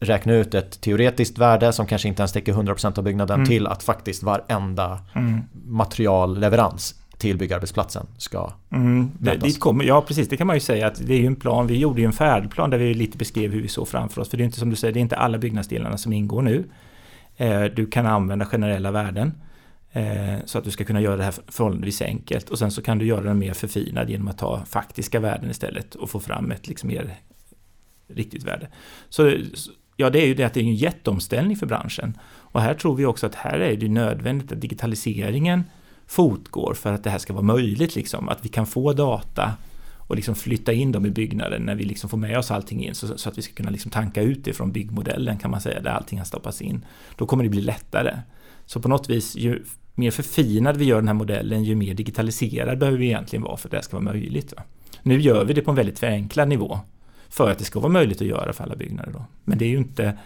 räkna 0.00 0.32
ut 0.32 0.54
ett 0.54 0.80
teoretiskt 0.80 1.38
värde 1.38 1.72
som 1.72 1.86
kanske 1.86 2.08
inte 2.08 2.22
ens 2.22 2.32
täcker 2.32 2.52
100% 2.52 2.98
av 2.98 3.04
byggnaden 3.04 3.34
mm. 3.34 3.48
till 3.48 3.66
att 3.66 3.82
faktiskt 3.82 4.22
varenda 4.22 5.00
mm. 5.14 5.40
materialleverans 5.64 6.94
till 7.18 7.38
byggarbetsplatsen 7.38 8.06
ska 8.18 8.52
mm, 8.70 9.10
dit 9.40 9.60
kommer, 9.60 9.84
Ja 9.84 10.02
precis, 10.02 10.28
det 10.28 10.36
kan 10.36 10.46
man 10.46 10.56
ju 10.56 10.60
säga 10.60 10.86
att 10.86 11.06
det 11.06 11.14
är 11.14 11.18
ju 11.18 11.26
en 11.26 11.36
plan. 11.36 11.66
Vi 11.66 11.78
gjorde 11.78 12.00
ju 12.00 12.06
en 12.06 12.12
färdplan 12.12 12.70
där 12.70 12.78
vi 12.78 12.94
lite 12.94 13.18
beskrev 13.18 13.52
hur 13.52 13.62
vi 13.62 13.68
såg 13.68 13.88
framför 13.88 14.20
oss. 14.20 14.28
För 14.28 14.36
det 14.36 14.42
är 14.42 14.44
inte 14.44 14.58
som 14.58 14.70
du 14.70 14.76
säger, 14.76 14.94
det 14.94 15.00
är 15.00 15.02
inte 15.02 15.16
alla 15.16 15.38
byggnadsdelarna 15.38 15.98
som 15.98 16.12
ingår 16.12 16.42
nu. 16.42 16.64
Eh, 17.40 17.64
du 17.64 17.86
kan 17.86 18.06
använda 18.06 18.46
generella 18.46 18.90
värden. 18.90 19.32
Eh, 19.92 20.38
så 20.44 20.58
att 20.58 20.64
du 20.64 20.70
ska 20.70 20.84
kunna 20.84 21.00
göra 21.00 21.16
det 21.16 21.24
här 21.24 21.34
förhållandevis 21.46 22.02
enkelt. 22.02 22.50
Och 22.50 22.58
sen 22.58 22.70
så 22.70 22.82
kan 22.82 22.98
du 22.98 23.06
göra 23.06 23.20
den 23.20 23.38
mer 23.38 23.52
förfinad 23.52 24.10
genom 24.10 24.28
att 24.28 24.38
ta 24.38 24.64
faktiska 24.64 25.20
värden 25.20 25.50
istället 25.50 25.94
och 25.94 26.10
få 26.10 26.20
fram 26.20 26.50
ett 26.50 26.68
liksom 26.68 26.88
mer 26.88 27.14
riktigt 28.08 28.44
värde. 28.44 28.68
Så 29.08 29.32
ja, 29.96 30.10
det 30.10 30.22
är 30.22 30.26
ju 30.26 30.34
det 30.34 30.44
att 30.44 30.54
det 30.54 30.60
är 30.60 30.64
en 30.64 30.74
jätteomställning 30.74 31.56
för 31.56 31.66
branschen. 31.66 32.18
Och 32.28 32.60
här 32.60 32.74
tror 32.74 32.96
vi 32.96 33.06
också 33.06 33.26
att 33.26 33.34
här 33.34 33.58
är 33.58 33.76
det 33.76 33.88
nödvändigt 33.88 34.52
att 34.52 34.60
digitaliseringen 34.60 35.64
fortgår 36.06 36.74
för 36.74 36.92
att 36.92 37.04
det 37.04 37.10
här 37.10 37.18
ska 37.18 37.32
vara 37.32 37.42
möjligt. 37.42 37.96
Liksom. 37.96 38.28
Att 38.28 38.44
vi 38.44 38.48
kan 38.48 38.66
få 38.66 38.92
data 38.92 39.52
och 40.08 40.16
liksom 40.16 40.34
flytta 40.34 40.72
in 40.72 40.92
dem 40.92 41.06
i 41.06 41.10
byggnaden 41.10 41.62
när 41.62 41.74
vi 41.74 41.84
liksom 41.84 42.10
får 42.10 42.18
med 42.18 42.38
oss 42.38 42.50
allting 42.50 42.84
in 42.84 42.94
så, 42.94 43.18
så 43.18 43.28
att 43.28 43.38
vi 43.38 43.42
ska 43.42 43.54
kunna 43.54 43.70
liksom 43.70 43.90
tanka 43.90 44.22
ut 44.22 44.44
det 44.44 44.52
från 44.52 44.72
byggmodellen 44.72 45.38
kan 45.38 45.50
man 45.50 45.60
säga, 45.60 45.80
där 45.80 45.90
allting 45.90 46.18
har 46.18 46.24
stoppats 46.24 46.62
in. 46.62 46.84
Då 47.16 47.26
kommer 47.26 47.44
det 47.44 47.50
bli 47.50 47.60
lättare. 47.60 48.18
Så 48.66 48.80
på 48.80 48.88
något 48.88 49.10
vis, 49.10 49.36
ju 49.36 49.64
mer 49.94 50.10
förfinad 50.10 50.76
vi 50.76 50.84
gör 50.84 50.96
den 50.96 51.08
här 51.08 51.14
modellen, 51.14 51.64
ju 51.64 51.74
mer 51.74 51.94
digitaliserad 51.94 52.78
behöver 52.78 52.98
vi 52.98 53.06
egentligen 53.06 53.42
vara 53.42 53.56
för 53.56 53.68
att 53.68 53.70
det 53.70 53.76
här 53.76 53.82
ska 53.82 53.96
vara 53.96 54.04
möjligt. 54.04 54.54
Va? 54.56 54.62
Nu 55.02 55.20
gör 55.20 55.44
vi 55.44 55.52
det 55.52 55.62
på 55.62 55.70
en 55.70 55.76
väldigt 55.76 55.98
förenklad 55.98 56.48
nivå 56.48 56.80
för 57.28 57.50
att 57.50 57.58
det 57.58 57.64
ska 57.64 57.80
vara 57.80 57.92
möjligt 57.92 58.20
att 58.20 58.26
göra 58.26 58.52
för 58.52 58.64
alla 58.64 58.76
byggnader. 58.76 59.12
Då. 59.12 59.24
Men 59.44 59.58
det 59.58 59.64
är 59.64 59.68
ju 59.68 59.78
inte, 59.78 60.18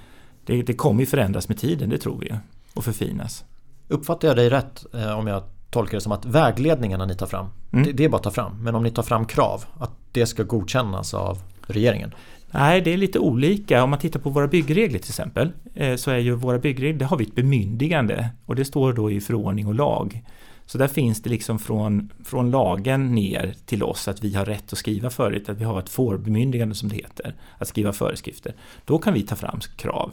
det, 0.47 0.63
det 0.63 0.75
kommer 0.75 1.01
ju 1.01 1.07
förändras 1.07 1.49
med 1.49 1.59
tiden, 1.59 1.91
det 1.91 1.99
tror 1.99 2.19
vi, 2.21 2.35
och 2.75 2.85
förfinas. 2.85 3.45
Uppfattar 3.89 4.29
jag 4.29 4.37
dig 4.37 4.51
rätt 4.51 4.85
eh, 4.95 5.19
om 5.19 5.27
jag 5.27 5.43
tolkar 5.73 5.97
det 5.97 6.01
som 6.01 6.13
att 6.13 6.25
vägledningarna 6.25 7.07
ni 7.07 7.15
tar 7.15 7.27
fram, 7.27 7.47
mm. 7.73 7.85
det, 7.85 7.93
det, 7.93 8.05
är 8.05 8.09
bara 8.09 8.17
att 8.17 8.23
ta 8.23 8.31
fram. 8.31 8.63
Men 8.63 8.75
om 8.75 8.83
ni 8.83 8.91
tar 8.91 9.03
fram 9.03 9.25
krav, 9.25 9.65
att 9.79 9.91
det 10.13 10.27
ska 10.27 10.43
godkännas 10.43 11.15
av 11.15 11.39
regeringen? 11.67 12.15
Nej, 12.51 12.81
det 12.81 12.93
är 12.93 12.97
lite 12.97 13.19
olika. 13.19 13.85
Om 13.85 13.91
man 13.91 13.99
tittar 13.99 14.21
på 14.21 14.31
våra 14.31 14.47
byggregler 14.47 14.99
till 14.99 15.11
exempel, 15.11 15.53
eh, 15.75 15.97
så 15.97 16.11
är 16.11 16.19
ju 16.19 16.35
våra 16.35 16.59
byggregler, 16.59 16.99
där 16.99 17.07
har 17.07 17.17
vi 17.17 17.25
ett 17.25 17.35
bemyndigande 17.35 18.29
och 18.47 18.57
det 18.57 18.65
står 18.65 18.93
då 18.93 19.11
i 19.11 19.21
förordning 19.21 19.67
och 19.67 19.75
lag. 19.75 20.23
Så 20.67 20.79
där 20.79 20.89
finns 20.89 21.23
det 21.23 21.31
liksom 21.31 21.59
från, 21.59 22.13
från 22.25 22.51
lagen 22.51 23.15
ner 23.15 23.55
till 23.67 23.83
oss 23.83 24.09
att 24.09 24.25
vi 24.25 24.35
har 24.35 24.45
rätt 24.45 24.73
att 24.73 24.79
skriva 24.79 25.11
förut, 25.11 25.49
att 25.49 25.59
vi 25.59 25.65
har 25.65 25.79
ett 25.79 25.89
fårbemyndigande 25.89 26.75
som 26.75 26.89
det 26.89 26.97
heter, 26.97 27.35
att 27.59 27.69
skriva 27.69 27.93
föreskrifter. 27.93 28.55
Då 28.85 28.99
kan 28.99 29.15
vi 29.15 29.23
ta 29.23 29.37
fram 29.37 29.61
krav. 29.77 30.13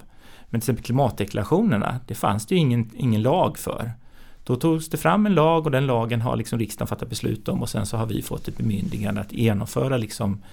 Men 0.49 0.61
till 0.61 0.65
exempel 0.65 0.85
klimatdeklarationerna, 0.85 1.99
det 2.07 2.15
fanns 2.15 2.45
det 2.45 2.55
ju 2.55 2.61
ingen, 2.61 2.91
ingen 2.95 3.21
lag 3.21 3.57
för. 3.57 3.91
Då 4.49 4.55
togs 4.55 4.89
det 4.89 4.97
fram 4.97 5.25
en 5.25 5.33
lag 5.33 5.65
och 5.65 5.71
den 5.71 5.85
lagen 5.85 6.21
har 6.21 6.35
liksom 6.35 6.59
riksdagen 6.59 6.87
fattat 6.87 7.09
beslut 7.09 7.47
om 7.47 7.61
och 7.61 7.69
sen 7.69 7.85
så 7.85 7.97
har 7.97 8.05
vi 8.05 8.21
fått 8.21 8.47
ett 8.47 8.57
bemyndigande 8.57 9.21
att 9.21 9.31
genomföra 9.31 9.97
liksom, 9.97 10.43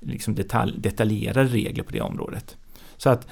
liksom 0.00 0.34
detalj, 0.34 0.74
detaljerade 0.78 1.48
regler 1.48 1.84
på 1.84 1.92
det 1.92 2.00
området. 2.00 2.56
Så 2.96 3.10
att 3.10 3.26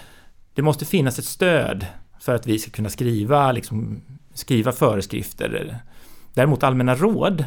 det 0.54 0.62
måste 0.62 0.84
finnas 0.84 1.18
ett 1.18 1.24
stöd 1.24 1.86
för 2.20 2.34
att 2.34 2.46
vi 2.46 2.58
ska 2.58 2.70
kunna 2.70 2.88
skriva, 2.88 3.52
liksom, 3.52 4.00
skriva 4.34 4.72
föreskrifter. 4.72 5.78
Däremot 6.34 6.62
allmänna 6.62 6.94
råd 6.94 7.44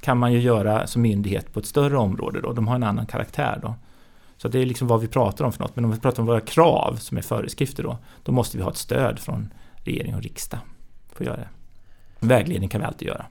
kan 0.00 0.18
man 0.18 0.32
ju 0.32 0.40
göra 0.40 0.86
som 0.86 1.02
myndighet 1.02 1.52
på 1.52 1.60
ett 1.60 1.66
större 1.66 1.96
område 1.96 2.40
då, 2.40 2.52
de 2.52 2.68
har 2.68 2.74
en 2.74 2.82
annan 2.82 3.06
karaktär 3.06 3.58
då. 3.62 3.74
Så 4.36 4.48
det 4.48 4.58
är 4.58 4.66
liksom 4.66 4.88
vad 4.88 5.00
vi 5.00 5.08
pratar 5.08 5.44
om 5.44 5.52
för 5.52 5.60
något. 5.60 5.76
Men 5.76 5.84
om 5.84 5.90
vi 5.90 6.00
pratar 6.00 6.20
om 6.20 6.26
våra 6.26 6.40
krav 6.40 6.96
som 6.96 7.18
är 7.18 7.22
föreskrifter 7.22 7.82
då, 7.82 7.98
då 8.22 8.32
måste 8.32 8.56
vi 8.56 8.62
ha 8.62 8.70
ett 8.70 8.76
stöd 8.76 9.18
från 9.18 9.52
regering 9.76 10.14
och 10.14 10.22
riksdag 10.22 10.60
för 11.12 11.24
att 11.24 11.26
göra 11.26 11.36
det. 11.36 11.48
Vägledning 12.20 12.68
kan 12.68 12.80
vi 12.80 12.86
alltid 12.86 13.08
göra. 13.08 13.26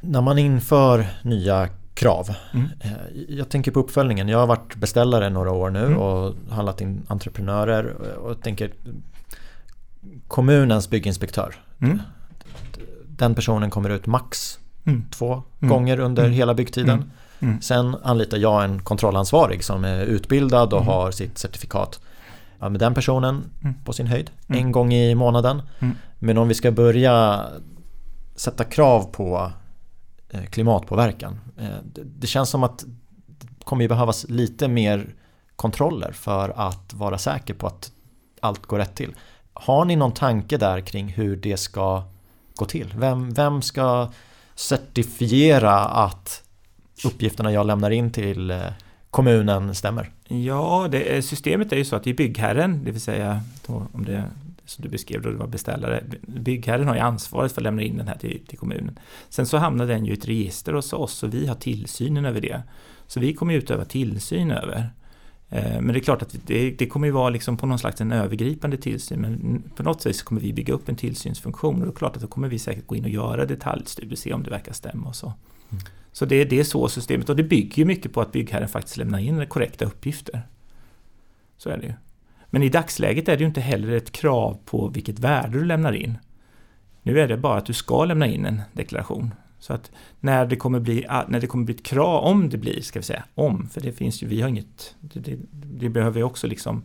När 0.00 0.20
man 0.20 0.38
inför 0.38 1.06
nya 1.22 1.68
krav. 1.94 2.34
Mm. 2.54 2.66
Eh, 2.80 2.90
jag 3.28 3.48
tänker 3.48 3.70
på 3.70 3.80
uppföljningen. 3.80 4.28
Jag 4.28 4.38
har 4.38 4.46
varit 4.46 4.74
beställare 4.76 5.30
några 5.30 5.50
år 5.50 5.70
nu 5.70 5.84
Mm. 5.86 5.98
och 5.98 6.34
handlat 6.50 6.80
in 6.80 7.02
entreprenörer. 7.08 7.84
Och 8.18 8.30
jag 8.30 8.40
tänker 8.42 8.72
kommunens 10.28 10.90
bygginspektör. 10.90 11.54
Mm. 11.80 12.00
Den 13.06 13.34
personen 13.34 13.70
kommer 13.70 13.90
ut 13.90 14.06
max 14.06 14.58
Mm. 14.84 15.04
två 15.10 15.42
Mm. 15.60 15.70
gånger 15.74 15.98
under 16.00 16.22
Mm. 16.22 16.34
hela 16.34 16.54
byggtiden. 16.54 17.10
Sen 17.60 17.96
anlitar 18.02 18.38
jag 18.38 18.64
en 18.64 18.82
kontrollansvarig 18.82 19.64
som 19.64 19.84
är 19.84 20.00
utbildad 20.04 20.72
och 20.72 20.84
har 20.84 21.10
sitt 21.10 21.38
certifikat. 21.38 22.00
Ja, 22.58 22.68
med 22.68 22.80
den 22.80 22.94
personen 22.94 23.44
på 23.84 23.92
sin 23.92 24.06
höjd 24.06 24.30
en 24.46 24.72
gång 24.72 24.92
i 24.94 25.14
månaden. 25.14 25.62
Men 26.18 26.38
om 26.38 26.48
vi 26.48 26.54
ska 26.54 26.70
börja 26.70 27.44
sätta 28.34 28.64
krav 28.64 29.02
på 29.12 29.52
eh, 30.30 30.44
klimatpåverkan. 30.44 31.40
Eh, 31.58 31.68
det- 31.94 32.26
känns 32.26 32.50
som 32.50 32.62
att 32.62 32.84
det 33.26 33.64
kommer 33.64 33.88
behövas 33.88 34.26
lite 34.28 34.68
mer 34.68 35.14
kontroller 35.56 36.12
för 36.12 36.48
att 36.68 36.94
vara 36.94 37.18
säker 37.18 37.54
på 37.54 37.66
att 37.66 37.92
allt 38.40 38.66
går 38.66 38.78
rätt 38.78 38.94
till. 38.94 39.14
Har 39.52 39.84
ni 39.84 39.96
någon 39.96 40.12
tanke 40.12 40.56
där 40.56 40.80
kring 40.80 41.08
hur 41.08 41.36
det 41.36 41.56
ska 41.56 42.02
gå 42.56 42.64
till? 42.64 42.94
Vem, 42.96 43.30
vem 43.34 43.62
ska 43.62 44.08
certifiera 44.54 45.78
att 45.84 46.42
uppgifterna 47.04 47.52
jag 47.52 47.66
lämnar 47.66 47.90
in 47.90 48.10
till 48.12 48.50
eh, 48.50 48.60
kommunen 49.10 49.74
stämmer? 49.74 50.10
Ja, 50.28 50.88
det, 50.90 51.22
systemet 51.24 51.72
är 51.72 51.76
ju 51.76 51.84
så 51.84 51.96
att 51.96 52.04
det 52.04 52.10
är 52.10 52.14
byggherren, 52.14 52.84
det 52.84 52.90
vill 52.90 53.00
säga 53.00 53.40
då, 53.66 53.86
om 53.92 54.04
det 54.04 54.24
som 54.72 54.82
du 54.82 54.88
beskrev 54.88 55.22
då 55.22 55.30
det 55.30 55.36
var 55.36 55.46
beställare. 55.46 56.04
Byggherren 56.26 56.88
har 56.88 56.94
ju 56.94 57.00
ansvaret 57.00 57.52
för 57.52 57.60
att 57.60 57.64
lämna 57.64 57.82
in 57.82 57.96
den 57.96 58.08
här 58.08 58.18
till, 58.18 58.40
till 58.46 58.58
kommunen. 58.58 58.98
Sen 59.28 59.46
så 59.46 59.56
hamnar 59.56 59.86
den 59.86 60.04
ju 60.04 60.12
i 60.12 60.14
ett 60.14 60.28
register 60.28 60.72
hos 60.72 60.92
oss 60.92 61.22
och 61.22 61.34
vi 61.34 61.46
har 61.46 61.54
tillsynen 61.54 62.24
över 62.24 62.40
det. 62.40 62.62
Så 63.06 63.20
vi 63.20 63.34
kommer 63.34 63.52
ju 63.52 63.58
utöva 63.58 63.84
tillsyn 63.84 64.50
över. 64.50 64.90
Eh, 65.48 65.80
Men 65.80 65.86
det 65.86 65.98
är 65.98 66.00
klart 66.00 66.22
att 66.22 66.36
det, 66.46 66.70
det 66.70 66.86
kommer 66.86 67.06
ju 67.06 67.12
vara 67.12 67.30
liksom 67.30 67.56
på 67.56 67.66
någon 67.66 67.78
slags 67.78 68.00
en 68.00 68.12
övergripande 68.12 68.76
tillsyn. 68.76 69.20
Men 69.20 69.62
på 69.76 69.82
något 69.82 70.02
sätt 70.02 70.16
så 70.16 70.24
kommer 70.24 70.40
vi 70.40 70.52
bygga 70.52 70.74
upp 70.74 70.88
en 70.88 70.96
tillsynsfunktion 70.96 71.80
och 71.80 71.86
det 71.86 71.92
är 71.92 71.96
klart 71.96 72.16
att 72.16 72.22
då 72.22 72.28
kommer 72.28 72.48
vi 72.48 72.58
säkert 72.58 72.86
gå 72.86 72.96
in 72.96 73.04
och 73.04 73.10
göra 73.10 73.44
detaljstudier 73.44 74.12
och 74.12 74.18
se 74.18 74.32
om 74.32 74.42
det 74.42 74.50
verkar 74.50 74.72
stämma 74.72 75.08
och 75.08 75.16
så. 75.16 75.32
Mm. 75.70 75.84
Så 76.12 76.24
det, 76.24 76.44
det 76.44 76.60
är 76.60 76.64
så 76.64 76.88
systemet 76.88 77.28
och 77.28 77.36
det 77.36 77.42
bygger 77.42 77.76
ju 77.76 77.84
mycket 77.84 78.12
på 78.12 78.20
att 78.20 78.32
byggherren 78.32 78.68
faktiskt 78.68 78.96
lämnar 78.96 79.18
in 79.18 79.46
korrekta 79.46 79.84
uppgifter. 79.84 80.42
Så 81.56 81.70
är 81.70 81.76
det 81.78 81.86
ju. 81.86 81.92
Men 82.54 82.62
i 82.62 82.68
dagsläget 82.68 83.28
är 83.28 83.36
det 83.36 83.40
ju 83.40 83.46
inte 83.46 83.60
heller 83.60 83.92
ett 83.92 84.12
krav 84.12 84.58
på 84.64 84.88
vilket 84.88 85.18
värde 85.18 85.58
du 85.58 85.64
lämnar 85.64 85.92
in. 85.92 86.18
Nu 87.02 87.20
är 87.20 87.28
det 87.28 87.36
bara 87.36 87.58
att 87.58 87.66
du 87.66 87.72
ska 87.72 88.04
lämna 88.04 88.26
in 88.26 88.46
en 88.46 88.62
deklaration. 88.72 89.34
Så 89.58 89.72
att 89.72 89.90
när 90.20 90.46
det 90.46 90.56
kommer 90.56 90.80
bli, 90.80 91.06
när 91.28 91.40
det 91.40 91.46
kommer 91.46 91.64
bli 91.64 91.74
ett 91.74 91.82
krav, 91.82 92.24
om 92.24 92.48
det 92.48 92.58
blir, 92.58 92.80
ska 92.80 92.98
vi 92.98 93.04
säga, 93.04 93.24
om, 93.34 93.68
för 93.68 93.80
det 93.80 93.92
finns 93.92 94.22
ju, 94.22 94.26
vi 94.26 94.40
har 94.40 94.48
inget, 94.48 94.94
det, 95.00 95.20
det, 95.20 95.38
det 95.50 95.88
behöver 95.88 96.18
ju 96.18 96.24
också 96.24 96.46
liksom 96.46 96.82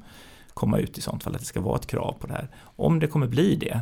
komma 0.54 0.78
ut 0.78 0.98
i 0.98 1.02
sånt 1.02 1.24
fall 1.24 1.36
att 1.36 1.40
det 1.40 1.46
ska 1.46 1.62
vara 1.62 1.76
ett 1.76 1.88
krav 1.88 2.16
på 2.20 2.28
det 2.28 2.34
här. 2.34 2.50
Om 2.62 3.00
det 3.00 3.08
kommer 3.08 3.28
bli 3.28 3.56
det, 3.56 3.80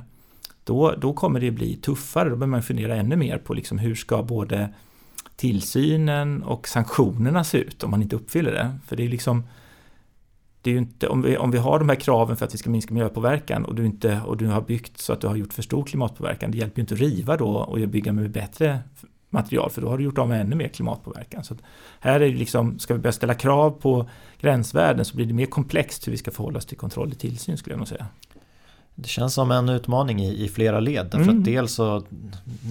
då, 0.64 0.92
då 0.92 1.14
kommer 1.14 1.40
det 1.40 1.52
bli 1.52 1.76
tuffare, 1.76 2.30
då 2.30 2.36
behöver 2.36 2.48
man 2.48 2.64
fundera 2.64 2.96
ännu 2.96 3.16
mer 3.16 3.38
på 3.38 3.54
liksom 3.54 3.78
hur 3.80 3.96
ska 3.96 4.24
både 4.24 4.74
tillsynen 5.36 6.44
och 6.44 6.68
sanktionerna 6.68 7.44
se 7.44 7.58
ut 7.58 7.84
om 7.84 7.92
man 7.92 8.02
inte 8.02 8.16
uppfyller 8.16 8.52
det. 8.52 8.76
För 8.88 8.96
det 8.96 9.04
är 9.04 9.10
liksom 9.10 9.44
det 10.66 10.70
är 10.70 10.74
ju 10.74 10.78
inte, 10.78 11.08
om 11.08 11.22
vi, 11.22 11.38
om 11.38 11.52
vi 11.52 11.58
har 11.58 11.80
de 11.80 11.90
här 11.90 11.96
kraven 11.96 12.38
för 12.38 12.46
att 12.46 12.54
vi 12.54 12.58
ska 12.58 12.70
minska 12.70 12.94
miljöpåverkan 12.94 13.66
och 13.66 13.76
du, 13.76 13.86
inte, 13.86 14.22
och 14.26 14.38
du 14.38 14.48
har 14.48 14.62
byggt 14.62 14.98
så 15.02 15.14
att 15.14 15.22
du 15.22 15.28
har 15.28 15.36
gjort 15.36 15.54
för 15.54 15.62
stor 15.62 15.84
klimatpåverkan, 15.84 16.52
det 16.52 16.58
hjälper 16.58 16.80
ju 16.80 16.82
inte 16.82 16.94
att 16.94 17.00
riva 17.00 17.38
då 17.38 17.48
och 17.48 17.80
bygga 17.80 18.14
med 18.14 18.32
bättre 18.32 18.80
material 19.30 19.70
för 19.70 19.82
då 19.82 19.90
har 19.90 19.98
du 19.98 20.04
gjort 20.04 20.18
av 20.18 20.30
med 20.30 20.42
ännu 20.42 20.56
mer 20.56 20.68
klimatpåverkan. 20.68 21.44
Så 21.44 21.56
här 22.00 22.20
är 22.20 22.20
det 22.20 22.36
liksom, 22.36 22.80
ska 22.80 22.94
vi 22.94 23.00
börja 23.00 23.12
ställa 23.14 23.34
krav 23.34 23.72
på 23.72 24.10
gränsvärden 24.40 25.06
så 25.06 25.16
blir 25.16 25.26
det 25.26 25.34
mer 25.34 25.46
komplext 25.46 26.08
hur 26.08 26.12
vi 26.12 26.18
ska 26.18 26.32
förhålla 26.32 26.58
oss 26.58 26.66
till 26.66 26.78
kontroll 26.78 27.12
och 27.12 27.20
tillsyn 27.20 27.58
skulle 27.58 27.74
jag 27.74 27.78
nog 27.80 27.88
säga. 27.88 28.06
Det 28.96 29.08
känns 29.08 29.34
som 29.34 29.52
en 29.52 29.70
utmaning 29.70 30.20
i, 30.24 30.44
i 30.46 30.48
flera 30.48 30.80
led. 30.80 31.06
Därför 31.12 31.24
Mm. 31.30 31.40
att 31.40 31.46
dels 31.46 31.74
så 31.74 32.04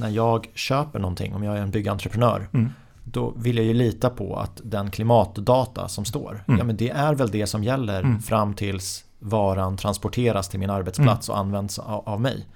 när 0.01 0.09
jag 0.09 0.47
köper 0.55 0.99
någonting, 0.99 1.35
om 1.35 1.43
jag 1.43 1.57
är 1.59 1.63
en 1.63 1.71
byggentreprenör, 1.71 2.49
Mm. 2.53 2.71
Då 3.15 3.33
vill 3.37 3.57
jag 3.57 3.67
ju 3.67 3.75
lita 3.75 4.11
på 4.11 4.37
att 4.37 4.61
den 4.65 4.91
klimatdata 4.91 5.89
som 5.89 6.05
står, 6.05 6.45
Mm. 6.49 6.59
ja 6.59 6.65
men 6.65 6.77
det 6.77 6.91
är 6.91 7.15
väl 7.15 7.31
det 7.31 7.47
som 7.47 7.65
gäller 7.65 8.01
Mm. 8.03 8.21
fram 8.23 8.55
tills 8.55 9.05
varan 9.19 9.77
transporteras 9.77 10.49
till 10.49 10.61
min 10.61 10.71
arbetsplats 10.71 11.29
och 11.29 11.39
används 11.39 11.79
av, 11.79 12.09
av 12.09 12.21
mig. 12.21 12.47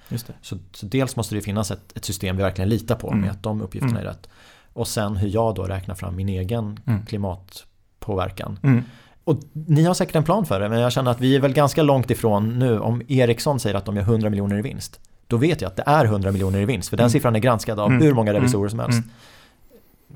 Så, 0.43 0.59
så 0.73 0.87
dels 0.87 1.17
måste 1.17 1.35
det 1.35 1.41
finnas 1.41 1.71
ett, 1.71 1.97
ett 1.97 2.05
system 2.05 2.37
vi 2.37 2.43
verkligen 2.43 2.69
litar 2.69 2.95
på 2.95 3.09
Mm. 3.09 3.21
med 3.21 3.31
att 3.31 3.43
de 3.43 3.63
uppgifterna 3.63 3.91
Mm. 4.01 4.03
är 4.07 4.11
rätt. 4.11 4.29
Och 4.73 4.89
sen 4.89 5.17
hur 5.17 5.29
jag 5.29 5.55
då 5.55 5.63
räknar 5.63 5.95
fram 5.95 6.17
min 6.17 6.29
egen 6.29 6.81
Mm. 6.87 7.07
klimatpåverkan. 7.07 8.59
Mm. 8.63 8.83
Och 9.25 9.37
ni 9.53 9.85
har 9.85 9.95
säkert 9.95 10.17
en 10.17 10.25
plan 10.25 10.47
för 10.47 10.61
det, 10.61 10.69
men 10.69 10.81
jag 10.81 10.93
känner 10.93 11.11
att 11.11 11.21
vi 11.21 11.37
är 11.37 11.41
väl 11.41 11.53
ganska 11.53 11.83
långt 11.83 12.11
ifrån 12.11 12.59
nu. 12.59 12.81
Om 12.81 13.03
Ericsson 13.09 13.61
säger 13.61 13.77
att 13.77 13.85
de 13.85 13.97
gör 13.97 14.03
100 14.03 14.31
miljoner 14.31 14.59
i 14.59 14.63
vinst, 14.63 15.01
då 15.27 15.37
vet 15.37 15.61
jag 15.61 15.69
att 15.69 15.77
det 15.77 15.83
är 15.87 16.05
100 16.05 16.33
miljoner 16.33 16.61
i 16.61 16.65
vinst, 16.65 16.89
för 16.89 16.97
den 16.97 17.05
Mm. 17.05 17.11
siffran 17.11 17.37
är 17.37 17.41
granskad 17.41 17.81
av 17.81 17.91
Mm. 17.91 18.03
hur 18.03 18.15
många 18.15 18.33
revisorer 18.33 18.69
som 18.69 18.79
helst. 18.79 19.03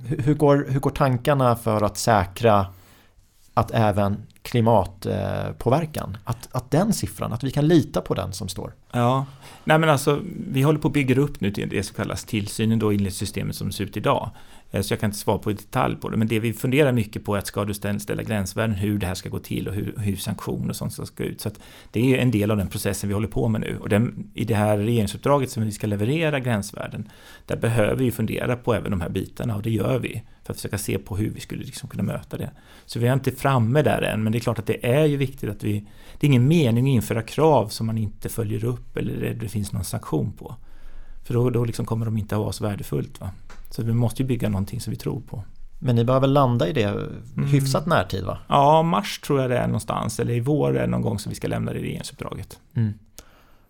Hur, 0.07 0.35
går, 0.35 0.67
hur 0.69 0.81
går 0.81 0.91
tankarna 0.91 1.57
för 1.57 1.83
att 1.83 1.97
säkra 1.97 2.67
att 3.55 3.71
även 3.71 4.27
klimatpåverkan, 4.43 6.17
att, 6.25 6.49
att 6.53 6.71
den 6.71 6.93
siffran, 6.93 7.33
att 7.33 7.45
vi 7.45 7.51
kan 7.51 7.69
lita 7.69 8.01
på 8.01 8.15
den 8.15 8.33
som 8.33 8.49
står? 8.49 8.75
Ja, 8.93 9.27
nej 9.65 9.79
men 9.79 9.89
alltså 9.89 10.21
vi 10.53 10.63
håller 10.63 10.79
på 10.79 10.89
att 10.89 10.95
bygga 10.95 11.21
upp 11.21 11.41
nu 11.41 11.51
till 11.51 11.69
det 11.69 11.83
som 11.83 11.97
kallas 11.97 12.25
tillsynen 12.25 12.79
då 12.79 12.91
enligt 12.91 13.15
systemet 13.15 13.57
som 13.57 13.67
det 13.67 13.73
ser 13.73 13.85
ut 13.85 13.97
idag. 13.97 14.31
Eh, 14.71 14.83
så 14.83 14.93
jag 14.93 15.01
kan 15.01 15.09
inte 15.09 15.19
svara 15.19 15.39
på 15.39 15.51
i 15.51 15.55
detalj 15.55 15.97
på 15.97 16.09
det, 16.09 16.17
men 16.17 16.29
det 16.29 16.41
vi 16.41 16.53
funderar 16.53 16.93
mycket 16.93 17.25
på 17.25 17.35
är 17.35 17.39
att 17.39 17.47
ska 17.47 17.65
du 17.65 17.75
ställa, 17.75 18.23
gränsvärden, 18.23 18.77
hur 18.77 18.99
det 18.99 19.07
här 19.07 19.15
ska 19.15 19.29
gå 19.29 19.39
till 19.39 19.69
och 19.69 19.75
hur, 19.75 19.95
hur 19.99 20.17
sanktioner 20.17 20.71
och 20.71 20.77
sånt 20.77 20.93
ska 20.93 21.05
gå 21.17 21.25
ut. 21.25 21.41
Så 21.41 21.49
att 21.49 21.61
det 21.91 22.15
är 22.15 22.19
en 22.19 22.31
del 22.31 22.51
av 22.51 22.57
den 22.57 22.69
processen 22.69 23.09
vi 23.09 23.15
håller 23.15 23.29
på 23.29 23.49
med 23.49 23.61
nu. 23.61 23.79
Och 23.81 23.89
den, 23.89 24.31
i 24.35 24.45
det 24.45 24.55
här 24.55 24.79
regeringsuppdraget 24.79 25.51
som 25.51 25.63
vi 25.63 25.73
ska 25.73 25.87
leverera 25.87 26.41
gränsvärden, 26.41 27.09
där 27.47 27.57
behöver 27.57 27.97
vi 27.97 28.11
fundera 28.11 28.57
på 28.57 28.75
även 28.75 28.91
de 28.91 29.01
här 29.01 29.09
bitarna 29.09 29.57
och 29.57 29.63
det 29.63 29.71
gör 29.71 29.99
vi 29.99 30.23
för 30.45 30.53
att 30.53 30.57
försöka 30.57 30.79
se 30.79 30.99
på 30.99 31.17
hur 31.17 31.31
vi 31.31 31.41
skulle 31.41 31.65
liksom 31.65 31.89
kunna 31.89 32.03
möta 32.03 32.37
det. 32.37 32.51
Så 32.87 32.99
vi 32.99 33.07
är 33.07 33.13
inte 33.13 33.33
framme 33.33 33.83
där 33.83 34.03
än, 34.03 34.23
men 34.23 34.33
det 34.33 34.39
är 34.39 34.41
klart 34.41 34.59
att 34.59 34.67
det 34.67 34.87
är 34.87 35.05
ju 35.05 35.17
viktigt 35.17 35.51
att 35.51 35.63
vi... 35.65 35.87
Det 36.21 36.27
är 36.27 36.29
ingen 36.29 36.49
mening 36.49 36.85
att 36.85 36.95
införa 36.95 37.23
krav 37.23 37.69
som 37.69 37.87
man 37.87 37.99
inte 37.99 38.29
följer 38.29 38.65
upp 38.65 38.97
eller 38.97 39.35
det, 39.41 39.49
finns 39.49 39.73
någon 39.73 39.85
sanktion 39.85 40.33
på. 40.33 40.57
För 41.25 41.35
då, 41.35 41.51
då 41.51 41.65
liksom 41.65 41.87
kommer 41.87 42.05
de 42.07 42.19
inte 42.19 42.35
att 42.35 42.41
vara 42.41 42.53
så 42.53 42.65
värdefullt. 42.65 43.21
Va? 43.21 43.31
Så 43.71 43.83
vi 43.83 43.93
måste 43.93 44.23
ju 44.23 44.29
bygga 44.29 44.49
någonting 44.49 44.81
som 44.81 44.91
vi 44.91 44.97
tror 44.97 45.21
på. 45.21 45.45
Men 45.79 45.97
ni 45.97 46.05
behöver 46.05 46.27
landa 46.27 46.69
i 46.69 46.73
det 46.73 46.85
Mm. 47.37 47.49
hyfsat 47.49 47.87
närtid 47.87 48.25
va? 48.25 48.39
Ja, 48.49 48.83
mars 48.83 49.19
tror 49.21 49.41
jag 49.41 49.51
det 49.51 49.59
är 49.59 49.67
någonstans, 49.67 50.21
eller 50.21 50.35
i 50.35 50.41
vår 50.41 50.77
är 50.77 50.81
det 50.81 50.87
någon 50.87 51.03
gång 51.03 51.19
som 51.19 51.31
vi 51.31 51.37
ska 51.37 51.49
lämna 51.49 51.73
det 51.73 51.79
regeringsuppdraget. 51.79 52.59
Mm. 52.75 52.93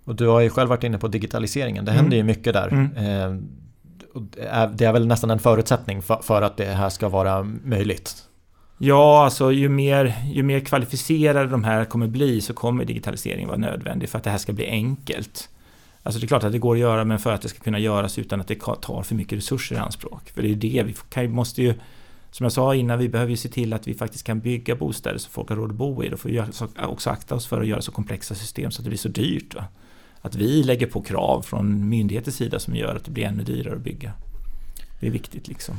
Och 0.04 0.14
du 0.16 0.26
har 0.26 0.40
ju 0.40 0.50
själv 0.50 0.68
varit 0.68 0.84
inne 0.84 0.98
på 0.98 1.08
digitaliseringen, 1.08 1.84
det 1.84 1.90
Mm. 1.90 2.02
händer 2.02 2.16
ju 2.16 2.22
mycket 2.22 2.52
där. 2.52 2.68
Mm. 2.68 3.48
Det 4.14 4.42
är- 4.42 4.66
det 4.68 4.84
är 4.84 4.92
väl 4.92 5.06
nästan 5.06 5.30
en 5.30 5.38
förutsättning 5.38 6.02
för, 6.02 6.16
för 6.22 6.42
att 6.42 6.56
det 6.56 6.64
här 6.64 6.88
ska 6.88 7.08
vara 7.08 7.42
möjligt. 7.64 8.14
Ja, 8.78 9.24
alltså 9.24 9.52
ju 9.52 9.68
mer, 9.68 10.14
ju 10.32 10.42
mer 10.42 10.60
kvalificerade 10.60 11.50
de 11.50 11.64
här 11.64 11.84
kommer 11.84 12.06
bli 12.06 12.40
så 12.40 12.54
kommer 12.54 12.84
digitalisering 12.84 13.46
vara 13.46 13.56
nödvändig 13.58 14.08
för 14.08 14.18
att 14.18 14.24
det 14.24 14.30
här 14.30 14.38
ska 14.38 14.52
bli 14.52 14.66
enkelt. 14.66 15.48
Alltså 16.02 16.20
det 16.20 16.24
är 16.24 16.28
klart 16.28 16.44
att 16.44 16.52
det 16.52 16.58
går 16.58 16.74
att 16.74 16.80
göra 16.80 17.04
men 17.04 17.18
för 17.18 17.32
att 17.32 17.42
det 17.42 17.48
ska 17.48 17.58
kunna 17.58 17.78
göras 17.78 18.18
utan 18.18 18.40
att 18.40 18.48
det 18.48 18.60
tar 18.60 19.02
för 19.02 19.14
mycket 19.14 19.38
resurser 19.38 19.76
i 19.76 19.78
anspråk. 19.78 20.30
För 20.30 20.42
det 20.42 20.48
är 20.48 20.50
ju 20.50 20.54
det, 20.54 20.82
vi 20.82 20.94
kan, 21.10 21.30
måste 21.30 21.62
ju 21.62 21.74
som 22.30 22.44
jag 22.44 22.52
sa 22.52 22.74
innan, 22.74 22.98
vi 22.98 23.08
behöver 23.08 23.30
ju 23.30 23.36
se 23.36 23.48
till 23.48 23.72
att 23.72 23.86
vi 23.88 23.94
faktiskt 23.94 24.24
kan 24.24 24.40
bygga 24.40 24.76
bostäder 24.76 25.18
så 25.18 25.30
folk 25.30 25.48
har 25.48 25.56
råd 25.56 25.70
att 25.70 25.76
bo 25.76 26.04
i. 26.04 26.08
Då 26.08 26.16
får 26.16 26.28
vi 26.28 26.42
också 26.86 27.10
akta 27.10 27.34
oss 27.34 27.46
för 27.46 27.60
att 27.60 27.66
göra 27.66 27.82
så 27.82 27.92
komplexa 27.92 28.34
system 28.34 28.70
så 28.70 28.80
att 28.80 28.84
det 28.84 28.90
blir 28.90 28.98
så 28.98 29.08
dyrt. 29.08 29.54
Va? 29.54 29.64
Att 30.22 30.34
vi 30.34 30.62
lägger 30.62 30.86
på 30.86 31.02
krav 31.02 31.42
från 31.42 31.88
myndigheters 31.88 32.34
sida 32.34 32.58
som 32.58 32.76
gör 32.76 32.94
att 32.96 33.04
det 33.04 33.10
blir 33.10 33.24
ännu 33.24 33.42
dyrare 33.42 33.74
att 33.74 33.80
bygga. 33.82 34.12
Det 35.00 35.06
är 35.06 35.10
viktigt 35.10 35.48
liksom. 35.48 35.74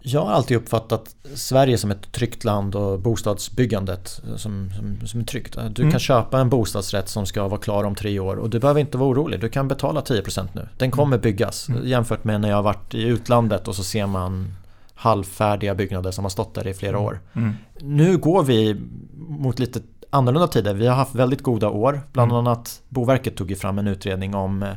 Jag 0.00 0.20
har 0.24 0.30
alltid 0.32 0.56
uppfattat 0.56 1.16
Sverige 1.34 1.78
som 1.78 1.90
ett 1.90 2.12
tryggt 2.12 2.44
land 2.44 2.74
och 2.74 3.00
bostadsbyggandet 3.00 4.08
som, 4.36 4.70
som, 4.76 5.06
som 5.06 5.20
är 5.20 5.24
tryggt. 5.24 5.58
Du 5.70 5.82
Mm. 5.82 5.90
kan 5.90 6.00
köpa 6.00 6.40
en 6.40 6.48
bostadsrätt 6.48 7.08
som 7.08 7.26
ska 7.26 7.48
vara 7.48 7.60
klar 7.60 7.84
om 7.84 7.94
tre 7.94 8.18
år 8.18 8.36
och 8.36 8.50
du 8.50 8.58
behöver 8.58 8.80
inte 8.80 8.98
vara 8.98 9.08
orolig. 9.10 9.40
Du 9.40 9.48
kan 9.48 9.68
betala 9.68 10.00
10% 10.00 10.48
nu. 10.52 10.68
Den 10.78 10.90
kommer 10.90 11.18
byggas 11.18 11.68
Mm. 11.68 11.86
jämfört 11.88 12.24
med 12.24 12.40
när 12.40 12.48
jag 12.48 12.56
har 12.56 12.62
varit 12.62 12.94
i 12.94 13.02
utlandet 13.02 13.68
och 13.68 13.74
så 13.76 13.84
ser 13.84 14.06
man 14.06 14.54
halvfärdiga 14.94 15.74
byggnader 15.74 16.10
som 16.10 16.24
har 16.24 16.30
stått 16.30 16.54
där 16.54 16.66
i 16.66 16.74
flera 16.74 16.98
år. 16.98 17.20
Mm. 17.34 17.52
Nu 17.80 18.16
går 18.18 18.42
vi 18.42 18.76
mot 19.16 19.58
lite 19.58 19.80
annorlunda 20.14 20.48
tider. 20.48 20.74
Vi 20.74 20.86
har 20.86 20.96
haft 20.96 21.14
väldigt 21.14 21.42
goda 21.42 21.68
år. 21.68 22.00
Bland 22.12 22.32
Mm. 22.32 22.46
annat 22.46 22.82
Boverket 22.88 23.36
tog 23.36 23.50
ju 23.50 23.56
fram 23.56 23.78
en 23.78 23.86
utredning 23.86 24.34
om 24.34 24.62
eh, 24.62 24.68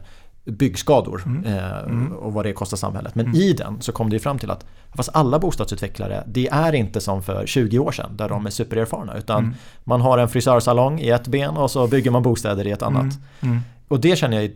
byggskador 0.46 1.24
Mm. 1.26 1.44
eh, 1.46 1.78
Mm. 1.80 2.12
och 2.14 2.34
vad 2.34 2.46
det 2.46 2.54
kostar 2.54 2.78
samhället. 2.78 3.16
Men 3.16 3.26
Mm. 3.26 3.38
i 3.38 3.54
den 3.54 3.82
så 3.82 3.92
kom 3.92 4.10
det 4.10 4.16
ju 4.16 4.20
fram 4.20 4.40
till 4.40 4.52
att 4.52 4.66
fast 4.96 5.10
alla 5.14 5.40
bostadsutvecklare, 5.40 6.24
det 6.28 6.48
är 6.48 6.76
inte 6.76 7.02
som 7.02 7.24
för 7.24 7.46
20 7.48 7.80
år 7.80 7.92
sedan 7.92 8.18
där 8.18 8.30
de 8.30 8.46
är 8.46 8.50
supererfarna 8.50 9.18
utan 9.18 9.40
Mm. 9.44 9.56
man 9.84 10.02
har 10.02 10.18
en 10.18 10.30
frisörsalong 10.30 11.00
i 11.00 11.10
ett 11.10 11.28
ben 11.28 11.58
och 11.58 11.72
så 11.72 11.88
bygger 11.88 12.12
man 12.12 12.24
bostäder 12.24 12.68
i 12.68 12.72
ett 12.72 12.82
annat. 12.82 13.14
Mm. 13.42 13.60
Och 13.88 14.00
det 14.00 14.16
känner 14.18 14.38
jag 14.38 14.44
ju, 14.44 14.56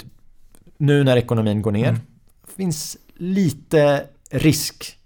nu 0.77 1.03
när 1.03 1.17
ekonomin 1.17 1.61
går 1.61 1.71
ner, 1.71 1.97
finns 2.57 2.97
lite 3.15 4.03
risk 4.31 4.97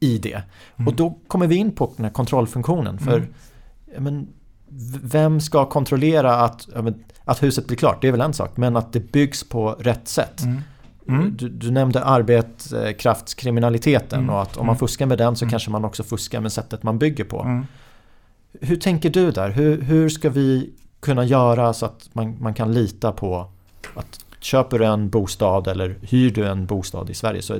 i 0.00 0.18
det. 0.18 0.42
Och 0.86 0.94
då 0.94 1.18
kommer 1.28 1.46
vi 1.46 1.56
in 1.56 1.72
på 1.72 1.92
den 1.96 2.04
här 2.04 2.12
kontrollfunktionen. 2.12 2.98
För 2.98 3.26
men, 3.98 4.28
vem 5.02 5.40
ska 5.40 5.66
kontrollera 5.66 6.34
att, 6.36 6.68
att 7.24 7.42
huset 7.42 7.66
blir 7.66 7.76
klart? 7.76 8.02
Det 8.02 8.08
är 8.08 8.12
väl 8.12 8.20
en 8.20 8.34
sak. 8.34 8.56
Men 8.56 8.76
att 8.76 8.92
det 8.92 9.12
byggs 9.12 9.44
på 9.48 9.70
rätt 9.78 10.08
sätt. 10.08 10.42
Mm. 10.42 10.60
Mm. 11.08 11.36
Du, 11.36 11.48
du 11.48 11.70
nämnde 11.70 12.04
arbetskraftskriminaliteten 12.04 14.18
Mm. 14.18 14.30
och 14.34 14.42
att 14.42 14.56
om 14.56 14.66
man 14.66 14.74
Mm. 14.74 14.78
fuskar 14.78 15.06
med 15.06 15.18
den 15.18 15.36
så 15.36 15.44
Mm. 15.44 15.50
kanske 15.50 15.70
man 15.70 15.84
också 15.84 16.02
fuskar 16.02 16.40
med 16.40 16.52
sättet 16.52 16.82
man 16.82 16.98
bygger 16.98 17.24
på. 17.24 17.42
Mm. 17.42 17.66
Hur 18.60 18.76
tänker 18.76 19.10
du 19.10 19.30
där? 19.30 19.50
Hur, 19.50 19.82
hur 19.82 20.08
ska 20.08 20.30
vi 20.30 20.70
kunna 21.00 21.24
göra 21.24 21.72
så 21.72 21.86
att 21.86 22.08
man, 22.12 22.36
man 22.40 22.54
kan 22.54 22.72
lita 22.74 23.12
på 23.12 23.46
att 23.94 24.20
köper 24.40 24.78
du 24.78 24.84
en 24.84 25.10
bostad 25.10 25.68
eller 25.68 25.96
hyr 26.02 26.30
du 26.30 26.46
en 26.46 26.66
bostad 26.66 27.10
i 27.10 27.14
Sverige 27.14 27.42
så 27.42 27.58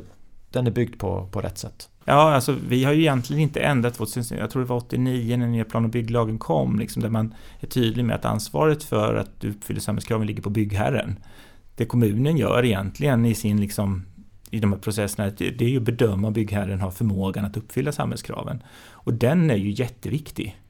den 0.51 0.67
är 0.67 0.71
byggd 0.71 0.99
på, 0.99 1.29
på 1.33 1.41
rätt 1.41 1.59
sätt? 1.59 1.89
Ja, 2.05 2.35
alltså 2.35 2.57
vi 2.69 2.85
har 2.85 2.93
ju 2.93 3.01
egentligen 3.01 3.43
inte 3.43 3.61
ändrat 3.61 4.01
vårt 4.01 4.09
system. 4.09 4.39
Jag 4.39 4.51
tror 4.51 4.63
det 4.63 4.69
var 4.69 4.77
89 4.77 5.37
när 5.37 5.47
nya 5.47 5.65
plan 5.65 5.85
och 5.85 5.91
bygglagen 5.91 6.39
kom, 6.39 6.79
liksom, 6.79 7.03
där 7.03 7.11
man 7.11 7.35
är 7.61 7.67
tydlig 7.67 8.05
med 8.05 8.17
att 8.17 8.25
ansvaret 8.25 8.83
för 8.83 9.15
att 9.15 9.41
du 9.41 9.51
uppfyller 9.51 9.81
samhällskraven 9.81 10.27
ligger 10.27 10.43
på 10.43 10.51
byggherren. 10.51 11.19
Det 11.77 11.85
kommunen 11.85 12.37
gör 12.37 12.65
egentligen 12.65 13.25
i 13.25 13.35
sin 13.35 13.61
liksom 13.61 14.07
i 14.51 14.61
de 14.61 14.73
här 14.73 14.81
processerna, 14.81 15.31
det 15.31 15.61
är 15.61 15.69
ju 15.69 15.77
att 15.77 15.83
bedöma 15.83 16.29
om 16.29 16.33
byggherren 16.33 16.81
har 16.81 16.91
förmågan 16.91 17.45
att 17.45 17.57
uppfylla 17.57 17.93
samhällskraven. 17.93 18.63
Och 18.91 19.15
den 19.15 19.51
är 19.51 19.57
ju 19.57 19.71
jätteviktig. 19.71 20.61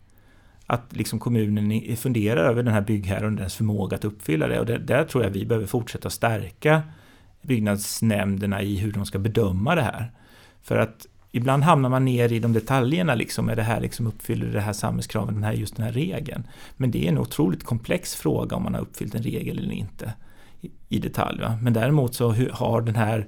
Att 0.66 0.96
liksom 0.96 1.18
kommunen 1.18 1.96
funderar 1.96 2.44
över 2.44 2.62
den 2.62 2.74
här 2.74 2.80
byggherren 2.80 3.34
och 3.34 3.40
dess 3.40 3.54
förmåga 3.54 3.96
att 3.96 4.04
uppfylla 4.04 4.48
det. 4.48 4.60
Och 4.60 4.66
där, 4.66 4.78
där 4.78 5.04
tror 5.04 5.24
jag 5.24 5.30
vi 5.30 5.46
behöver 5.46 5.66
fortsätta 5.66 6.10
stärka 6.10 6.82
byggnadsnämnderna 7.42 8.62
i 8.62 8.76
hur 8.76 8.92
de 8.92 9.06
ska 9.06 9.18
bedöma 9.18 9.74
det 9.74 9.82
här. 9.82 10.12
För 10.62 10.76
att 10.76 11.06
ibland 11.32 11.62
hamnar 11.62 11.88
man 11.88 12.04
ner 12.04 12.32
i 12.32 12.38
de 12.38 12.52
detaljerna, 12.52 13.14
liksom, 13.14 13.48
är 13.48 13.56
det 13.56 13.62
här 13.62 13.80
liksom 13.80 14.06
uppfyller 14.06 14.46
det 14.46 14.60
här 14.60 14.72
samhällskraven, 14.72 15.34
den 15.34 15.44
här, 15.44 15.52
just 15.52 15.76
den 15.76 15.86
här 15.86 15.92
regeln. 15.92 16.44
Men 16.76 16.90
det 16.90 17.04
är 17.04 17.08
en 17.08 17.18
otroligt 17.18 17.64
komplex 17.64 18.14
fråga 18.14 18.56
om 18.56 18.62
man 18.62 18.74
har 18.74 18.80
uppfyllt 18.80 19.14
en 19.14 19.22
regel 19.22 19.58
eller 19.58 19.72
inte 19.72 20.12
i, 20.60 20.70
i 20.88 20.98
detalj. 20.98 21.40
Va? 21.40 21.58
Men 21.62 21.72
däremot 21.72 22.14
så 22.14 22.34
har, 22.52 22.80
den 22.80 22.96
här, 22.96 23.26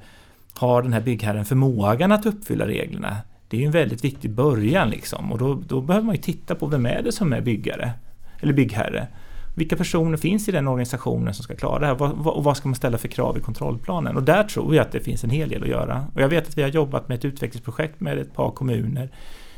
har 0.54 0.82
den 0.82 0.92
här 0.92 1.00
byggherren 1.00 1.44
förmågan 1.44 2.12
att 2.12 2.26
uppfylla 2.26 2.66
reglerna? 2.66 3.16
Det 3.48 3.56
är 3.56 3.60
ju 3.60 3.66
en 3.66 3.72
väldigt 3.72 4.04
viktig 4.04 4.30
början 4.30 4.90
liksom 4.90 5.32
och 5.32 5.38
då, 5.38 5.54
då 5.54 5.80
behöver 5.80 6.06
man 6.06 6.14
ju 6.14 6.22
titta 6.22 6.54
på 6.54 6.66
vem 6.66 6.86
är 6.86 7.02
det 7.02 7.12
som 7.12 7.32
är 7.32 7.40
byggare 7.40 7.92
eller 8.40 8.52
byggherre. 8.52 9.08
Vilka 9.54 9.76
personer 9.76 10.16
finns 10.16 10.48
i 10.48 10.52
den 10.52 10.68
organisationen 10.68 11.34
som 11.34 11.42
ska 11.42 11.54
klara 11.54 11.78
det 11.78 11.86
här? 11.86 11.94
Vad, 11.94 12.10
vad, 12.10 12.34
och 12.34 12.44
vad 12.44 12.56
ska 12.56 12.68
man 12.68 12.74
ställa 12.74 12.98
för 12.98 13.08
krav 13.08 13.38
i 13.38 13.40
kontrollplanen? 13.40 14.16
Och 14.16 14.22
där 14.22 14.44
tror 14.44 14.74
jag 14.74 14.82
att 14.82 14.92
det 14.92 15.00
finns 15.00 15.24
en 15.24 15.30
hel 15.30 15.48
del 15.48 15.62
att 15.62 15.68
göra. 15.68 16.06
Och 16.14 16.20
jag 16.20 16.28
vet 16.28 16.48
att 16.48 16.58
vi 16.58 16.62
har 16.62 16.68
jobbat 16.68 17.08
med 17.08 17.18
ett 17.18 17.24
utvecklingsprojekt 17.24 18.00
med 18.00 18.18
ett 18.18 18.34
par 18.34 18.50
kommuner 18.50 19.10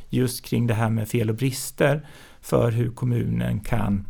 just 0.09 0.45
kring 0.45 0.67
det 0.67 0.75
här 0.75 0.91
med 0.91 1.09
fel 1.09 1.31
och 1.31 1.37
brister 1.37 2.07
för 2.41 2.71
hur 2.71 2.91
kommunen 2.91 3.61
kan 3.61 4.07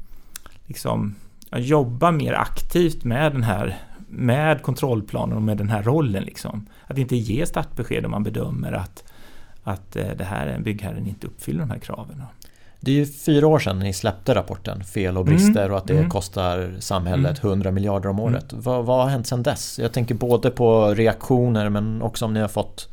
liksom 0.67 1.15
jobba 1.57 2.11
mer 2.11 2.33
aktivt 2.33 3.05
med 3.05 3.33
den 3.33 3.43
här 3.43 3.79
med 4.09 4.63
kontrollplanen 4.63 5.37
och 5.37 5.43
med 5.43 5.57
den 5.57 5.69
här 5.69 5.83
rollen. 5.83 6.23
Liksom. 6.23 6.67
Att 6.87 6.99
inte 6.99 7.17
ge 7.17 7.47
startbesked 7.47 8.05
om 8.05 8.11
man 8.11 8.23
bedömer 8.23 8.73
att, 8.73 9.05
att 9.63 9.97
eh, 9.97 10.09
det 10.19 10.25
här 10.25 10.47
är 10.47 10.55
en 10.55 10.63
byggherren 10.63 11.07
inte 11.07 11.27
uppfyller 11.27 11.61
de 11.61 11.71
här 11.71 11.79
kraven. 11.79 12.23
Det 12.85 12.91
är 12.91 12.95
ju 12.95 13.07
fyra 13.07 13.47
år 13.47 13.59
sedan 13.59 13.79
ni 13.79 13.93
släppte 13.93 14.35
rapporten 14.35 14.85
Fel 14.85 15.17
och 15.19 15.25
brister 15.25 15.61
Mm. 15.61 15.73
och 15.73 15.79
att 15.79 15.87
det 15.87 15.95
Mm. 15.99 16.11
kostar 16.11 16.75
samhället 16.79 17.39
100 17.45 17.71
miljarder 17.71 18.09
om 18.09 18.19
Mm. 18.19 18.33
året. 18.35 18.53
Vad, 18.53 18.85
vad 18.85 19.03
har 19.03 19.11
hänt 19.11 19.27
sedan 19.27 19.43
dess? 19.43 19.79
Jag 19.79 19.93
tänker 19.93 20.15
både 20.15 20.51
på 20.51 20.95
reaktioner 20.95 21.69
men 21.69 22.03
också 22.03 22.25
om 22.25 22.35
ni 22.35 22.41
har 22.41 22.49
fått 22.49 22.89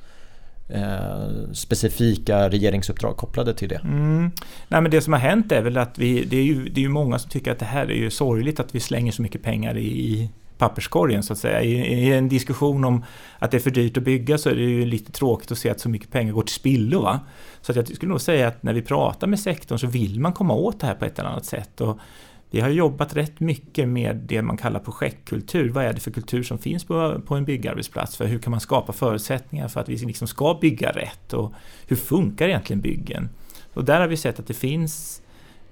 eh, 0.70 1.52
specifika 1.54 2.50
regeringsuppdrag 2.50 3.18
kopplade 3.18 3.54
till 3.54 3.70
det. 3.70 3.76
Mm. 3.84 4.32
Nej, 4.68 4.82
men 4.82 4.92
det 4.92 5.02
som 5.02 5.14
har 5.14 5.20
hänt 5.20 5.52
är 5.52 5.62
väl 5.62 5.78
att 5.78 6.00
vi, 6.00 6.24
det 6.26 6.38
är 6.38 6.44
ju, 6.44 6.70
det 6.70 6.84
är 6.84 6.90
många 6.90 7.20
som 7.20 7.30
tycker 7.30 7.52
att 7.52 7.60
det 7.60 7.66
här 7.66 7.86
är 7.92 7.96
ju 7.96 8.10
sorgligt 8.10 8.60
att 8.60 8.76
vi 8.76 8.80
slänger 8.80 9.12
så 9.12 9.22
mycket 9.22 9.44
pengar 9.44 9.78
i, 9.78 9.88
i 9.88 10.30
papperskorgen 10.58 11.24
så 11.24 11.34
att 11.34 11.40
säga. 11.40 11.62
I, 11.62 11.72
I 11.74 12.14
en 12.14 12.30
diskussion 12.30 12.86
om 12.86 13.06
att 13.40 13.52
det 13.52 13.58
är 13.58 13.62
för 13.62 13.72
dyrt 13.72 13.98
att 13.98 14.04
bygga 14.04 14.38
så 14.38 14.50
är 14.50 14.56
det 14.56 14.62
ju 14.62 14.86
lite 14.86 15.12
tråkigt 15.12 15.52
att 15.52 15.58
se 15.58 15.70
att 15.70 15.80
så 15.80 15.90
mycket 15.90 16.12
pengar 16.12 16.34
går 16.34 16.42
till 16.44 16.54
spillo. 16.56 17.02
Va? 17.02 17.20
Så 17.62 17.72
att 17.72 17.76
jag 17.76 17.96
skulle 17.96 18.10
nog 18.10 18.22
säga 18.22 18.48
att 18.48 18.64
när 18.64 18.74
vi 18.74 18.82
pratar 18.82 19.28
med 19.28 19.40
sektorn 19.40 19.80
så 19.80 19.88
vill 19.88 20.20
man 20.20 20.34
komma 20.34 20.54
åt 20.54 20.80
det 20.80 20.88
här 20.88 20.96
på 20.96 21.06
ett 21.06 21.20
eller 21.20 21.30
annat 21.30 21.46
sätt. 21.46 21.82
Och 21.82 22.00
vi 22.52 22.60
har 22.60 22.70
jobbat 22.70 23.16
rätt 23.16 23.40
mycket 23.40 23.88
med 23.88 24.16
det 24.16 24.42
man 24.42 24.58
kallar 24.58 24.80
projektkultur. 24.80 25.70
Vad 25.70 25.86
är 25.86 25.94
det 25.94 26.00
för 26.00 26.12
kultur 26.12 26.44
som 26.44 26.58
finns 26.58 26.84
på, 26.84 27.22
på 27.26 27.36
en 27.36 27.46
byggarbetsplats? 27.46 28.18
För 28.18 28.26
hur 28.26 28.40
kan 28.40 28.52
man 28.52 28.60
skapa 28.60 28.94
förutsättningar 28.94 29.68
för 29.68 29.80
att 29.80 29.90
vi 29.90 29.96
liksom 29.98 30.28
ska 30.28 30.58
bygga 30.62 30.92
rätt? 30.92 31.34
Och 31.34 31.54
hur 31.88 31.96
funkar 31.96 32.48
egentligen 32.48 32.82
byggen? 32.82 33.30
Och 33.74 33.86
där 33.86 34.00
har 34.00 34.08
vi 34.08 34.18
sett 34.18 34.40
att 34.40 34.48
det 34.48 34.54
finns 34.54 35.22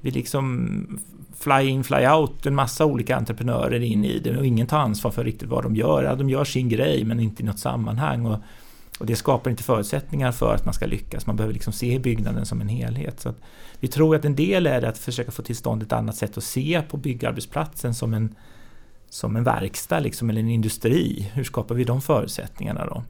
vi 0.02 0.12
liksom 0.12 1.00
fly 1.36 1.68
in, 1.68 1.84
fly 1.84 2.08
out, 2.08 2.46
en 2.46 2.56
massa 2.56 2.86
olika 2.86 3.16
entreprenörer 3.16 3.80
in 3.80 4.06
i 4.06 4.20
det 4.20 4.38
och 4.38 4.46
ingen 4.46 4.68
tar 4.68 4.80
ansvar 4.80 5.12
för 5.12 5.24
riktigt 5.24 5.50
vad 5.50 5.64
de 5.64 5.76
gör. 5.76 6.04
Ja, 6.04 6.16
de 6.16 6.30
gör 6.30 6.44
sin 6.44 6.70
grej 6.70 7.04
men 7.04 7.20
inte 7.20 7.44
i 7.44 7.46
något 7.46 7.60
sammanhang. 7.60 8.26
Och, 8.26 8.40
och 9.00 9.06
det 9.06 9.16
skapar 9.16 9.52
inte 9.52 9.64
förutsättningar 9.64 10.32
för 10.32 10.56
att 10.56 10.66
man 10.66 10.74
ska 10.74 10.86
lyckas. 10.86 11.26
Man 11.26 11.36
behöver 11.36 11.54
liksom 11.54 11.74
se 11.74 12.00
byggnaden 12.00 12.46
som 12.46 12.62
en 12.62 12.70
helhet. 12.70 13.20
Så 13.20 13.34
vi 13.80 13.88
tror 13.88 14.16
att 14.16 14.26
en 14.26 14.36
del 14.36 14.68
är 14.68 14.82
att 14.82 14.98
försöka 14.98 15.32
få 15.32 15.42
till 15.42 15.56
stånd 15.56 15.84
ett 15.84 15.94
annat 15.94 16.16
sätt 16.16 16.38
att 16.38 16.44
se 16.44 16.82
på 16.90 16.98
byggarbetsplatsen 16.98 17.94
som 17.94 18.14
en, 18.14 18.36
som 19.10 19.36
en 19.36 19.44
verkstad 19.44 20.00
liksom, 20.00 20.30
eller 20.30 20.42
en 20.42 20.50
industri. 20.50 21.32
Hur 21.34 21.44
skapar 21.44 21.76
vi 21.76 21.84
de 21.84 22.02
förutsättningarna 22.02 22.86
då? 22.86 23.04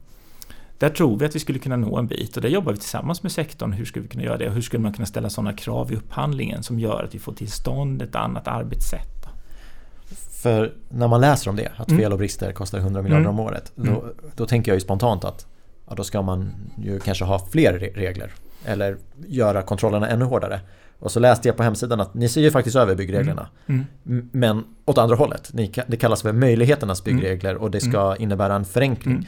Där 0.78 0.88
tror 0.88 1.18
vi 1.18 1.24
att 1.26 1.34
vi 1.34 1.38
skulle 1.40 1.58
kunna 1.58 1.76
nå 1.76 1.96
en 1.98 2.06
bit 2.06 2.36
och 2.36 2.42
där 2.42 2.48
jobbar 2.48 2.72
vi 2.72 2.78
tillsammans 2.78 3.22
med 3.22 3.32
sektorn. 3.32 3.72
Hur 3.72 3.84
skulle 3.84 4.02
vi 4.02 4.08
kunna 4.08 4.24
göra 4.24 4.36
det 4.38 4.46
och 4.48 4.54
hur 4.54 4.62
skulle 4.62 4.82
man 4.82 4.92
kunna 4.92 5.06
ställa 5.06 5.30
sådana 5.30 5.52
krav 5.52 5.92
i 5.92 5.96
upphandlingen 5.96 6.62
som 6.62 6.78
gör 6.80 7.02
att 7.04 7.14
vi 7.14 7.18
får 7.18 7.32
till 7.32 7.50
stånd 7.50 8.02
ett 8.02 8.14
annat 8.14 8.48
arbetssätt? 8.48 9.26
För 10.42 10.72
när 10.88 11.08
man 11.08 11.20
läser 11.20 11.50
om 11.50 11.56
det, 11.56 11.72
att 11.76 11.88
Mm. 11.90 12.00
fel 12.02 12.12
och 12.12 12.18
brister 12.18 12.52
kostar 12.52 12.78
100 12.78 13.02
miljarder 13.02 13.24
Mm. 13.24 13.38
om 13.38 13.46
året, 13.46 13.72
Mm. 13.78 13.94
då, 13.94 14.04
då 14.36 14.46
tänker 14.46 14.70
jag 14.72 14.76
ju 14.76 14.80
spontant 14.80 15.24
att 15.24 15.46
ja, 15.90 15.94
då 15.96 16.04
ska 16.04 16.22
man 16.22 16.50
ju 16.82 17.00
kanske 17.00 17.24
ha 17.24 17.38
fler 17.52 17.72
re- 17.78 17.94
regler. 17.94 18.32
Eller 18.64 18.96
göra 19.26 19.62
kontrollerna 19.62 20.08
ännu 20.08 20.24
hårdare. 20.24 20.60
Och 20.98 21.10
så 21.12 21.20
läste 21.20 21.48
jag 21.48 21.56
på 21.56 21.62
hemsidan 21.62 22.00
att 22.00 22.14
ni 22.14 22.28
ser 22.28 22.40
ju 22.40 22.50
faktiskt 22.50 22.76
över 22.76 22.94
byggreglerna. 22.94 23.48
Mm. 23.66 23.86
M- 24.06 24.28
Men 24.32 24.64
åt 24.84 24.98
andra 24.98 25.16
hållet. 25.16 25.50
Det 25.86 25.96
kallas 25.96 26.22
för 26.22 26.32
möjligheternas 26.32 27.04
byggregler 27.04 27.56
och 27.56 27.70
det 27.70 27.80
ska 27.80 28.16
innebära 28.16 28.54
en 28.54 28.64
förenkling. 28.64 29.14
Mm. 29.14 29.26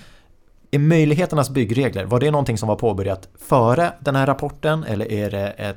Är 0.70 0.78
möjligheternas 0.78 1.50
byggregler, 1.50 2.04
var 2.04 2.20
det 2.20 2.30
någonting 2.30 2.58
som 2.58 2.68
var 2.68 2.76
påbörjat 2.76 3.28
före 3.38 3.92
den 4.00 4.16
här 4.16 4.26
rapporten 4.26 4.84
eller 4.84 5.12
är 5.12 5.30
det 5.30 5.48
ett 5.50 5.76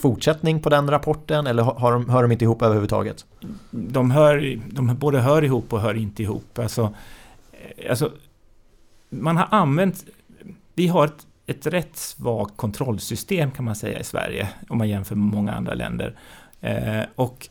fortsättning 0.00 0.60
på 0.62 0.68
den 0.68 0.90
rapporten 0.90 1.46
eller 1.46 1.62
har 1.62 1.74
har 1.74 1.92
de, 1.92 2.08
hör 2.08 2.22
de 2.22 2.32
inte 2.32 2.44
ihop 2.44 2.62
överhuvudtaget? 2.62 3.24
de, 3.70 4.10
hör, 4.10 4.60
de 4.70 4.96
både 4.96 5.20
hör 5.20 5.44
ihop 5.44 5.72
och 5.72 5.80
hör 5.80 5.94
inte 5.94 6.22
ihop. 6.22 6.58
Alltså, 6.58 6.94
eh, 7.76 7.90
alltså, 7.90 8.10
man 9.10 9.36
har 9.36 9.48
använt... 9.50 10.04
Vi 10.74 10.86
har 10.86 11.04
ett, 11.04 11.26
ett 11.46 11.66
rätt 11.66 11.96
svagt 11.96 12.56
kontrollsystem 12.56 13.50
kan 13.50 13.64
man 13.64 13.76
säga 13.76 14.00
i 14.00 14.04
Sverige 14.04 14.48
om 14.68 14.78
man 14.78 14.88
jämför 14.88 15.14
med 15.14 15.34
många 15.34 15.52
andra 15.52 15.74
länder. 15.74 16.16
Eh, 16.60 17.02
och 17.14 17.48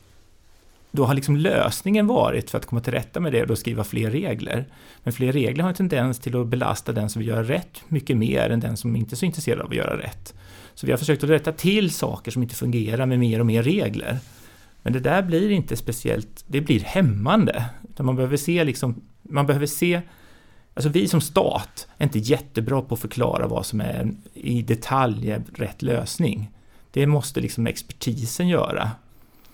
då 0.91 1.05
har 1.05 1.13
liksom 1.13 1.35
lösningen 1.35 2.07
varit 2.07 2.49
för 2.49 2.57
att 2.57 2.65
komma 2.65 2.81
till 2.81 2.93
rätta 2.93 3.19
med 3.19 3.31
det 3.31 3.41
och 3.41 3.47
då 3.47 3.55
skriva 3.55 3.83
fler 3.83 4.11
regler. 4.11 4.65
Men 5.03 5.13
fler 5.13 5.31
regler 5.31 5.63
har 5.63 5.69
en 5.69 5.75
tendens 5.75 6.19
till 6.19 6.41
att 6.41 6.47
belasta 6.47 6.91
den 6.91 7.09
som 7.09 7.19
vill 7.19 7.27
göra 7.27 7.43
rätt 7.43 7.81
mycket 7.87 8.17
mer 8.17 8.49
än 8.49 8.59
den 8.59 8.77
som 8.77 8.95
inte 8.95 9.13
är 9.13 9.17
så 9.17 9.25
intresserad 9.25 9.59
av 9.59 9.67
att 9.67 9.75
göra 9.75 9.97
rätt. 9.97 10.33
Så 10.73 10.85
vi 10.85 10.91
har 10.91 10.99
försökt 10.99 11.23
att 11.23 11.29
rätta 11.29 11.51
till 11.51 11.91
saker 11.91 12.31
som 12.31 12.43
inte 12.43 12.55
fungerar 12.55 13.05
med 13.05 13.19
mer 13.19 13.39
och 13.39 13.45
mer 13.45 13.63
regler. 13.63 14.17
Men 14.81 14.93
det 14.93 14.99
där 14.99 15.21
blir 15.21 15.49
inte 15.49 15.77
speciellt, 15.77 16.43
det 16.47 16.61
blir 16.61 16.79
hämmande. 16.79 17.65
Utan 17.89 18.05
man 18.05 18.15
behöver 18.15 18.37
se 18.37 18.63
liksom, 18.63 19.01
man 19.21 19.45
behöver 19.45 19.65
se 19.65 20.01
Alltså 20.77 20.89
vi 20.89 21.07
som 21.07 21.21
stat 21.21 21.87
är 21.97 22.03
inte 22.03 22.19
jättebra 22.19 22.81
på 22.81 22.93
att 22.93 23.01
förklara 23.01 23.47
vad 23.47 23.65
som 23.65 23.81
är 23.81 24.11
i 24.33 24.61
detalj 24.61 25.31
är 25.31 25.43
rätt 25.55 25.81
lösning. 25.81 26.51
Det 26.91 27.07
måste 27.07 27.39
liksom 27.39 27.67
expertisen 27.67 28.47
göra. 28.47 28.91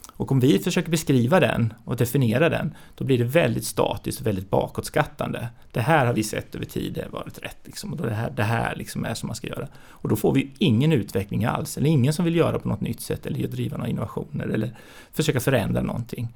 Och 0.07 0.32
om 0.32 0.39
vi 0.39 0.59
försöker 0.59 0.91
beskriva 0.91 1.39
den 1.39 1.74
och 1.86 1.95
definiera 1.95 2.49
den, 2.49 2.76
då 2.95 3.05
blir 3.05 3.17
det 3.17 3.24
väldigt 3.24 3.65
statiskt 3.65 4.21
och 4.21 4.28
väldigt 4.28 4.49
bakåtskattande. 4.49 5.47
Det 5.71 5.82
här 5.82 6.05
har 6.05 6.13
vi 6.13 6.24
sett 6.24 6.55
över 6.55 6.65
tid, 6.65 6.93
det 6.93 7.03
har 7.03 7.09
varit 7.09 7.43
rätt. 7.43 7.59
Liksom, 7.65 7.93
och 7.93 7.97
det 7.97 8.13
här, 8.13 8.34
det 8.36 8.43
här 8.43 8.76
liksom 8.76 9.05
är 9.05 9.13
som 9.13 9.28
man 9.28 9.36
ska 9.36 9.47
göra. 9.47 9.67
Och 9.76 10.09
då 10.09 10.15
får 10.15 10.34
vi 10.34 10.51
ingen 10.57 10.91
utveckling 10.91 11.45
alls, 11.45 11.78
eller 11.78 11.89
ingen 11.89 12.13
som 12.13 12.26
vill 12.26 12.36
göra 12.36 12.59
på 12.59 12.67
något 12.67 12.82
nytt 12.82 13.01
sätt, 13.01 13.26
eller 13.26 13.47
driva 13.47 13.78
några 13.78 13.89
innovationer, 13.89 14.47
eller 14.47 14.76
försöka 15.13 15.39
förändra 15.39 15.82
någonting. 15.82 16.28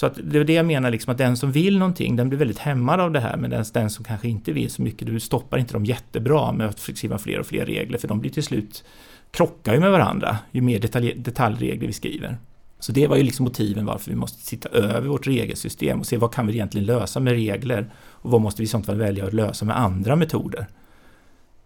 Så 0.00 0.06
att 0.06 0.18
det 0.22 0.38
är 0.38 0.44
det 0.44 0.52
jag 0.52 0.66
menar, 0.66 0.90
liksom, 0.90 1.12
att 1.12 1.18
den 1.18 1.36
som 1.36 1.52
vill 1.52 1.78
någonting, 1.78 2.16
den 2.16 2.28
blir 2.28 2.38
väldigt 2.38 2.58
hämmad 2.58 3.00
av 3.00 3.12
det 3.12 3.20
här, 3.20 3.36
men 3.36 3.50
den, 3.50 3.64
den 3.72 3.90
som 3.90 4.04
kanske 4.04 4.28
inte 4.28 4.52
vill 4.52 4.70
så 4.70 4.82
mycket, 4.82 5.06
du 5.06 5.20
stoppar 5.20 5.58
inte 5.58 5.72
dem 5.72 5.84
jättebra 5.84 6.52
med 6.52 6.66
att 6.66 6.78
skriva 6.78 7.18
fler 7.18 7.40
och 7.40 7.46
fler 7.46 7.66
regler, 7.66 7.98
för 7.98 8.08
de 8.08 8.20
blir 8.20 8.30
till 8.30 8.42
slut, 8.42 8.84
krockar 9.30 9.74
ju 9.74 9.80
med 9.80 9.90
varandra, 9.90 10.38
ju 10.50 10.60
mer 10.60 10.78
detalj, 10.78 11.14
detaljregler 11.14 11.86
vi 11.86 11.92
skriver. 11.92 12.38
Så 12.78 12.92
det 12.92 13.06
var 13.06 13.16
ju 13.16 13.22
liksom 13.22 13.44
motiven 13.44 13.86
varför 13.86 14.10
vi 14.10 14.16
måste 14.16 14.46
sitta 14.46 14.68
över 14.68 15.08
vårt 15.08 15.26
regelsystem 15.26 16.00
och 16.00 16.06
se 16.06 16.16
vad 16.16 16.34
kan 16.34 16.46
vi 16.46 16.52
egentligen 16.52 16.86
lösa 16.86 17.20
med 17.20 17.32
regler 17.32 17.90
och 17.96 18.30
vad 18.30 18.40
måste 18.40 18.62
vi 18.62 18.64
i 18.64 18.68
sånt 18.68 18.86
fall 18.86 18.98
välja 18.98 19.26
att 19.26 19.32
lösa 19.32 19.64
med 19.64 19.78
andra 19.78 20.16
metoder. 20.16 20.66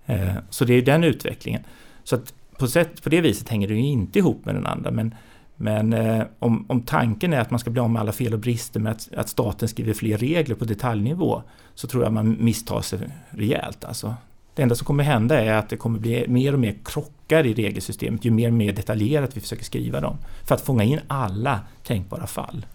Eh, 0.07 0.35
så 0.51 0.64
det 0.64 0.72
är 0.72 0.76
ju 0.76 0.85
den 0.85 1.05
utvecklingen. 1.05 1.62
Så 2.05 2.16
att 2.16 2.35
på, 2.59 2.66
sätt, 2.66 3.03
på 3.03 3.09
det 3.09 3.20
viset 3.20 3.49
hänger 3.49 3.68
det 3.68 3.74
ju 3.74 3.80
inte 3.80 4.18
ihop 4.18 4.45
med 4.45 4.55
den 4.55 4.66
andra, 4.66 4.91
men 4.91 5.14
men 5.57 5.92
eh, 5.92 6.22
om, 6.38 6.64
om 6.68 6.82
tanken 6.82 7.32
är 7.32 7.40
att 7.40 7.50
man 7.50 7.61
ska 7.61 7.70
bli 7.70 7.80
av 7.80 7.90
med 7.90 8.00
alla 8.00 8.12
fel 8.12 8.32
och 8.32 8.38
brister 8.38 8.80
med 8.80 8.92
att, 8.92 9.09
att 9.16 9.28
staten 9.28 9.68
skriver 9.68 9.94
fler 9.94 10.18
regler 10.18 10.55
på 10.55 10.64
detaljnivå 10.64 11.42
så 11.74 11.86
tror 11.86 12.02
jag 12.02 12.12
man 12.12 12.36
misstar 12.40 12.80
sig 12.80 12.98
rejält. 13.30 13.84
Alltså. 13.84 14.14
Det 14.55 14.62
enda 14.62 14.74
som 14.74 14.84
kommer 14.84 15.05
hända 15.05 15.40
är 15.40 15.52
att 15.52 15.68
det 15.68 15.76
kommer 15.76 15.98
bli 15.98 16.28
mer 16.28 16.52
och 16.52 16.61
mer 16.61 16.74
krockar 16.84 17.46
i 17.46 17.55
regelsystemet 17.55 18.24
ju 18.24 18.30
mer 18.30 18.48
och 18.48 18.55
mer 18.55 18.72
detaljerat 18.72 19.36
vi 19.36 19.40
försöker 19.40 19.64
skriva 19.64 20.00
dem. 20.00 20.16
För 20.44 20.55
att 20.55 20.61
fånga 20.61 20.84
in 20.84 21.00
alla 21.07 21.61
tänkbara 21.82 22.26
fall. 22.26 22.66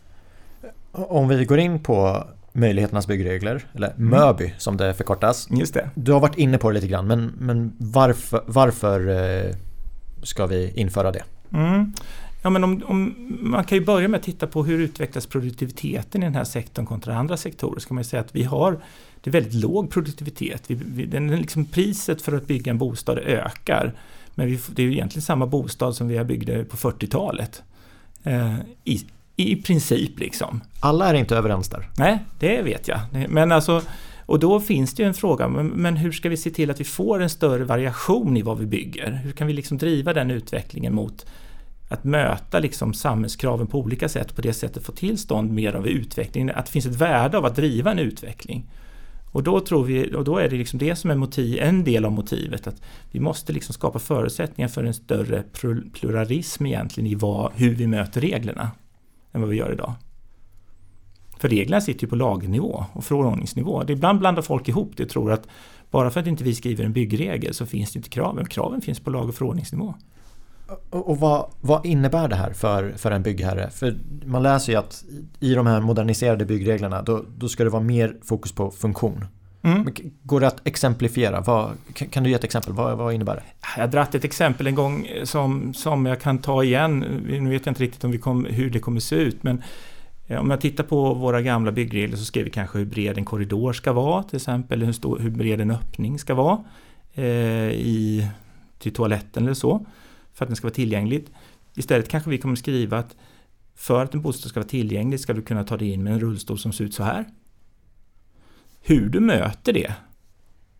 Om 0.91 1.27
vi 1.27 1.45
går 1.45 1.59
in 1.59 1.80
på 1.80 2.23
möjligheternas 2.53 3.07
byggregler, 3.07 3.65
eller 3.73 3.88
mm. 3.88 4.09
MÖBY 4.09 4.53
som 4.57 4.77
det 4.77 4.93
förkortas. 4.93 5.47
Just 5.51 5.73
det. 5.73 5.89
Du 5.95 6.11
har 6.11 6.19
varit 6.19 6.38
inne 6.38 6.57
på 6.57 6.69
det 6.69 6.73
lite 6.73 6.88
grann, 6.88 7.07
men, 7.07 7.34
men 7.38 7.73
varför, 7.77 8.41
varför 8.45 9.07
eh, 9.07 9.55
ska 10.23 10.45
vi 10.45 10.71
införa 10.75 11.11
det? 11.11 11.23
Mm. 11.53 11.93
Ja, 12.42 12.50
men 12.50 12.64
om, 12.64 12.84
om, 12.86 13.16
man 13.42 13.64
kan 13.64 13.78
ju 13.78 13.86
börja 13.86 14.08
med 14.08 14.18
att 14.18 14.24
titta 14.24 14.48
på 14.48 14.64
hur 14.64 14.80
utvecklas 14.80 15.26
produktiviteten 15.26 16.24
i 16.24 16.26
den 16.26 16.36
här 16.36 16.44
sektorn 16.44 16.86
kontra 16.86 17.16
andra 17.16 17.38
sektorer. 17.38 17.80
Så 17.80 17.88
kan 17.88 17.96
man 17.96 18.04
säga 18.04 18.22
att 18.22 18.36
vi 18.36 18.44
har 18.44 18.80
det 19.22 19.30
är 19.30 19.32
väldigt 19.32 19.54
låg 19.54 19.92
produktivitet. 19.92 20.64
Vi, 20.68 20.76
vi, 20.86 21.06
den, 21.06 21.28
liksom 21.28 21.66
priset 21.66 22.22
för 22.22 22.38
att 22.38 22.48
bygga 22.48 22.72
en 22.72 22.78
bostad 22.78 23.18
ökar. 23.18 23.94
Men 24.36 24.48
vi, 24.48 24.60
det 24.70 24.82
är 24.82 24.86
ju 24.86 24.94
egentligen 24.94 25.22
samma 25.22 25.46
bostad 25.48 25.96
som 25.96 26.08
vi 26.08 26.24
byggde 26.24 26.64
på 26.64 26.78
40-talet. 26.78 27.64
Eh, 28.24 28.56
i, 28.84 29.06
I 29.36 29.56
princip 29.56 30.20
liksom. 30.20 30.62
Alla 30.80 31.10
är 31.10 31.14
inte 31.14 31.36
överens 31.36 31.70
där. 31.70 31.90
Nej, 31.98 32.20
det 32.40 32.62
vet 32.62 32.88
jag. 32.88 33.00
Men 33.30 33.52
alltså, 33.52 33.82
och 34.26 34.40
då 34.40 34.60
finns 34.60 34.94
det 34.94 35.04
ju 35.04 35.08
en 35.08 35.14
fråga, 35.14 35.48
men, 35.48 35.68
men 35.68 35.98
hur 35.98 36.12
ska 36.12 36.30
vi 36.30 36.38
se 36.38 36.50
till 36.50 36.72
att 36.72 36.80
vi 36.80 36.84
får 36.84 37.22
en 37.22 37.30
större 37.30 37.64
variation 37.64 38.38
i 38.38 38.42
vad 38.42 38.60
vi 38.60 38.66
bygger? 38.66 39.12
Hur 39.24 39.32
kan 39.32 39.48
vi 39.48 39.54
liksom 39.54 39.78
driva 39.78 40.14
den 40.14 40.32
utvecklingen 40.32 40.96
mot 40.96 41.26
att 41.90 42.04
möta 42.04 42.60
liksom 42.60 42.94
samhällskraven 42.94 43.68
på 43.68 43.80
olika 43.80 44.10
sätt 44.10 44.36
på 44.36 44.42
det 44.42 44.54
sättet 44.54 44.84
få 44.84 44.92
till 44.92 45.18
stånd 45.18 45.52
mer 45.52 45.74
av 45.74 45.88
utveckling, 45.88 46.50
att 46.50 46.66
det 46.66 46.72
finns 46.72 46.86
ett 46.86 46.96
värde 46.96 47.38
av 47.38 47.46
att 47.46 47.56
driva 47.56 47.92
en 47.92 48.00
utveckling. 48.00 48.70
Och 49.32 49.44
då 49.44 49.60
tror 49.60 49.84
vi, 49.84 50.16
och 50.16 50.24
då 50.24 50.38
är 50.38 50.50
det 50.50 50.56
liksom 50.56 50.80
det 50.80 50.96
som 50.96 51.12
är 51.12 51.16
motiv, 51.16 51.60
en 51.62 51.84
del 51.84 52.06
av 52.06 52.12
motivet, 52.12 52.68
att 52.68 52.82
vi 53.12 53.20
måste 53.20 53.54
liksom 53.54 53.74
skapa 53.74 54.00
förutsättningar 54.00 54.68
för 54.68 54.84
en 54.84 54.94
större 54.94 55.44
pluralism 55.94 56.66
egentligen 56.66 57.10
i 57.10 57.16
vad, 57.16 57.52
hur 57.56 57.76
vi 57.76 57.88
möter 57.88 58.22
reglerna 58.22 58.72
än 59.32 59.42
vad 59.42 59.50
vi 59.50 59.56
gör 59.56 59.74
idag. 59.74 59.94
För 61.40 61.50
reglerna 61.50 61.82
sitter 61.82 62.04
ju 62.04 62.10
på 62.10 62.16
lagnivå 62.16 62.86
och 62.94 63.04
förordningsnivå. 63.04 63.84
Ibland 63.88 64.20
blandar 64.20 64.42
folk 64.42 64.68
ihop 64.68 64.92
det 64.96 65.04
och 65.04 65.10
tror 65.10 65.32
att 65.32 65.48
bara 65.92 66.12
för 66.12 66.20
att 66.20 66.28
inte 66.28 66.44
vi 66.44 66.56
skriver 66.56 66.84
en 66.84 66.94
byggregel 66.94 67.54
så 67.54 67.66
finns 67.66 67.92
det 67.92 67.98
inte 67.98 68.10
kraven. 68.10 68.46
Kraven 68.46 68.82
finns 68.82 69.00
på 69.00 69.10
lag 69.10 69.30
och 69.30 69.36
förordningsnivå. 69.36 69.94
Och 70.89 71.20
vad, 71.20 71.49
vad, 71.61 71.86
innebär 71.86 72.28
det 72.28 72.36
här 72.36 72.53
för, 72.53 72.93
för 72.97 73.11
en 73.11 73.24
byggherre? 73.24 73.70
För 73.70 73.95
man 74.26 74.43
läser 74.43 74.74
ju 74.74 74.80
att 74.80 75.03
i 75.39 75.53
de 75.53 75.67
här 75.67 75.82
moderniserade 75.82 76.45
byggreglerna 76.45 77.01
då, 77.01 77.24
då 77.38 77.49
ska 77.49 77.63
det 77.63 77.70
vara 77.70 77.84
mer 77.84 78.15
fokus 78.24 78.51
på 78.51 78.72
funktion. 78.72 79.26
Mm. 79.61 79.88
Går 80.24 80.39
det 80.39 80.47
att 80.47 80.67
exemplifiera? 80.67 81.41
Vad, 81.41 81.72
kan 81.93 82.24
du 82.24 82.30
ge 82.30 82.36
ett 82.36 82.43
exempel? 82.43 82.74
Vad, 82.74 82.97
vad 82.97 83.13
innebär 83.13 83.36
det? 83.36 83.43
Jag 83.76 83.84
har 83.84 83.88
dratt 83.88 84.15
ett 84.15 84.24
exempel 84.24 84.67
en 84.67 84.76
gång 84.76 85.07
som, 85.24 85.74
som 85.74 86.05
jag 86.05 86.22
kan 86.22 86.38
ta 86.38 86.63
igen. 86.63 86.99
Nu 87.28 87.49
vet 87.49 87.65
jag 87.65 87.72
inte 87.72 87.84
riktigt 87.84 88.03
om 88.03 88.11
vi 88.11 88.17
kom, 88.17 88.45
hur 88.45 88.70
det 88.70 88.80
kommer 88.80 88.99
se 88.99 89.15
ut 89.15 89.43
men 89.43 89.63
eh, 90.28 90.39
om 90.39 90.49
jag 90.49 90.61
tittar 90.61 90.84
på 90.84 91.13
våra 91.13 91.41
gamla 91.41 91.72
byggregler 91.72 92.17
så 92.17 92.26
skrev 92.26 92.43
vi 92.45 92.51
kanske 92.51 92.78
hur 92.78 92.86
bred 92.86 93.17
en 93.17 93.26
korridor 93.26 93.74
ska 93.74 93.93
vara 93.93 94.24
till 94.24 94.36
exempel, 94.36 94.84
hur, 94.84 94.93
stor, 94.93 95.20
hur 95.20 95.30
bred 95.30 95.61
en 95.61 95.72
öppning 95.72 96.20
ska 96.20 96.34
vara 96.34 96.63
eh, 97.13 97.24
i, 97.70 98.28
till 98.80 98.93
toaletten 98.93 99.43
eller 99.43 99.53
så 99.53 99.86
för 100.40 100.46
att 100.46 100.50
den 100.50 100.56
ska 100.56 100.68
vara 100.68 100.74
tillgänglig. 100.74 101.26
Istället 101.76 102.10
kanske 102.10 102.30
vi 102.30 102.38
kommer 102.38 102.56
skriva 102.56 102.98
att 102.98 103.16
för 103.76 104.04
att 104.04 104.14
en 104.14 104.22
bostad 104.22 104.50
ska 104.50 104.60
vara 104.60 104.70
tillgänglig 104.70 105.20
ska 105.20 105.34
du 105.34 105.42
kunna 105.42 105.64
ta 105.64 105.78
dig 105.78 105.90
in 105.90 106.04
med 106.04 106.14
en 106.14 106.20
rullstol 106.20 106.60
som 106.60 106.74
ser 106.74 106.84
ut 106.84 106.94
så 106.94 107.04
här. 107.04 107.26
Hur 108.82 109.10
du 109.10 109.20
möter 109.20 109.74
det, 109.74 109.94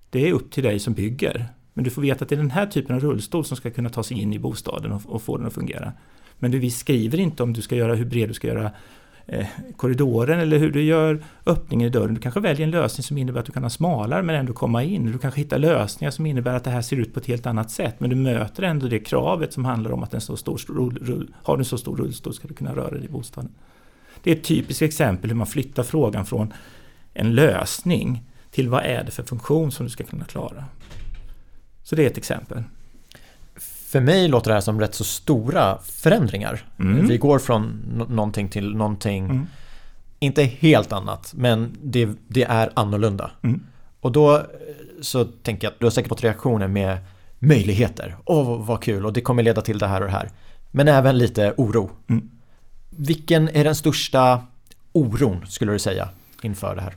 det 0.10 0.30
är 0.30 0.34
upp 0.34 0.52
till 0.52 0.64
dig 0.64 0.80
som 0.80 0.94
bygger. 0.94 1.46
Men 1.74 1.84
du 1.84 1.90
får 1.90 2.02
veta 2.02 2.24
att 2.24 2.30
det 2.30 2.36
är 2.36 2.38
den 2.38 2.52
här 2.52 2.66
typen 2.66 2.96
av 2.96 3.02
rullstol 3.02 3.46
som 3.46 3.58
ska 3.58 3.72
kunna 3.72 3.90
ta 3.90 4.04
sig 4.04 4.22
in 4.22 4.34
i 4.34 4.40
bostaden 4.40 4.92
och, 4.92 5.02
och 5.06 5.22
få 5.22 5.38
den 5.38 5.48
att 5.48 5.54
fungera. 5.54 5.94
Men 6.38 6.52
du, 6.52 6.60
vi 6.60 6.72
skriver 6.72 7.20
inte 7.20 7.44
om 7.44 7.54
du 7.54 7.62
ska 7.62 7.76
göra 7.76 7.96
hur 7.96 8.06
bred 8.06 8.30
du 8.30 8.34
ska 8.34 8.48
göra 8.48 8.72
Eh, 9.32 9.48
korridoren 9.76 10.40
eller 10.40 10.58
hur 10.58 10.72
du 10.72 10.84
gör 10.84 11.24
öppningen 11.46 11.88
i 11.88 11.90
dörren. 11.90 12.14
Du 12.14 12.22
kanske 12.22 12.40
väljer 12.40 12.64
en 12.64 12.72
lösning 12.72 13.04
som 13.04 13.18
innebär 13.18 13.40
att 13.40 13.46
du 13.46 13.52
kan 13.52 13.64
ha 13.64 13.70
smalare 13.70 14.24
men 14.24 14.36
ändå 14.36 14.54
komma 14.54 14.84
in. 14.84 15.12
Du 15.12 15.18
kanske 15.18 15.42
hittar 15.42 15.60
lösningar 15.60 16.12
som 16.12 16.26
innebär 16.26 16.54
att 16.54 16.64
det 16.64 16.70
här 16.70 16.82
ser 16.82 16.98
ut 16.98 17.14
på 17.14 17.20
ett 17.20 17.26
helt 17.26 17.46
annat 17.46 17.72
sätt 17.72 18.00
men 18.00 18.10
du 18.10 18.16
möter 18.16 18.64
ändå 18.64 18.88
det 18.88 19.00
kravet 19.00 19.54
som 19.54 19.66
handlar 19.66 19.92
om 19.92 20.04
att 20.04 20.14
en 20.14 20.22
så 20.22 20.38
stor, 20.38 20.60
har 21.44 21.58
du 21.58 21.62
en 21.62 21.66
så 21.66 21.78
stor 21.78 21.98
rullstol 21.98 22.34
ska 22.34 22.48
du 22.48 22.54
kunna 22.54 22.76
röra 22.76 22.92
dig 22.92 23.06
i 23.06 23.10
bostaden. 23.10 23.52
Det 24.24 24.32
är 24.32 24.36
ett 24.36 24.44
typiskt 24.44 24.82
exempel 24.82 25.30
hur 25.30 25.38
man 25.38 25.48
flyttar 25.48 25.84
frågan 25.84 26.26
från 26.26 26.54
en 27.14 27.36
lösning 27.36 28.24
till 28.52 28.70
vad 28.70 28.84
är 28.84 29.04
det 29.04 29.12
för 29.12 29.24
funktion 29.24 29.72
som 29.72 29.86
du 29.86 29.90
ska 29.90 30.04
kunna 30.04 30.26
klara. 30.26 30.66
Så 31.84 31.96
det 31.96 32.04
är 32.04 32.08
ett 32.08 32.18
exempel 32.18 32.64
för 33.90 34.00
mig 34.00 34.28
låter 34.28 34.50
det 34.50 34.54
här 34.54 34.62
som 34.62 34.80
rätt 34.80 34.96
så 34.96 35.04
stora 35.04 35.78
förändringar. 35.78 36.66
Mm. 36.80 37.08
Vi 37.08 37.18
går 37.18 37.40
från 37.40 37.66
någonting 38.10 38.50
till 38.50 38.76
någonting, 38.76 39.26
mm. 39.26 39.48
inte 40.20 40.44
helt 40.44 40.92
annat, 40.92 41.34
men 41.36 41.78
det, 41.84 42.10
det 42.28 42.44
är 42.44 42.70
annorlunda. 42.74 43.32
Mm. 43.42 43.64
Och 44.00 44.12
då 44.12 44.36
eh, 44.36 44.44
så 45.02 45.26
tänker 45.26 45.68
jag 45.68 45.72
att 45.72 45.80
du 45.80 45.86
har 45.86 45.92
säkert 45.92 46.10
fått 46.10 46.24
reaktioner 46.24 46.68
med 46.68 46.98
möjligheter. 47.40 48.16
Åh, 48.26 48.50
oh, 48.50 48.66
vad 48.66 48.82
kul 48.82 49.06
och 49.06 49.14
det 49.14 49.22
kommer 49.22 49.44
leda 49.44 49.62
till 49.62 49.80
det 49.80 49.88
här 49.88 50.02
och 50.02 50.08
det 50.08 50.14
här. 50.14 50.30
Men 50.72 50.88
även 50.88 51.18
lite 51.18 51.54
oro. 51.58 51.92
Mm. 52.08 52.30
Vilken 52.90 53.50
är 53.50 53.64
den 53.64 53.76
största 53.76 54.42
oron 54.92 55.46
skulle 55.48 55.72
du 55.72 55.80
säga 55.80 56.10
inför 56.42 56.76
det 56.76 56.82
här? 56.82 56.94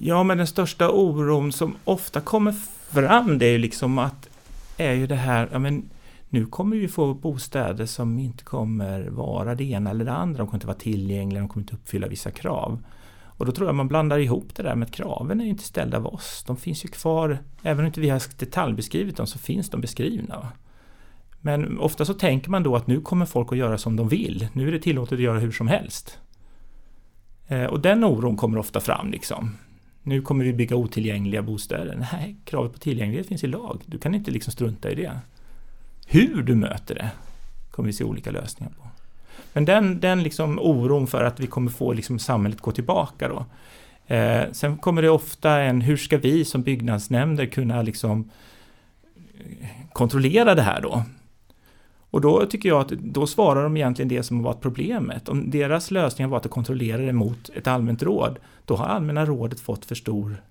Ja, 0.00 0.22
men 0.22 0.38
den 0.38 0.46
största 0.46 0.90
oron 0.90 1.52
som 1.52 1.76
ofta 1.84 2.20
kommer 2.20 2.54
fram 2.90 3.38
det 3.38 3.46
är 3.46 3.52
ju 3.52 3.58
liksom 3.58 3.98
att 3.98 4.29
är 4.80 4.92
ju 4.92 5.06
det 5.06 5.14
här, 5.14 5.48
ja 5.52 5.58
men 5.58 5.90
nu 6.28 6.46
kommer 6.46 6.76
vi 6.76 6.88
få 6.88 7.14
bostäder 7.14 7.86
som 7.86 8.18
inte 8.18 8.44
kommer 8.44 9.08
vara 9.08 9.54
det 9.54 9.64
ena 9.64 9.90
eller 9.90 10.04
det 10.04 10.12
andra. 10.12 10.38
De 10.38 10.46
kommer 10.46 10.56
inte 10.56 10.66
vara 10.66 10.78
tillgängliga, 10.78 11.40
de 11.40 11.48
kommer 11.48 11.64
inte 11.64 11.74
uppfylla 11.74 12.06
vissa 12.06 12.30
krav. 12.30 12.82
Och 13.22 13.46
då 13.46 13.52
tror 13.52 13.68
jag 13.68 13.74
man 13.74 13.88
blandar 13.88 14.18
ihop 14.18 14.54
det 14.54 14.62
där 14.62 14.74
med 14.74 14.86
att 14.86 14.94
kraven 14.94 15.40
är 15.40 15.44
inte 15.44 15.64
ställda 15.64 15.96
av 15.96 16.06
oss. 16.06 16.44
De 16.46 16.56
finns 16.56 16.84
ju 16.84 16.88
kvar, 16.88 17.38
även 17.62 17.80
om 17.80 17.86
inte 17.86 18.00
vi 18.00 18.08
har 18.08 18.22
detaljbeskrivit 18.38 19.16
dem 19.16 19.26
så 19.26 19.38
finns 19.38 19.70
de 19.70 19.80
beskrivna. 19.80 20.48
Men 21.40 21.78
ofta 21.78 22.04
så 22.04 22.14
tänker 22.14 22.50
man 22.50 22.62
då 22.62 22.76
att 22.76 22.86
nu 22.86 23.00
kommer 23.00 23.26
folk 23.26 23.52
att 23.52 23.58
göra 23.58 23.78
som 23.78 23.96
de 23.96 24.08
vill. 24.08 24.48
Nu 24.52 24.68
är 24.68 24.72
det 24.72 24.78
tillåtet 24.78 25.12
att 25.12 25.20
göra 25.20 25.38
hur 25.38 25.52
som 25.52 25.68
helst. 25.68 26.18
Eh, 27.48 27.64
och 27.64 27.80
den 27.80 28.04
oron 28.04 28.36
kommer 28.36 28.58
ofta 28.58 28.80
fram 28.80 29.10
liksom. 29.10 29.56
Nu 30.02 30.22
kommer 30.22 30.44
vi 30.44 30.52
bygga 30.52 30.76
otillgängliga 30.76 31.42
bostäder. 31.42 32.06
Nej, 32.12 32.36
kravet 32.44 32.72
på 32.72 32.78
tillgänglighet 32.78 33.26
finns 33.26 33.44
i 33.44 33.46
lag. 33.46 33.82
Du 33.86 33.98
kan 33.98 34.14
inte 34.14 34.30
liksom 34.30 34.52
strunta 34.52 34.90
i 34.90 34.94
det. 34.94 35.18
Hur 36.06 36.42
du 36.42 36.54
möter 36.54 36.94
det 36.94 37.10
kommer 37.70 37.86
vi 37.86 37.92
se 37.92 38.04
olika 38.04 38.30
lösningar 38.30 38.72
på. 38.72 38.88
Men 39.52 39.64
den, 39.64 40.00
den 40.00 40.22
liksom 40.22 40.58
oron 40.58 41.06
för 41.06 41.24
att 41.24 41.40
vi 41.40 41.46
kommer 41.46 41.70
få 41.70 41.92
liksom 41.92 42.18
samhället 42.18 42.60
gå 42.60 42.72
tillbaka 42.72 43.28
då. 43.28 43.46
Eh, 44.14 44.42
sen 44.52 44.76
kommer 44.76 45.02
det 45.02 45.10
ofta 45.10 45.60
en, 45.60 45.80
hur 45.80 45.96
ska 45.96 46.18
vi 46.18 46.44
som 46.44 46.62
byggnadsnämnder 46.62 47.46
kunna 47.46 47.82
liksom 47.82 48.30
eh, 49.60 49.66
kontrollera 49.92 50.54
det 50.54 50.62
här 50.62 50.80
då? 50.80 51.04
Och 52.10 52.20
då 52.20 52.46
tycker 52.46 52.68
jag 52.68 52.80
att 52.80 52.88
då 52.88 53.26
svarar 53.26 53.62
de 53.62 53.76
egentligen 53.76 54.08
det 54.08 54.22
som 54.22 54.36
har 54.36 54.44
varit 54.44 54.60
problemet. 54.60 55.28
Om 55.28 55.50
deras 55.50 55.90
lösning 55.90 56.24
har 56.24 56.30
varit 56.30 56.46
att 56.46 56.52
kontrollera 56.52 57.02
det 57.02 57.12
mot 57.12 57.50
ett 57.54 57.66
allmänt 57.66 58.02
råd, 58.02 58.38
då 58.64 58.76
har 58.76 58.86
allmänna 58.86 59.26
rådet 59.26 59.60
fått 59.60 59.84
för 59.84 59.94
stor 59.94 60.42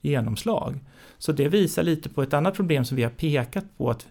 genomslag. 0.00 0.80
Så 1.18 1.32
det 1.32 1.48
visar 1.48 1.82
lite 1.82 2.08
på 2.08 2.22
ett 2.22 2.34
annat 2.34 2.54
problem 2.54 2.84
som 2.84 2.96
vi 2.96 3.02
har 3.02 3.10
pekat 3.10 3.64
på, 3.76 3.90
att 3.90 4.06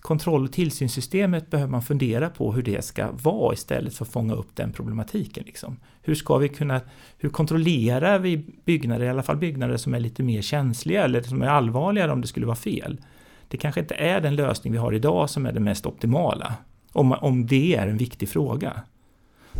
kontroll 0.00 0.44
och 0.44 0.52
tillsynssystemet 0.52 1.50
behöver 1.50 1.70
man 1.70 1.82
fundera 1.82 2.30
på 2.30 2.52
hur 2.52 2.62
det 2.62 2.84
ska 2.84 3.10
vara 3.10 3.54
istället 3.54 3.94
för 3.94 4.04
att 4.04 4.12
fånga 4.12 4.34
upp 4.34 4.56
den 4.56 4.72
problematiken. 4.72 5.44
Liksom. 5.46 5.76
Hur 6.02 6.14
ska 6.14 6.36
vi 6.36 6.48
kunna, 6.48 6.80
hur 7.18 7.28
kontrollerar 7.28 8.18
vi 8.18 8.36
byggnader, 8.64 9.04
i 9.04 9.08
alla 9.08 9.22
fall 9.22 9.36
byggnader 9.36 9.76
som 9.76 9.94
är 9.94 10.00
lite 10.00 10.22
mer 10.22 10.42
känsliga 10.42 11.04
eller 11.04 11.22
som 11.22 11.42
är 11.42 11.46
allvarligare 11.46 12.12
om 12.12 12.20
det 12.20 12.26
skulle 12.26 12.46
vara 12.46 12.56
fel? 12.56 13.00
Det 13.48 13.56
kanske 13.56 13.80
inte 13.80 13.94
är 13.94 14.20
den 14.20 14.36
lösning 14.36 14.72
vi 14.72 14.78
har 14.78 14.92
idag 14.92 15.30
som 15.30 15.46
är 15.46 15.52
den 15.52 15.64
mest 15.64 15.86
optimala. 15.86 16.54
Om, 16.92 17.12
om 17.12 17.46
det 17.46 17.76
är 17.76 17.86
en 17.86 17.96
viktig 17.96 18.28
fråga. 18.28 18.82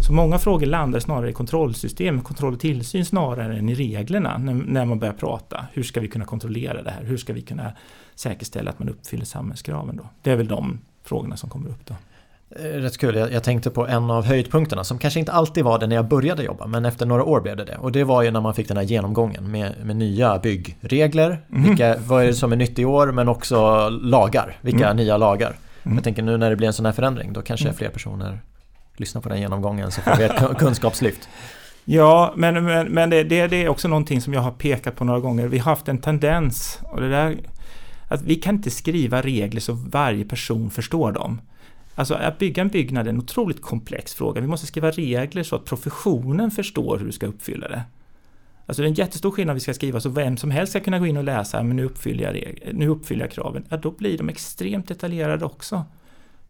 Så 0.01 0.13
många 0.13 0.39
frågor 0.39 0.67
landar 0.67 1.01
snarare 1.01 1.31
i 1.31 1.33
kontrollsystem, 1.33 2.21
kontroll 2.21 2.53
och 2.53 2.61
tillsyn 2.61 3.05
snarare 3.05 3.59
än 3.59 3.69
i 3.69 3.75
reglerna 3.75 4.39
när, 4.39 4.55
när 4.55 4.85
man 4.85 4.99
börjar 4.99 5.15
prata. 5.15 5.67
Hur 5.73 5.83
ska 5.83 6.01
vi 6.01 6.09
kunna 6.09 6.25
kontrollera 6.25 6.83
det 6.83 6.91
här? 6.91 7.05
Hur 7.05 7.17
ska 7.17 7.33
vi 7.33 7.43
kunna 7.43 7.73
säkerställa 8.15 8.71
att 8.71 8.79
man 8.79 8.89
uppfyller 8.89 9.25
samhällskraven 9.25 9.97
då? 9.97 10.09
Det 10.23 10.31
är 10.31 10.37
väl 10.37 10.49
de 10.49 10.79
frågorna 11.05 11.37
som 11.37 11.51
kommer 11.51 11.69
upp 11.69 11.87
då. 11.87 11.95
Eh, 12.57 12.63
rätt 12.63 12.99
kul, 12.99 13.15
jag, 13.17 13.33
jag 13.33 13.43
tänkte 13.43 13.71
på 13.71 13.87
en 13.87 14.11
av 14.11 14.25
höjdpunkterna 14.25 14.85
som 14.85 14.99
kanske 14.99 15.21
inte 15.21 15.33
alltid 15.33 15.65
var 15.65 15.79
det 15.79 15.87
när 15.87 15.97
jag 15.97 16.09
började 16.09 16.43
jobba 16.43 16.67
men 16.67 16.85
efter 16.85 17.07
några 17.07 17.25
år 17.25 17.41
blev 17.41 17.57
det 17.57 17.65
det. 17.65 17.77
Och 17.77 17.93
det 17.93 18.05
var 18.05 18.23
ju 18.23 18.31
när 18.31 18.41
man 18.41 18.55
fick 18.55 18.69
den 18.69 18.77
här 18.77 18.85
genomgången 18.85 19.51
med, 19.51 19.75
med 19.85 19.97
nya 19.97 20.39
byggregler. 20.39 21.43
Mm. 21.53 21.65
Vilka, 21.65 21.97
vad 22.07 22.23
är 22.23 22.27
det 22.27 22.35
som 22.35 22.53
är 22.53 22.57
nytt 22.57 22.79
i 22.79 22.85
år 22.85 23.13
men 23.13 23.29
också 23.29 23.89
lagar. 23.89 24.57
Vilka 24.61 24.85
mm. 24.85 24.97
nya 24.97 25.17
lagar? 25.17 25.57
Mm. 25.83 25.97
Jag 25.97 26.05
tänker 26.05 26.23
nu 26.23 26.37
när 26.37 26.51
det 26.51 26.57
blir 26.57 26.67
en 26.67 26.73
sån 26.73 26.87
här 26.87 26.93
förändring 26.93 27.33
då 27.33 27.43
kanske 27.43 27.67
mm. 27.67 27.77
fler 27.77 27.89
personer 27.89 28.41
lyssnar 28.97 29.23
på 29.23 29.29
den 29.29 29.41
genomgången 29.41 29.91
så 29.91 30.01
får 30.01 30.17
vi 30.17 30.25
ett 30.25 30.59
kunskapslyft. 30.59 31.29
Ja, 31.85 32.33
men, 32.37 32.65
men, 32.65 32.87
men 32.87 33.11
det, 33.11 33.25
det, 33.25 33.47
det, 33.47 33.65
är 33.65 33.69
också 33.69 33.89
någonting 33.89 34.21
som 34.21 34.35
jag 34.35 34.41
har 34.41 34.51
pekat 34.51 34.97
på 34.97 35.05
några 35.05 35.21
gånger. 35.21 35.49
Vi 35.49 35.59
har 35.59 35.71
haft 35.71 35.89
en 35.89 35.99
tendens, 35.99 36.81
och 36.83 37.01
det 37.01 37.09
där, 37.09 37.37
att 38.09 38.23
vi 38.23 38.35
kan 38.35 38.55
inte 38.55 38.71
skriva 38.71 39.23
regler 39.23 39.61
så 39.61 39.73
varje 39.73 40.25
person 40.25 40.71
förstår 40.71 41.13
dem. 41.13 41.41
Alltså 41.99 42.15
att 42.15 42.39
bygga 42.39 42.63
en 42.63 42.69
byggnad 42.69 43.07
är 43.07 43.11
en 43.11 43.19
otroligt 43.19 43.63
komplex 43.63 44.15
fråga. 44.15 44.41
Vi 44.41 44.47
måste 44.47 44.67
skriva 44.67 44.91
regler 44.91 45.43
så 45.43 45.57
att 45.57 45.65
professionen 45.65 46.51
förstår 46.51 46.99
hur 46.99 47.07
du 47.07 47.13
ska 47.13 47.27
uppfylla 47.27 47.69
det. 47.69 47.83
Alltså 48.67 48.83
det 48.83 48.87
är 48.87 48.89
en 48.89 48.95
jättestor 48.95 49.31
skillnad 49.31 49.55
vi 49.55 49.61
ska 49.61 49.75
skriva 49.75 50.01
så 50.01 50.09
vem 50.09 50.37
som 50.37 50.51
helst 50.51 50.73
ska 50.73 50.81
kunna 50.81 50.99
gå 50.99 51.07
in 51.07 51.17
och 51.17 51.25
läsa, 51.25 51.63
men 51.63 51.77
nu 51.77 51.85
uppfyller 51.85 52.25
jag, 52.25 52.35
regler, 52.35 52.73
nu 52.73 52.89
uppfyller 52.89 53.25
jag 53.25 53.31
kraven. 53.31 53.65
Ja, 53.69 53.77
då 53.77 53.91
blir 53.91 54.19
de 54.19 54.29
extremt 54.29 54.89
detaljerade 54.89 55.45
också. 55.45 55.85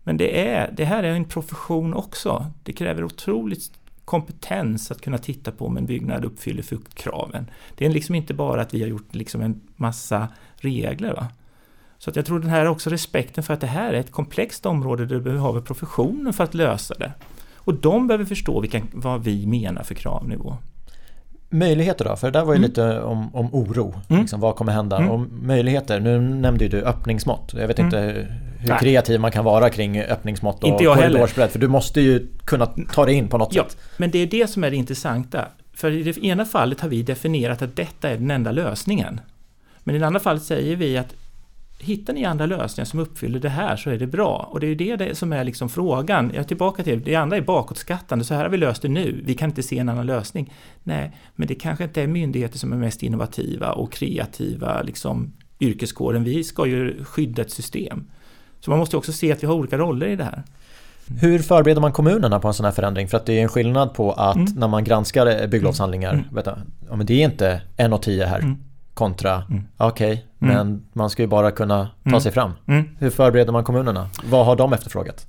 Men 0.03 0.17
det, 0.17 0.49
är, 0.49 0.73
det 0.77 0.85
här 0.85 1.03
är 1.03 1.11
en 1.11 1.25
profession 1.25 1.95
också. 1.95 2.47
Det 2.63 2.73
kräver 2.73 3.05
otroligt 3.05 3.73
kompetens 4.05 4.91
att 4.91 5.01
kunna 5.01 5.19
titta 5.19 5.53
på 5.53 5.67
om 5.67 5.77
en 5.77 5.87
byggnad 5.87 6.25
uppfyller 6.25 6.65
kraven. 6.95 7.51
Det 7.77 7.87
är 7.87 7.91
liksom 7.91 8.15
inte 8.15 8.35
bara 8.35 8.63
att 8.63 8.75
vi 8.75 8.81
har 8.81 8.89
gjort 8.89 9.15
liksom 9.15 9.41
en 9.41 9.61
massa 9.77 10.29
regler. 10.57 11.15
Va? 11.15 11.29
Så 11.99 12.11
att 12.11 12.17
jag 12.17 12.27
tror 12.27 12.41
den 12.41 12.51
här 12.51 12.61
är 12.61 12.69
också 12.69 12.91
respekten 12.91 13.45
för 13.45 13.55
att 13.55 13.61
det 13.61 13.67
här 13.67 13.93
är 13.93 14.01
ett 14.01 14.13
komplext 14.13 14.67
område 14.67 15.07
där 15.07 15.15
du 15.15 15.21
behöver 15.21 15.61
professionen 15.61 16.33
för 16.33 16.45
att 16.45 16.55
lösa 16.55 16.95
det. 16.95 17.13
Och 17.55 17.75
de 17.75 18.07
behöver 18.07 18.25
förstå 18.25 18.61
vilka, 18.61 18.83
vad 18.93 19.25
vi 19.25 19.47
menar 19.47 19.83
för 19.83 19.95
kravnivå. 19.95 20.57
Möjligheter 21.51 22.05
då? 22.05 22.17
För 22.17 22.31
det 22.31 22.39
där 22.39 22.45
var 22.45 22.53
ju 22.53 22.59
mm. 22.59 22.69
lite 22.69 23.01
om, 23.01 23.35
om 23.35 23.55
oro. 23.55 23.95
Mm. 24.09 24.21
Liksom, 24.21 24.41
vad 24.41 24.57
kommer 24.57 24.73
hända? 24.73 24.97
Mm. 24.97 25.11
Och 25.11 25.21
möjligheter, 25.31 26.01
nu 26.01 26.21
nämnde 26.21 26.65
ju 26.65 26.71
du 26.71 26.83
öppningsmått. 26.83 27.55
Jag 27.57 27.69
vet 27.69 27.79
mm. 27.79 27.87
inte 27.87 28.29
hur 28.59 28.69
Nej. 28.69 28.79
kreativ 28.79 29.21
man 29.21 29.31
kan 29.31 29.45
vara 29.45 29.71
kring 29.71 30.01
öppningsmått 30.01 30.65
och 30.65 30.79
korridorsbredd. 30.79 31.51
För 31.51 31.59
du 31.59 31.69
måste 31.69 32.01
ju 32.01 32.27
kunna 32.45 32.67
ta 32.67 33.05
det 33.07 33.13
in 33.13 33.29
på 33.29 33.39
något 33.39 33.55
ja, 33.55 33.65
sätt. 33.65 33.79
Men 33.97 34.11
det 34.11 34.19
är 34.19 34.27
det 34.27 34.51
som 34.51 34.65
är 34.65 34.71
det 34.71 34.77
intressanta. 34.77 35.45
För 35.75 35.91
i 35.91 36.03
det 36.03 36.25
ena 36.25 36.45
fallet 36.45 36.81
har 36.81 36.89
vi 36.89 37.03
definierat 37.03 37.63
att 37.63 37.77
detta 37.77 38.11
är 38.11 38.17
den 38.17 38.31
enda 38.31 38.53
lösningen. 38.53 39.21
Men 39.85 39.95
i 39.95 39.99
det 39.99 40.07
andra 40.07 40.21
fallet 40.21 40.43
säger 40.43 40.77
vi 40.77 40.99
att 40.99 41.15
hittar 41.79 42.13
ni 42.13 42.25
andra 42.25 42.47
lösningar 42.47 42.85
som 42.85 43.01
uppfyller 43.01 43.41
det 43.41 43.49
här 43.49 43.77
så 43.77 43.91
är 43.91 43.99
det 43.99 44.07
bra. 44.07 44.49
Och 44.53 44.61
det 44.61 44.67
är 44.67 44.97
det 44.97 45.19
som 45.19 45.33
är 45.33 45.45
liksom 45.45 45.69
frågan. 45.69 46.31
Jag 46.35 46.41
är 46.41 46.45
tillbaka 46.45 46.83
till 46.83 47.03
det 47.03 47.15
andra 47.15 47.37
är 47.37 47.41
bakåtskattande. 47.41 48.25
Så 48.25 48.35
här 48.35 48.43
har 48.43 48.51
vi 48.51 48.57
löst 48.57 48.83
det 48.83 48.89
nu. 48.89 49.23
Vi 49.25 49.35
kan 49.35 49.51
inte 49.51 49.63
se 49.63 49.79
en 49.79 49.89
annan 49.89 50.07
lösning. 50.07 50.53
Nej, 50.83 51.17
men 51.35 51.49
det 51.49 51.55
kanske 51.55 51.85
inte 51.85 52.03
är 52.03 52.07
myndigheter 52.07 52.59
som 52.59 52.73
är 52.73 52.77
mest 52.77 53.03
innovativa 53.03 53.73
och 53.73 53.93
kreativa 53.93 54.83
liksom, 54.83 55.33
yrkeskåren. 55.61 56.25
Vi 56.25 56.45
ska 56.45 56.67
ju 56.67 57.05
skydda 57.05 57.43
ett 57.43 57.51
system. 57.51 58.05
Så 58.61 58.71
man 58.71 58.79
måste 58.79 58.97
också 58.97 59.13
se 59.13 59.33
att 59.33 59.43
vi 59.43 59.47
har 59.47 59.55
olika 59.55 59.79
roller 59.79 60.07
i 60.07 60.17
det 60.17 60.25
här. 60.25 60.43
Hur 61.21 61.39
förbereder 61.39 61.81
man 61.81 61.93
kommunerna 61.93 62.41
på 62.41 62.49
en 62.49 62.55
sån 62.55 62.65
här 62.65 62.73
förändring? 62.73 63.09
För 63.09 63.17
att 63.17 63.27
det 63.27 63.33
är 63.33 63.43
en 63.43 63.49
skillnad 63.49 63.95
på 63.95 64.13
att 64.13 64.37
mm. 64.37 64.53
när 64.57 64.69
man 64.69 64.85
granskar 64.85 65.47
bygglovshandlingar, 65.47 66.13
mm. 66.13 66.25
vet 66.35 66.45
du, 66.45 66.55
ja, 66.89 66.97
men 66.97 67.07
det 67.07 67.15
är 67.15 67.25
inte 67.25 67.63
en 67.77 67.93
och 67.93 68.03
tio 68.03 68.25
här. 68.25 68.39
Mm 68.39 68.68
kontra, 68.99 69.43
mm. 69.51 69.65
okej, 69.77 70.13
okay, 70.13 70.25
mm. 70.41 70.57
men 70.57 70.83
man 70.93 71.11
ska 71.11 71.23
ju 71.23 71.29
bara 71.29 71.51
kunna 71.51 71.89
ta 72.03 72.09
mm. 72.09 72.21
sig 72.21 72.33
fram. 72.33 72.53
Mm. 72.67 72.85
Hur 72.99 73.11
förbereder 73.11 73.53
man 73.53 73.65
kommunerna? 73.65 74.09
Vad 74.25 74.47
har 74.47 74.57
de 74.57 74.73
efterfrågat? 74.73 75.27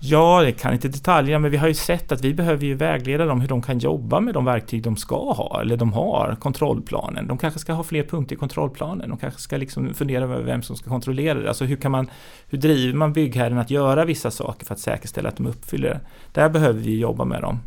Ja, 0.00 0.42
det 0.42 0.52
kan 0.52 0.72
inte 0.72 0.88
detaljerna, 0.88 1.38
men 1.38 1.50
vi 1.50 1.56
har 1.56 1.68
ju 1.68 1.74
sett 1.74 2.12
att 2.12 2.20
vi 2.20 2.34
behöver 2.34 2.64
ju 2.66 2.74
vägleda 2.74 3.24
dem 3.24 3.40
hur 3.40 3.48
de 3.48 3.62
kan 3.62 3.78
jobba 3.78 4.20
med 4.20 4.34
de 4.34 4.44
verktyg 4.44 4.82
de 4.82 4.96
ska 4.96 5.32
ha, 5.32 5.60
eller 5.60 5.76
de 5.76 5.92
har, 5.92 6.36
kontrollplanen. 6.40 7.26
De 7.26 7.38
kanske 7.38 7.60
ska 7.60 7.72
ha 7.72 7.82
fler 7.82 8.02
punkter 8.02 8.36
i 8.36 8.38
kontrollplanen. 8.38 9.08
De 9.08 9.18
kanske 9.18 9.40
ska 9.40 9.56
liksom 9.56 9.94
fundera 9.94 10.24
över 10.24 10.42
vem 10.42 10.62
som 10.62 10.76
ska 10.76 10.90
kontrollera 10.90 11.40
det. 11.40 11.48
Alltså 11.48 11.64
hur, 11.64 11.76
kan 11.76 11.90
man, 11.90 12.10
hur 12.48 12.58
driver 12.58 12.98
man 12.98 13.12
byggherren 13.12 13.58
att 13.58 13.70
göra 13.70 14.04
vissa 14.04 14.30
saker 14.30 14.66
för 14.66 14.74
att 14.74 14.80
säkerställa 14.80 15.28
att 15.28 15.36
de 15.36 15.46
uppfyller 15.46 15.88
det? 15.88 16.00
Där 16.32 16.48
behöver 16.48 16.80
vi 16.80 16.98
jobba 16.98 17.24
med 17.24 17.42
dem, 17.42 17.60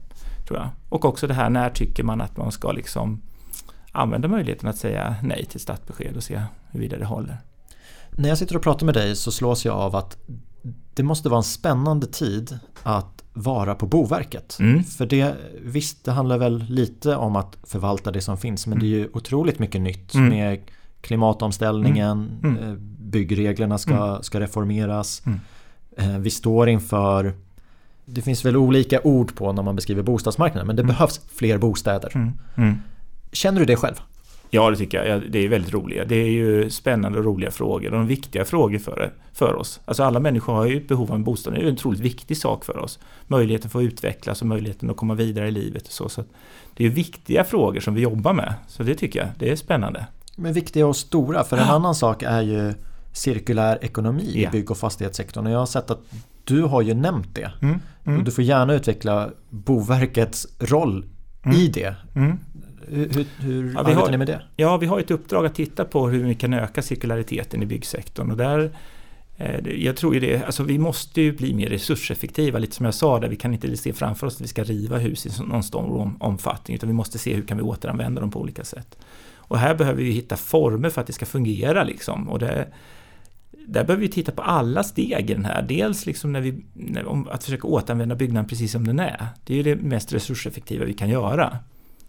tror 0.48 0.60
jag. 0.60 0.70
Och 0.90 1.06
också 1.06 1.28
det 1.28 1.34
här, 1.34 1.50
när 1.50 1.70
tycker 1.70 2.04
man 2.04 2.22
att 2.22 2.38
man 2.38 2.52
ska 2.52 2.72
liksom 2.72 3.22
använda 3.92 4.28
möjligheten 4.28 4.70
att 4.70 4.78
säga 4.78 5.16
nej 5.24 5.46
till 5.46 5.60
startbesked 5.60 6.18
och 6.18 6.24
se 6.24 6.42
huruvida 6.72 6.98
det 6.98 7.06
håller. 7.06 7.38
När 8.12 8.30
jag 8.30 8.38
sitter 8.38 8.56
och 8.56 8.64
pratar 8.64 8.86
med 8.86 8.96
dig 8.96 9.16
så 9.16 9.32
slås 9.32 9.66
jag 9.66 9.76
av 9.76 9.96
att 9.96 10.18
det 10.94 11.04
måste 11.04 11.30
vara 11.30 11.38
en 11.38 11.44
spännande 11.44 12.08
tid 12.08 12.60
att 12.84 13.24
vara 13.34 13.76
på 13.76 13.86
Boverket. 13.86 14.58
Mm. 14.60 14.84
För 14.84 15.06
det, 15.06 15.36
visst, 15.62 16.06
det 16.06 16.12
handlar 16.12 16.38
väl 16.38 16.66
lite 16.70 17.16
om 17.16 17.36
att 17.36 17.58
förvalta 17.64 18.12
det 18.12 18.22
som 18.22 18.38
finns 18.38 18.68
men 18.68 18.74
mm. 18.74 18.82
det 18.82 18.96
är 18.96 18.98
ju 18.98 19.02
mm. 19.02 19.12
otroligt 19.14 19.60
mycket 19.60 19.82
nytt 19.82 20.14
mm. 20.14 20.30
med 20.30 20.60
klimatomställningen, 21.02 22.40
mm. 22.44 22.58
mm. 22.58 22.70
Eh, 22.70 22.76
byggreglerna 23.00 23.78
ska, 23.78 24.20
ska 24.22 24.40
reformeras. 24.40 25.22
Eh, 25.98 26.18
vi 26.18 26.30
står 26.30 26.70
inför 26.70 27.34
det 28.06 28.22
finns 28.22 28.46
väl 28.46 28.58
olika 28.58 29.02
ord 29.02 29.36
på 29.36 29.52
när 29.52 29.64
man 29.64 29.76
beskriver 29.76 30.04
bostadsmarknaden 30.04 30.68
men 30.68 30.76
det 30.76 30.84
behövs 30.84 31.22
fler 31.36 31.58
bostäder. 31.58 32.34
Känner 33.32 33.60
du 33.60 33.66
det 33.66 33.76
själv? 33.76 33.96
Ja, 34.50 34.70
det 34.70 34.76
tycker 34.76 35.06
jag. 35.06 35.32
Det 35.32 35.40
är 35.40 35.50
väldigt 35.50 35.74
roliga. 35.74 36.06
Det 36.06 36.16
är 36.16 36.30
ju 36.30 36.70
spännande 36.70 37.20
och 37.20 37.26
roliga 37.26 37.52
frågor 37.52 37.94
och 37.94 38.10
viktiga 38.10 38.46
frågor 38.46 38.78
för, 38.78 39.14
för 39.34 39.56
oss. 39.56 39.80
Alltså 39.86 40.04
alla 40.04 40.20
människor 40.20 40.54
har 40.54 40.66
ju 40.66 40.78
ett 40.78 40.88
behov 40.88 41.10
av 41.10 41.16
en 41.16 41.24
bostad. 41.24 41.54
Det 41.54 41.60
är 41.60 41.64
en 41.64 41.74
otroligt 41.74 42.00
viktig 42.00 42.38
sak 42.38 42.66
för 42.66 42.78
oss. 42.78 43.00
Möjligheten 43.28 43.70
för 43.70 43.80
att 43.80 43.84
utvecklas 43.84 44.42
och 44.42 44.48
möjligheten 44.48 44.90
att 44.90 44.98
komma 44.98 45.14
vidare 45.14 45.48
i 45.48 45.52
livet. 45.52 45.84
Och 45.86 45.92
så. 45.92 46.10
så 46.10 46.24
det 46.74 46.86
är 46.86 46.90
viktiga 46.90 47.44
frågor 47.44 47.80
som 47.80 47.94
vi 47.94 48.02
jobbar 48.02 48.34
med. 48.34 48.54
Så 48.68 48.84
det 48.84 48.96
tycker 48.96 49.20
jag. 49.20 49.30
Det 49.40 49.52
är 49.52 49.56
spännande. 49.56 50.06
Men 50.36 50.54
viktiga 50.54 50.88
och 50.88 50.96
stora. 50.96 51.44
För 51.44 51.58
en 51.58 51.64
ja. 51.68 51.74
annan 51.74 51.96
sak 51.96 52.24
är 52.24 52.42
ju 52.42 52.74
cirkulär 53.14 53.78
ekonomi 53.82 54.32
ja. 54.36 54.50
i 54.50 54.52
bygg 54.52 54.72
och 54.72 54.78
fastighetssektorn. 54.78 55.46
Och 55.48 55.54
jag 55.54 55.60
har 55.60 55.66
sett 55.66 55.92
att 55.92 56.00
du 56.44 56.62
har 56.62 56.82
ju 56.82 56.94
nämnt 56.94 57.36
det. 57.36 57.52
Mm. 57.62 57.80
Mm. 58.06 58.24
Du 58.24 58.32
får 58.32 58.44
gärna 58.44 58.74
utveckla 58.74 59.30
Boverkets 59.50 60.48
roll 60.60 61.06
mm. 61.44 61.58
i 61.58 61.68
det. 61.68 61.96
Hur, 62.90 63.26
hur 63.40 63.74
ja, 63.74 63.80
arbetar 63.80 64.12
ni 64.12 64.18
med 64.18 64.28
det? 64.28 64.42
Ja, 64.56 64.78
vi 64.78 64.86
har 64.86 65.00
ett 65.00 65.12
uppdrag 65.12 65.46
att 65.46 65.56
titta 65.56 65.86
på 65.86 66.08
hur 66.08 66.24
vi 66.24 66.36
kan 66.36 66.54
öka 66.54 66.82
cirkulariteten 66.82 67.64
i 67.64 67.66
byggsektorn. 67.66 68.32
Och 68.32 68.38
där, 68.38 68.72
eh, 69.38 69.70
jag 69.70 69.96
tror 69.96 70.14
ju 70.14 70.20
det, 70.20 70.46
alltså 70.46 70.64
vi 70.64 70.78
måste 70.78 71.22
ju 71.22 71.32
bli 71.32 71.54
mer 71.54 71.70
resurseffektiva, 71.70 72.60
lite 72.60 72.76
som 72.76 72.86
jag 72.86 72.94
sa 72.94 73.20
där, 73.20 73.28
vi 73.28 73.36
kan 73.36 73.54
inte 73.54 73.78
se 73.78 73.94
framför 73.94 74.28
oss 74.28 74.36
att 74.36 74.42
vi 74.42 74.48
ska 74.48 74.64
riva 74.64 74.98
hus 74.98 75.26
i 75.26 75.44
någon 75.44 75.64
stor 75.64 76.14
omfattning, 76.20 76.76
utan 76.76 76.90
vi 76.90 76.94
måste 76.94 77.18
se 77.18 77.34
hur 77.34 77.44
kan 77.44 77.58
vi 77.58 77.64
återanvända 77.64 78.22
dem 78.22 78.32
på 78.32 78.40
olika 78.40 78.64
sätt. 78.64 78.98
Och 79.36 79.58
här 79.58 79.76
behöver 79.76 80.04
vi 80.04 80.12
hitta 80.12 80.38
former 80.38 80.90
för 80.90 81.02
att 81.02 81.08
det 81.08 81.14
ska 81.14 81.26
fungera 81.26 81.84
liksom. 81.84 82.30
Och 82.30 82.40
det, 82.40 82.68
där 83.68 83.84
behöver 83.84 84.02
vi 84.02 84.10
titta 84.10 84.32
på 84.32 84.42
alla 84.42 84.84
steg 84.84 85.30
i 85.30 85.34
den 85.34 85.46
här. 85.46 85.62
Dels 85.62 86.06
liksom 86.06 86.32
när 86.32 86.42
vi, 86.42 86.64
när, 86.74 87.32
att 87.32 87.44
försöka 87.44 87.68
återanvända 87.68 88.16
byggnaden 88.16 88.50
precis 88.50 88.72
som 88.72 88.88
den 88.88 89.00
är. 89.00 89.28
Det 89.46 89.54
är 89.54 89.58
ju 89.58 89.64
det 89.64 89.76
mest 89.76 90.14
resurseffektiva 90.14 90.86
vi 90.86 90.94
kan 90.94 91.10
göra. 91.10 91.58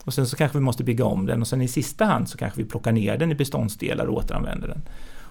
Och 0.04 0.14
sen 0.14 0.26
så 0.26 0.36
kanske 0.36 0.58
vi 0.58 0.64
måste 0.64 0.84
bygga 0.84 1.04
om 1.04 1.26
den 1.26 1.40
och 1.40 1.48
sen 1.48 1.62
i 1.62 1.68
sista 1.68 2.04
hand 2.04 2.28
så 2.28 2.38
kanske 2.38 2.62
vi 2.62 2.68
plockar 2.68 2.92
ner 2.92 3.18
den 3.18 3.32
i 3.32 3.34
beståndsdelar 3.34 4.06
och 4.06 4.16
återanvänder 4.16 4.68
den. 4.68 4.82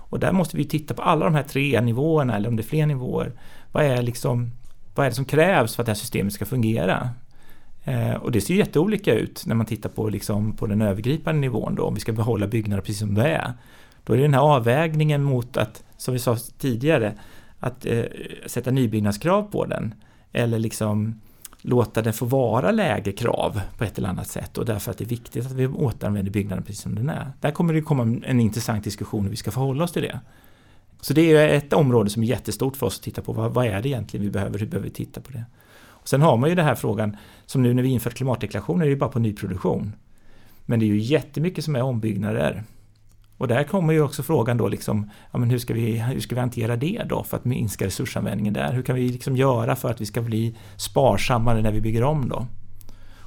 Och 0.10 0.20
där 0.20 0.32
måste 0.32 0.58
vi 0.58 0.66
titta 0.66 0.94
på 0.94 1.02
alla 1.02 1.26
de 1.26 1.36
här 1.36 1.44
tre 1.44 1.82
nivåerna 1.82 2.36
eller 2.36 2.50
om 2.50 2.56
det 2.56 2.62
är 2.62 2.68
fler 2.68 2.86
nivåer. 2.86 3.32
Vad 3.72 3.84
är, 3.84 4.02
liksom, 4.02 4.52
vad 4.96 5.06
är 5.06 5.10
det 5.10 5.16
som 5.16 5.26
krävs 5.26 5.76
för 5.76 5.84
att 5.84 5.86
det 5.86 5.92
här 5.92 5.96
systemet 5.96 6.34
ska 6.34 6.46
fungera? 6.46 7.10
Eh, 7.84 8.14
och 8.14 8.32
det 8.32 8.42
ser 8.42 8.54
jätteolika 8.54 9.14
ut 9.14 9.44
när 9.46 9.56
man 9.56 9.66
tittar 9.66 9.90
på, 9.90 10.10
liksom, 10.10 10.56
på 10.56 10.68
den 10.68 10.82
övergripande 10.82 11.42
nivån 11.42 11.76
då, 11.76 11.84
om 11.84 11.94
vi 11.94 12.00
ska 12.00 12.12
behålla 12.12 12.48
byggnader 12.48 12.82
precis 12.82 13.00
som 13.00 13.16
det 13.16 13.28
är. 13.28 13.54
Då 14.04 14.14
är 14.14 14.18
det 14.18 14.24
den 14.24 14.34
här 14.34 14.42
avvägningen 14.42 15.24
mot 15.24 15.58
att, 15.58 15.84
som 15.98 16.14
vi 16.14 16.20
sa 16.20 16.38
tidigare, 16.58 17.14
att 17.60 17.86
eh, 17.86 18.04
sätta 18.46 18.72
nybyggnadskrav 18.72 19.44
på 19.44 19.66
den. 19.66 19.94
Eller 20.32 20.60
liksom 20.60 21.22
låta 21.62 22.02
det 22.02 22.14
få 22.14 22.26
vara 22.26 22.72
lägre 22.72 23.12
krav 23.12 23.62
på 23.78 23.84
ett 23.84 23.98
eller 23.98 24.10
annat 24.10 24.28
sätt 24.28 24.58
och 24.58 24.66
därför 24.66 24.92
att 24.92 24.98
det 24.98 25.04
är 25.04 25.10
viktigt 25.10 25.46
att 25.46 25.52
vi 25.52 25.68
återanvänder 25.68 26.32
byggnaden 26.32 26.64
precis 26.64 26.82
som 26.82 26.96
den 26.96 27.10
är. 27.10 27.32
Där 27.42 27.52
kommer 27.52 27.74
det 27.74 27.82
komma 27.82 28.22
en 28.26 28.40
intressant 28.40 28.84
diskussion 28.84 29.24
hur 29.24 29.30
vi 29.30 29.36
ska 29.36 29.52
förhålla 29.52 29.84
oss 29.84 29.92
till 29.92 30.02
det. 30.02 30.20
Så 31.02 31.14
det 31.14 31.32
är 31.32 31.50
ett 31.50 31.74
område 31.74 32.10
som 32.10 32.24
är 32.24 32.28
jättestort 32.28 32.78
för 32.78 32.86
oss 32.86 32.98
att 32.98 33.04
titta 33.04 33.22
på. 33.22 33.34
Vad, 33.34 33.54
vad 33.54 33.66
är 33.66 33.82
det 33.82 33.90
egentligen 33.90 34.26
vi 34.26 34.32
behöver? 34.32 34.60
Hur 34.60 34.68
behöver 34.68 34.88
vi 34.88 34.94
titta 34.94 35.22
på 35.22 35.32
det? 35.32 35.46
Och 35.86 36.10
sen 36.10 36.22
har 36.22 36.38
man 36.38 36.50
ju 36.50 36.56
den 36.56 36.66
här 36.66 36.76
frågan, 36.76 37.18
som 37.46 37.64
nu 37.64 37.74
när 37.74 37.84
vi 37.84 37.90
infört 37.90 38.14
klimatdeklarationer, 38.14 38.82
är 38.82 38.86
det 38.86 38.94
ju 38.94 39.00
bara 39.00 39.10
på 39.10 39.20
nyproduktion. 39.20 39.94
Men 40.66 40.80
det 40.80 40.86
är 40.86 40.88
ju 40.88 41.00
jättemycket 41.00 41.66
som 41.66 41.76
är 41.76 41.82
ombyggnader. 41.82 42.64
Och 43.40 43.48
där 43.48 43.64
kommer 43.64 43.94
ju 43.94 44.02
också 44.02 44.24
frågan 44.24 44.58
då 44.58 44.68
liksom, 44.68 45.10
ja, 45.32 45.40
men 45.40 45.50
hur, 45.50 45.58
ska 45.58 45.74
vi, 45.74 46.00
hur 46.00 46.20
ska 46.20 46.36
vi 46.36 46.42
hantera 46.42 46.76
det 46.76 47.04
då 47.10 47.24
för 47.24 47.38
att 47.38 47.46
minska 47.46 47.86
resursanvändningen 47.86 48.54
där? 48.54 48.74
Hur 48.74 48.82
kan 48.82 48.96
vi 48.96 49.10
liksom 49.10 49.38
göra 49.38 49.76
för 49.76 49.90
att 49.90 50.02
vi 50.02 50.06
ska 50.06 50.22
bli 50.22 50.56
sparsammare 50.78 51.62
när 51.62 51.72
vi 51.72 51.82
bygger 51.82 52.04
om 52.04 52.30
då? 52.30 52.48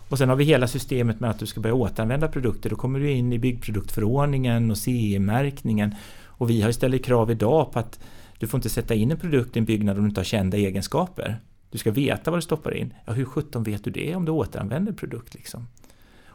Och 0.09 0.19
sen 0.19 0.29
har 0.29 0.37
vi 0.37 0.45
hela 0.45 0.67
systemet 0.67 1.21
med 1.21 1.31
att 1.31 1.39
du 1.39 1.47
ska 1.47 1.61
börja 1.61 1.75
återanvända 1.75 2.29
produkter. 2.29 2.71
Då 2.71 2.77
kommer 2.77 2.99
du 3.01 3.11
in 3.11 3.33
i 3.33 3.39
byggproduktförordningen 3.39 4.71
och 4.71 4.79
CE-märkningen. 4.79 5.95
Och 6.25 6.51
vi 6.51 6.61
har 6.61 6.69
ju 6.69 6.73
ställt 6.73 7.05
krav 7.05 7.31
idag 7.31 7.73
på 7.73 7.79
att 7.79 8.01
du 8.39 8.47
får 8.47 8.59
inte 8.59 8.69
sätta 8.69 8.95
in 8.95 9.11
en 9.11 9.19
produkt 9.19 9.57
i 9.57 9.59
en 9.59 9.65
byggnad 9.65 9.97
om 9.97 10.03
du 10.03 10.09
inte 10.09 10.21
har 10.21 10.25
kända 10.25 10.57
egenskaper. 10.57 11.41
Du 11.71 11.79
ska 11.79 11.91
veta 11.91 12.31
vad 12.31 12.39
du 12.39 12.43
stoppar 12.43 12.75
in. 12.75 12.95
Ja, 13.07 13.13
hur 13.13 13.25
sjutton 13.25 13.63
vet 13.63 13.85
du 13.85 13.91
det 13.91 14.15
om 14.15 14.25
du 14.25 14.33
återanvänder 14.33 14.93
produkt 14.93 15.35
liksom? 15.35 15.67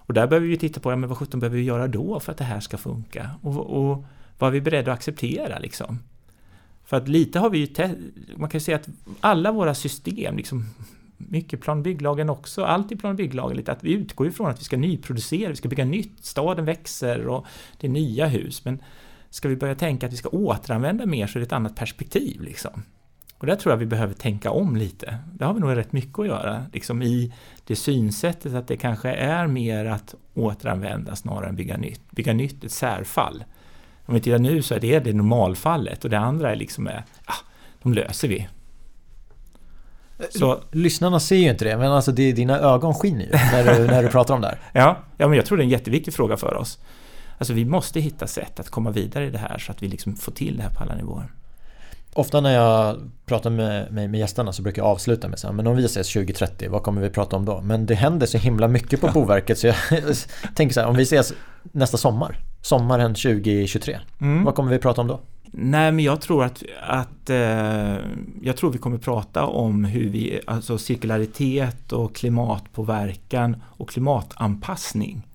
Och 0.07 0.13
där 0.13 0.27
behöver 0.27 0.47
vi 0.47 0.57
titta 0.57 0.79
på, 0.79 0.91
ja, 0.91 0.95
men 0.95 1.09
vad 1.09 1.17
sjutton 1.17 1.39
behöver 1.39 1.57
vi 1.57 1.63
göra 1.63 1.87
då 1.87 2.19
för 2.19 2.31
att 2.31 2.37
det 2.37 2.43
här 2.43 2.59
ska 2.59 2.77
funka? 2.77 3.29
Och, 3.41 3.57
och 3.57 4.05
vad 4.39 4.47
är 4.47 4.51
vi 4.51 4.61
beredda 4.61 4.91
att 4.91 4.97
acceptera 4.97 5.59
liksom? 5.59 5.99
För 6.85 6.97
att 6.97 7.07
lite 7.07 7.39
har 7.39 7.49
vi 7.49 7.57
ju, 7.57 7.67
man 8.35 8.49
kan 8.49 8.59
ju 8.59 8.63
säga 8.63 8.77
att 8.77 8.89
alla 9.19 9.51
våra 9.51 9.73
system, 9.73 10.37
liksom, 10.37 10.65
mycket 11.17 11.61
plan 11.61 11.77
och 11.77 11.83
bygglagen 11.83 12.29
också, 12.29 12.63
allt 12.63 12.91
i 12.91 12.95
plan 12.95 13.11
och 13.11 13.17
bygglagen, 13.17 13.57
lite 13.57 13.71
att 13.71 13.83
vi 13.83 13.93
utgår 13.93 14.27
ifrån 14.27 14.49
att 14.49 14.59
vi 14.59 14.63
ska 14.63 14.77
nyproducera, 14.77 15.49
vi 15.49 15.55
ska 15.55 15.69
bygga 15.69 15.85
nytt, 15.85 16.25
staden 16.25 16.65
växer 16.65 17.27
och 17.27 17.45
det 17.77 17.87
är 17.87 17.91
nya 17.91 18.27
hus. 18.27 18.65
Men 18.65 18.81
ska 19.29 19.49
vi 19.49 19.55
börja 19.55 19.75
tänka 19.75 20.05
att 20.05 20.13
vi 20.13 20.17
ska 20.17 20.29
återanvända 20.29 21.05
mer 21.05 21.27
så 21.27 21.37
är 21.37 21.39
det 21.39 21.45
ett 21.45 21.53
annat 21.53 21.75
perspektiv. 21.75 22.41
Liksom. 22.41 22.83
Och 23.37 23.45
där 23.45 23.55
tror 23.55 23.71
jag 23.71 23.77
vi 23.77 23.85
behöver 23.85 24.13
tänka 24.13 24.51
om 24.51 24.75
lite. 24.75 25.17
Det 25.33 25.45
har 25.45 25.53
vi 25.53 25.59
nog 25.59 25.75
rätt 25.75 25.91
mycket 25.91 26.19
att 26.19 26.27
göra, 26.27 26.65
liksom 26.73 27.01
i 27.01 27.33
det 27.63 27.75
synsättet 27.75 28.53
att 28.53 28.67
det 28.67 28.77
kanske 28.77 29.11
är 29.11 29.47
mer 29.47 29.85
att 29.85 30.15
återanvända 30.33 31.15
snarare 31.15 31.49
än 31.49 31.55
bygga 31.55 31.77
nytt. 31.77 32.11
Bygga 32.11 32.33
nytt 32.33 32.63
ett 32.63 32.71
särfall. 32.71 33.43
Om 34.05 34.13
vi 34.13 34.19
tittar 34.21 34.39
nu 34.39 34.61
så 34.61 34.75
är 34.75 34.79
det 34.79 34.99
det 34.99 35.13
normalfallet 35.13 36.03
och 36.03 36.09
det 36.09 36.19
andra 36.19 36.51
är 36.51 36.55
liksom, 36.55 36.89
ja, 37.27 37.33
de 37.83 37.93
löser 37.93 38.27
vi. 38.27 38.47
Så, 40.29 40.59
Lyssnarna 40.71 41.19
ser 41.19 41.35
ju 41.35 41.49
inte 41.49 41.65
det, 41.65 41.77
men 41.77 41.91
alltså 41.91 42.11
det, 42.11 42.31
dina 42.31 42.59
ögon 42.59 42.93
skiner 42.93 43.25
ju 43.25 43.31
när 43.31 43.63
du, 43.63 43.87
när 43.87 44.03
du 44.03 44.09
pratar 44.09 44.33
om 44.33 44.41
det 44.41 44.47
här. 44.47 44.59
Ja, 44.73 44.97
ja, 45.17 45.27
men 45.27 45.37
jag 45.37 45.45
tror 45.45 45.57
det 45.57 45.61
är 45.61 45.65
en 45.65 45.69
jätteviktig 45.69 46.13
fråga 46.13 46.37
för 46.37 46.53
oss. 46.53 46.79
Alltså 47.37 47.53
vi 47.53 47.65
måste 47.65 47.99
hitta 47.99 48.27
sätt 48.27 48.59
att 48.59 48.69
komma 48.69 48.91
vidare 48.91 49.27
i 49.27 49.29
det 49.29 49.37
här 49.37 49.57
så 49.57 49.71
att 49.71 49.83
vi 49.83 49.87
liksom 49.87 50.15
får 50.15 50.31
till 50.31 50.57
det 50.57 50.63
här 50.63 50.69
på 50.69 50.83
alla 50.83 50.95
nivåer. 50.95 51.31
Ofta 52.17 52.41
när 52.41 52.53
jag 52.53 52.97
pratar 53.25 53.49
med, 53.49 53.91
med, 53.91 54.09
med 54.09 54.19
gästerna 54.19 54.53
så 54.53 54.61
brukar 54.61 54.81
jag 54.81 54.89
avsluta 54.89 55.27
med 55.27 55.39
så 55.39 55.47
här, 55.47 55.53
men 55.53 55.67
om 55.67 55.75
vi 55.75 55.85
ses 55.85 56.13
2030, 56.13 56.69
vad 56.69 56.83
kommer 56.83 57.01
vi 57.01 57.09
prata 57.09 57.35
om 57.35 57.45
då? 57.45 57.61
Men 57.61 57.85
det 57.85 57.95
händer 57.95 58.27
så 58.27 58.37
himla 58.37 58.67
mycket 58.67 59.01
på. 59.01 59.07
Boverket 59.07 59.59
så 59.59 59.67
jag 59.67 59.75
tänker 60.55 60.73
så 60.73 60.79
här, 60.79 60.87
om 60.87 60.95
vi 60.95 61.03
ses 61.03 61.33
nästa 61.63 61.97
sommar, 61.97 62.39
sommaren 62.61 63.15
2023, 63.15 63.99
mm. 64.21 64.43
vad 64.43 64.55
kommer 64.55 64.71
vi 64.71 64.79
prata 64.79 65.01
om 65.01 65.07
då? 65.07 65.19
Nej, 65.51 65.91
men 65.91 66.05
jag 66.05 66.21
tror 66.21 66.43
att, 66.43 66.63
att 66.87 67.29
eh, 67.29 67.95
jag 68.41 68.57
tror 68.57 68.71
vi 68.71 68.77
kommer 68.77 68.97
prata 68.97 69.45
om 69.45 69.85
hur 69.85 70.09
vi, 70.09 70.39
alltså 70.47 70.77
cirkularitet 70.77 71.91
och 71.91 72.15
klimatpåverkan 72.15 73.63
och 73.65 73.89
klimatanpassning. 73.89 75.27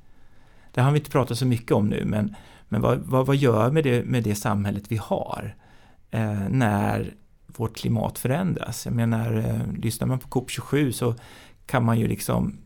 Det 0.72 0.80
har 0.80 0.92
vi 0.92 0.98
inte 0.98 1.10
pratat 1.10 1.38
så 1.38 1.46
mycket 1.46 1.72
om 1.72 1.88
nu, 1.88 2.04
men, 2.04 2.36
men 2.68 2.80
vad, 2.80 2.98
vad, 2.98 3.26
vad 3.26 3.36
gör 3.36 3.70
med 3.70 3.84
det 3.84 4.04
med 4.04 4.22
det 4.22 4.34
samhället 4.34 4.84
vi 4.88 4.96
har 4.96 5.54
eh, 6.12 6.48
när 6.48 7.14
vårt 7.46 7.76
klimat 7.76 8.18
förändras? 8.18 8.86
Jag 8.86 8.94
menar, 8.94 9.36
eh, 9.36 9.80
lyssnar 9.82 10.06
man 10.06 10.18
på 10.18 10.28
COP27 10.28 10.92
så 10.92 11.14
kan 11.66 11.84
man 11.84 11.98
ju 11.98 12.08
liksom 12.08 12.58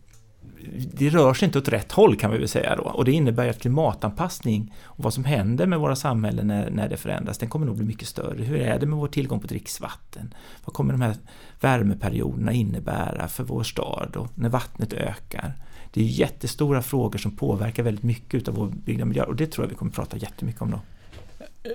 det 0.92 1.11
rör 1.11 1.34
sig 1.34 1.47
inte 1.47 1.59
åt 1.59 1.68
rätt 1.68 1.92
håll 1.92 2.16
kan 2.16 2.30
vi 2.30 2.38
väl 2.38 2.49
säga 2.49 2.76
då. 2.76 2.82
Och 2.82 3.05
det 3.05 3.12
innebär 3.12 3.49
att 3.49 3.61
klimatanpassning 3.61 4.74
och 4.82 5.05
vad 5.05 5.14
som 5.14 5.24
händer 5.24 5.66
med 5.66 5.78
våra 5.78 5.97
samhällen 5.97 6.47
när, 6.47 6.70
när 6.70 6.88
det 6.88 6.97
förändras, 6.97 7.38
den 7.38 7.49
kommer 7.49 7.66
nog 7.66 7.76
bli 7.76 7.86
mycket 7.86 8.09
större. 8.09 8.42
Hur 8.42 8.57
är 8.57 8.78
det 8.78 8.86
med 8.86 8.99
vår 8.99 9.09
tillgång 9.09 9.40
på 9.40 9.47
dricksvatten? 9.47 10.34
Vad 10.64 10.74
kommer 10.74 10.92
de 10.92 11.03
här 11.03 11.16
värmeperioderna 11.61 12.53
innebära 12.53 13.28
för 13.28 13.44
vår 13.44 13.62
stad 13.62 14.16
och 14.16 14.28
när 14.34 14.49
vattnet 14.49 14.92
ökar? 14.92 15.55
Det 15.92 16.01
är 16.01 16.05
jättestora 16.05 16.82
frågor 16.82 17.18
som 17.18 17.36
påverkar 17.36 17.82
väldigt 17.82 18.05
mycket 18.05 18.49
av 18.49 18.55
vår 18.55 18.66
byggda 18.66 19.05
miljö 19.05 19.22
och 19.22 19.36
det 19.36 19.47
tror 19.47 19.64
jag 19.64 19.70
vi 19.70 19.76
kommer 19.76 19.92
prata 19.92 20.16
jättemycket 20.16 20.62
om 20.62 20.70
då. 20.70 20.80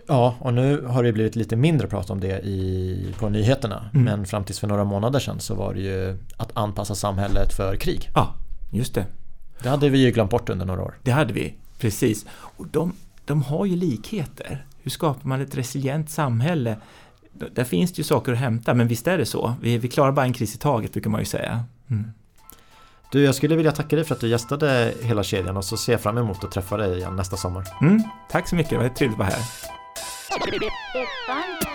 Ja, 0.07 0.35
och 0.39 0.53
nu 0.53 0.85
har 0.85 1.03
det 1.03 1.13
blivit 1.13 1.35
lite 1.35 1.55
mindre 1.55 1.87
prat 1.87 2.09
om 2.09 2.19
det 2.19 2.39
i, 2.39 3.15
på 3.19 3.29
nyheterna. 3.29 3.89
Mm. 3.93 4.05
Men 4.05 4.25
fram 4.25 4.43
tills 4.43 4.59
för 4.59 4.67
några 4.67 4.83
månader 4.83 5.19
sedan 5.19 5.39
så 5.39 5.55
var 5.55 5.73
det 5.73 5.81
ju 5.81 6.17
att 6.37 6.57
anpassa 6.57 6.95
samhället 6.95 7.53
för 7.53 7.75
krig. 7.75 8.09
Ja, 8.15 8.33
just 8.71 8.95
det. 8.95 9.05
Det 9.63 9.69
hade 9.69 9.89
vi 9.89 9.97
ju 9.97 10.11
glömt 10.11 10.31
bort 10.31 10.49
under 10.49 10.65
några 10.65 10.81
år. 10.81 10.97
Det 11.03 11.11
hade 11.11 11.33
vi, 11.33 11.55
precis. 11.79 12.25
Och 12.31 12.67
de, 12.67 12.93
de 13.25 13.43
har 13.43 13.65
ju 13.65 13.75
likheter. 13.75 14.65
Hur 14.81 14.91
skapar 14.91 15.29
man 15.29 15.41
ett 15.41 15.57
resilient 15.57 16.09
samhälle? 16.09 16.77
Där 17.51 17.63
finns 17.63 17.91
det 17.93 17.97
ju 17.97 18.03
saker 18.03 18.31
att 18.31 18.37
hämta, 18.37 18.73
men 18.73 18.87
visst 18.87 19.07
är 19.07 19.17
det 19.17 19.25
så. 19.25 19.53
Vi, 19.61 19.77
vi 19.77 19.87
klarar 19.87 20.11
bara 20.11 20.25
en 20.25 20.33
kris 20.33 20.55
i 20.55 20.57
taget, 20.57 20.93
brukar 20.93 21.09
man 21.09 21.21
ju 21.21 21.25
säga. 21.25 21.63
Mm. 21.89 22.11
Du, 23.11 23.23
jag 23.23 23.35
skulle 23.35 23.55
vilja 23.55 23.71
tacka 23.71 23.95
dig 23.95 24.05
för 24.05 24.15
att 24.15 24.21
du 24.21 24.27
gästade 24.27 24.93
hela 25.01 25.23
kedjan 25.23 25.57
och 25.57 25.65
så 25.65 25.77
ser 25.77 25.91
jag 25.91 26.01
fram 26.01 26.17
emot 26.17 26.43
att 26.43 26.51
träffa 26.51 26.77
dig 26.77 26.97
igen 26.97 27.15
nästa 27.15 27.37
sommar. 27.37 27.67
Mm, 27.81 28.03
tack 28.29 28.47
så 28.49 28.55
mycket, 28.55 28.69
det 28.69 28.77
var 28.77 28.89
trevligt 28.89 29.19
att 29.19 29.19
vara 29.19 29.29
här. 29.29 29.80
Espanto. 30.93 31.70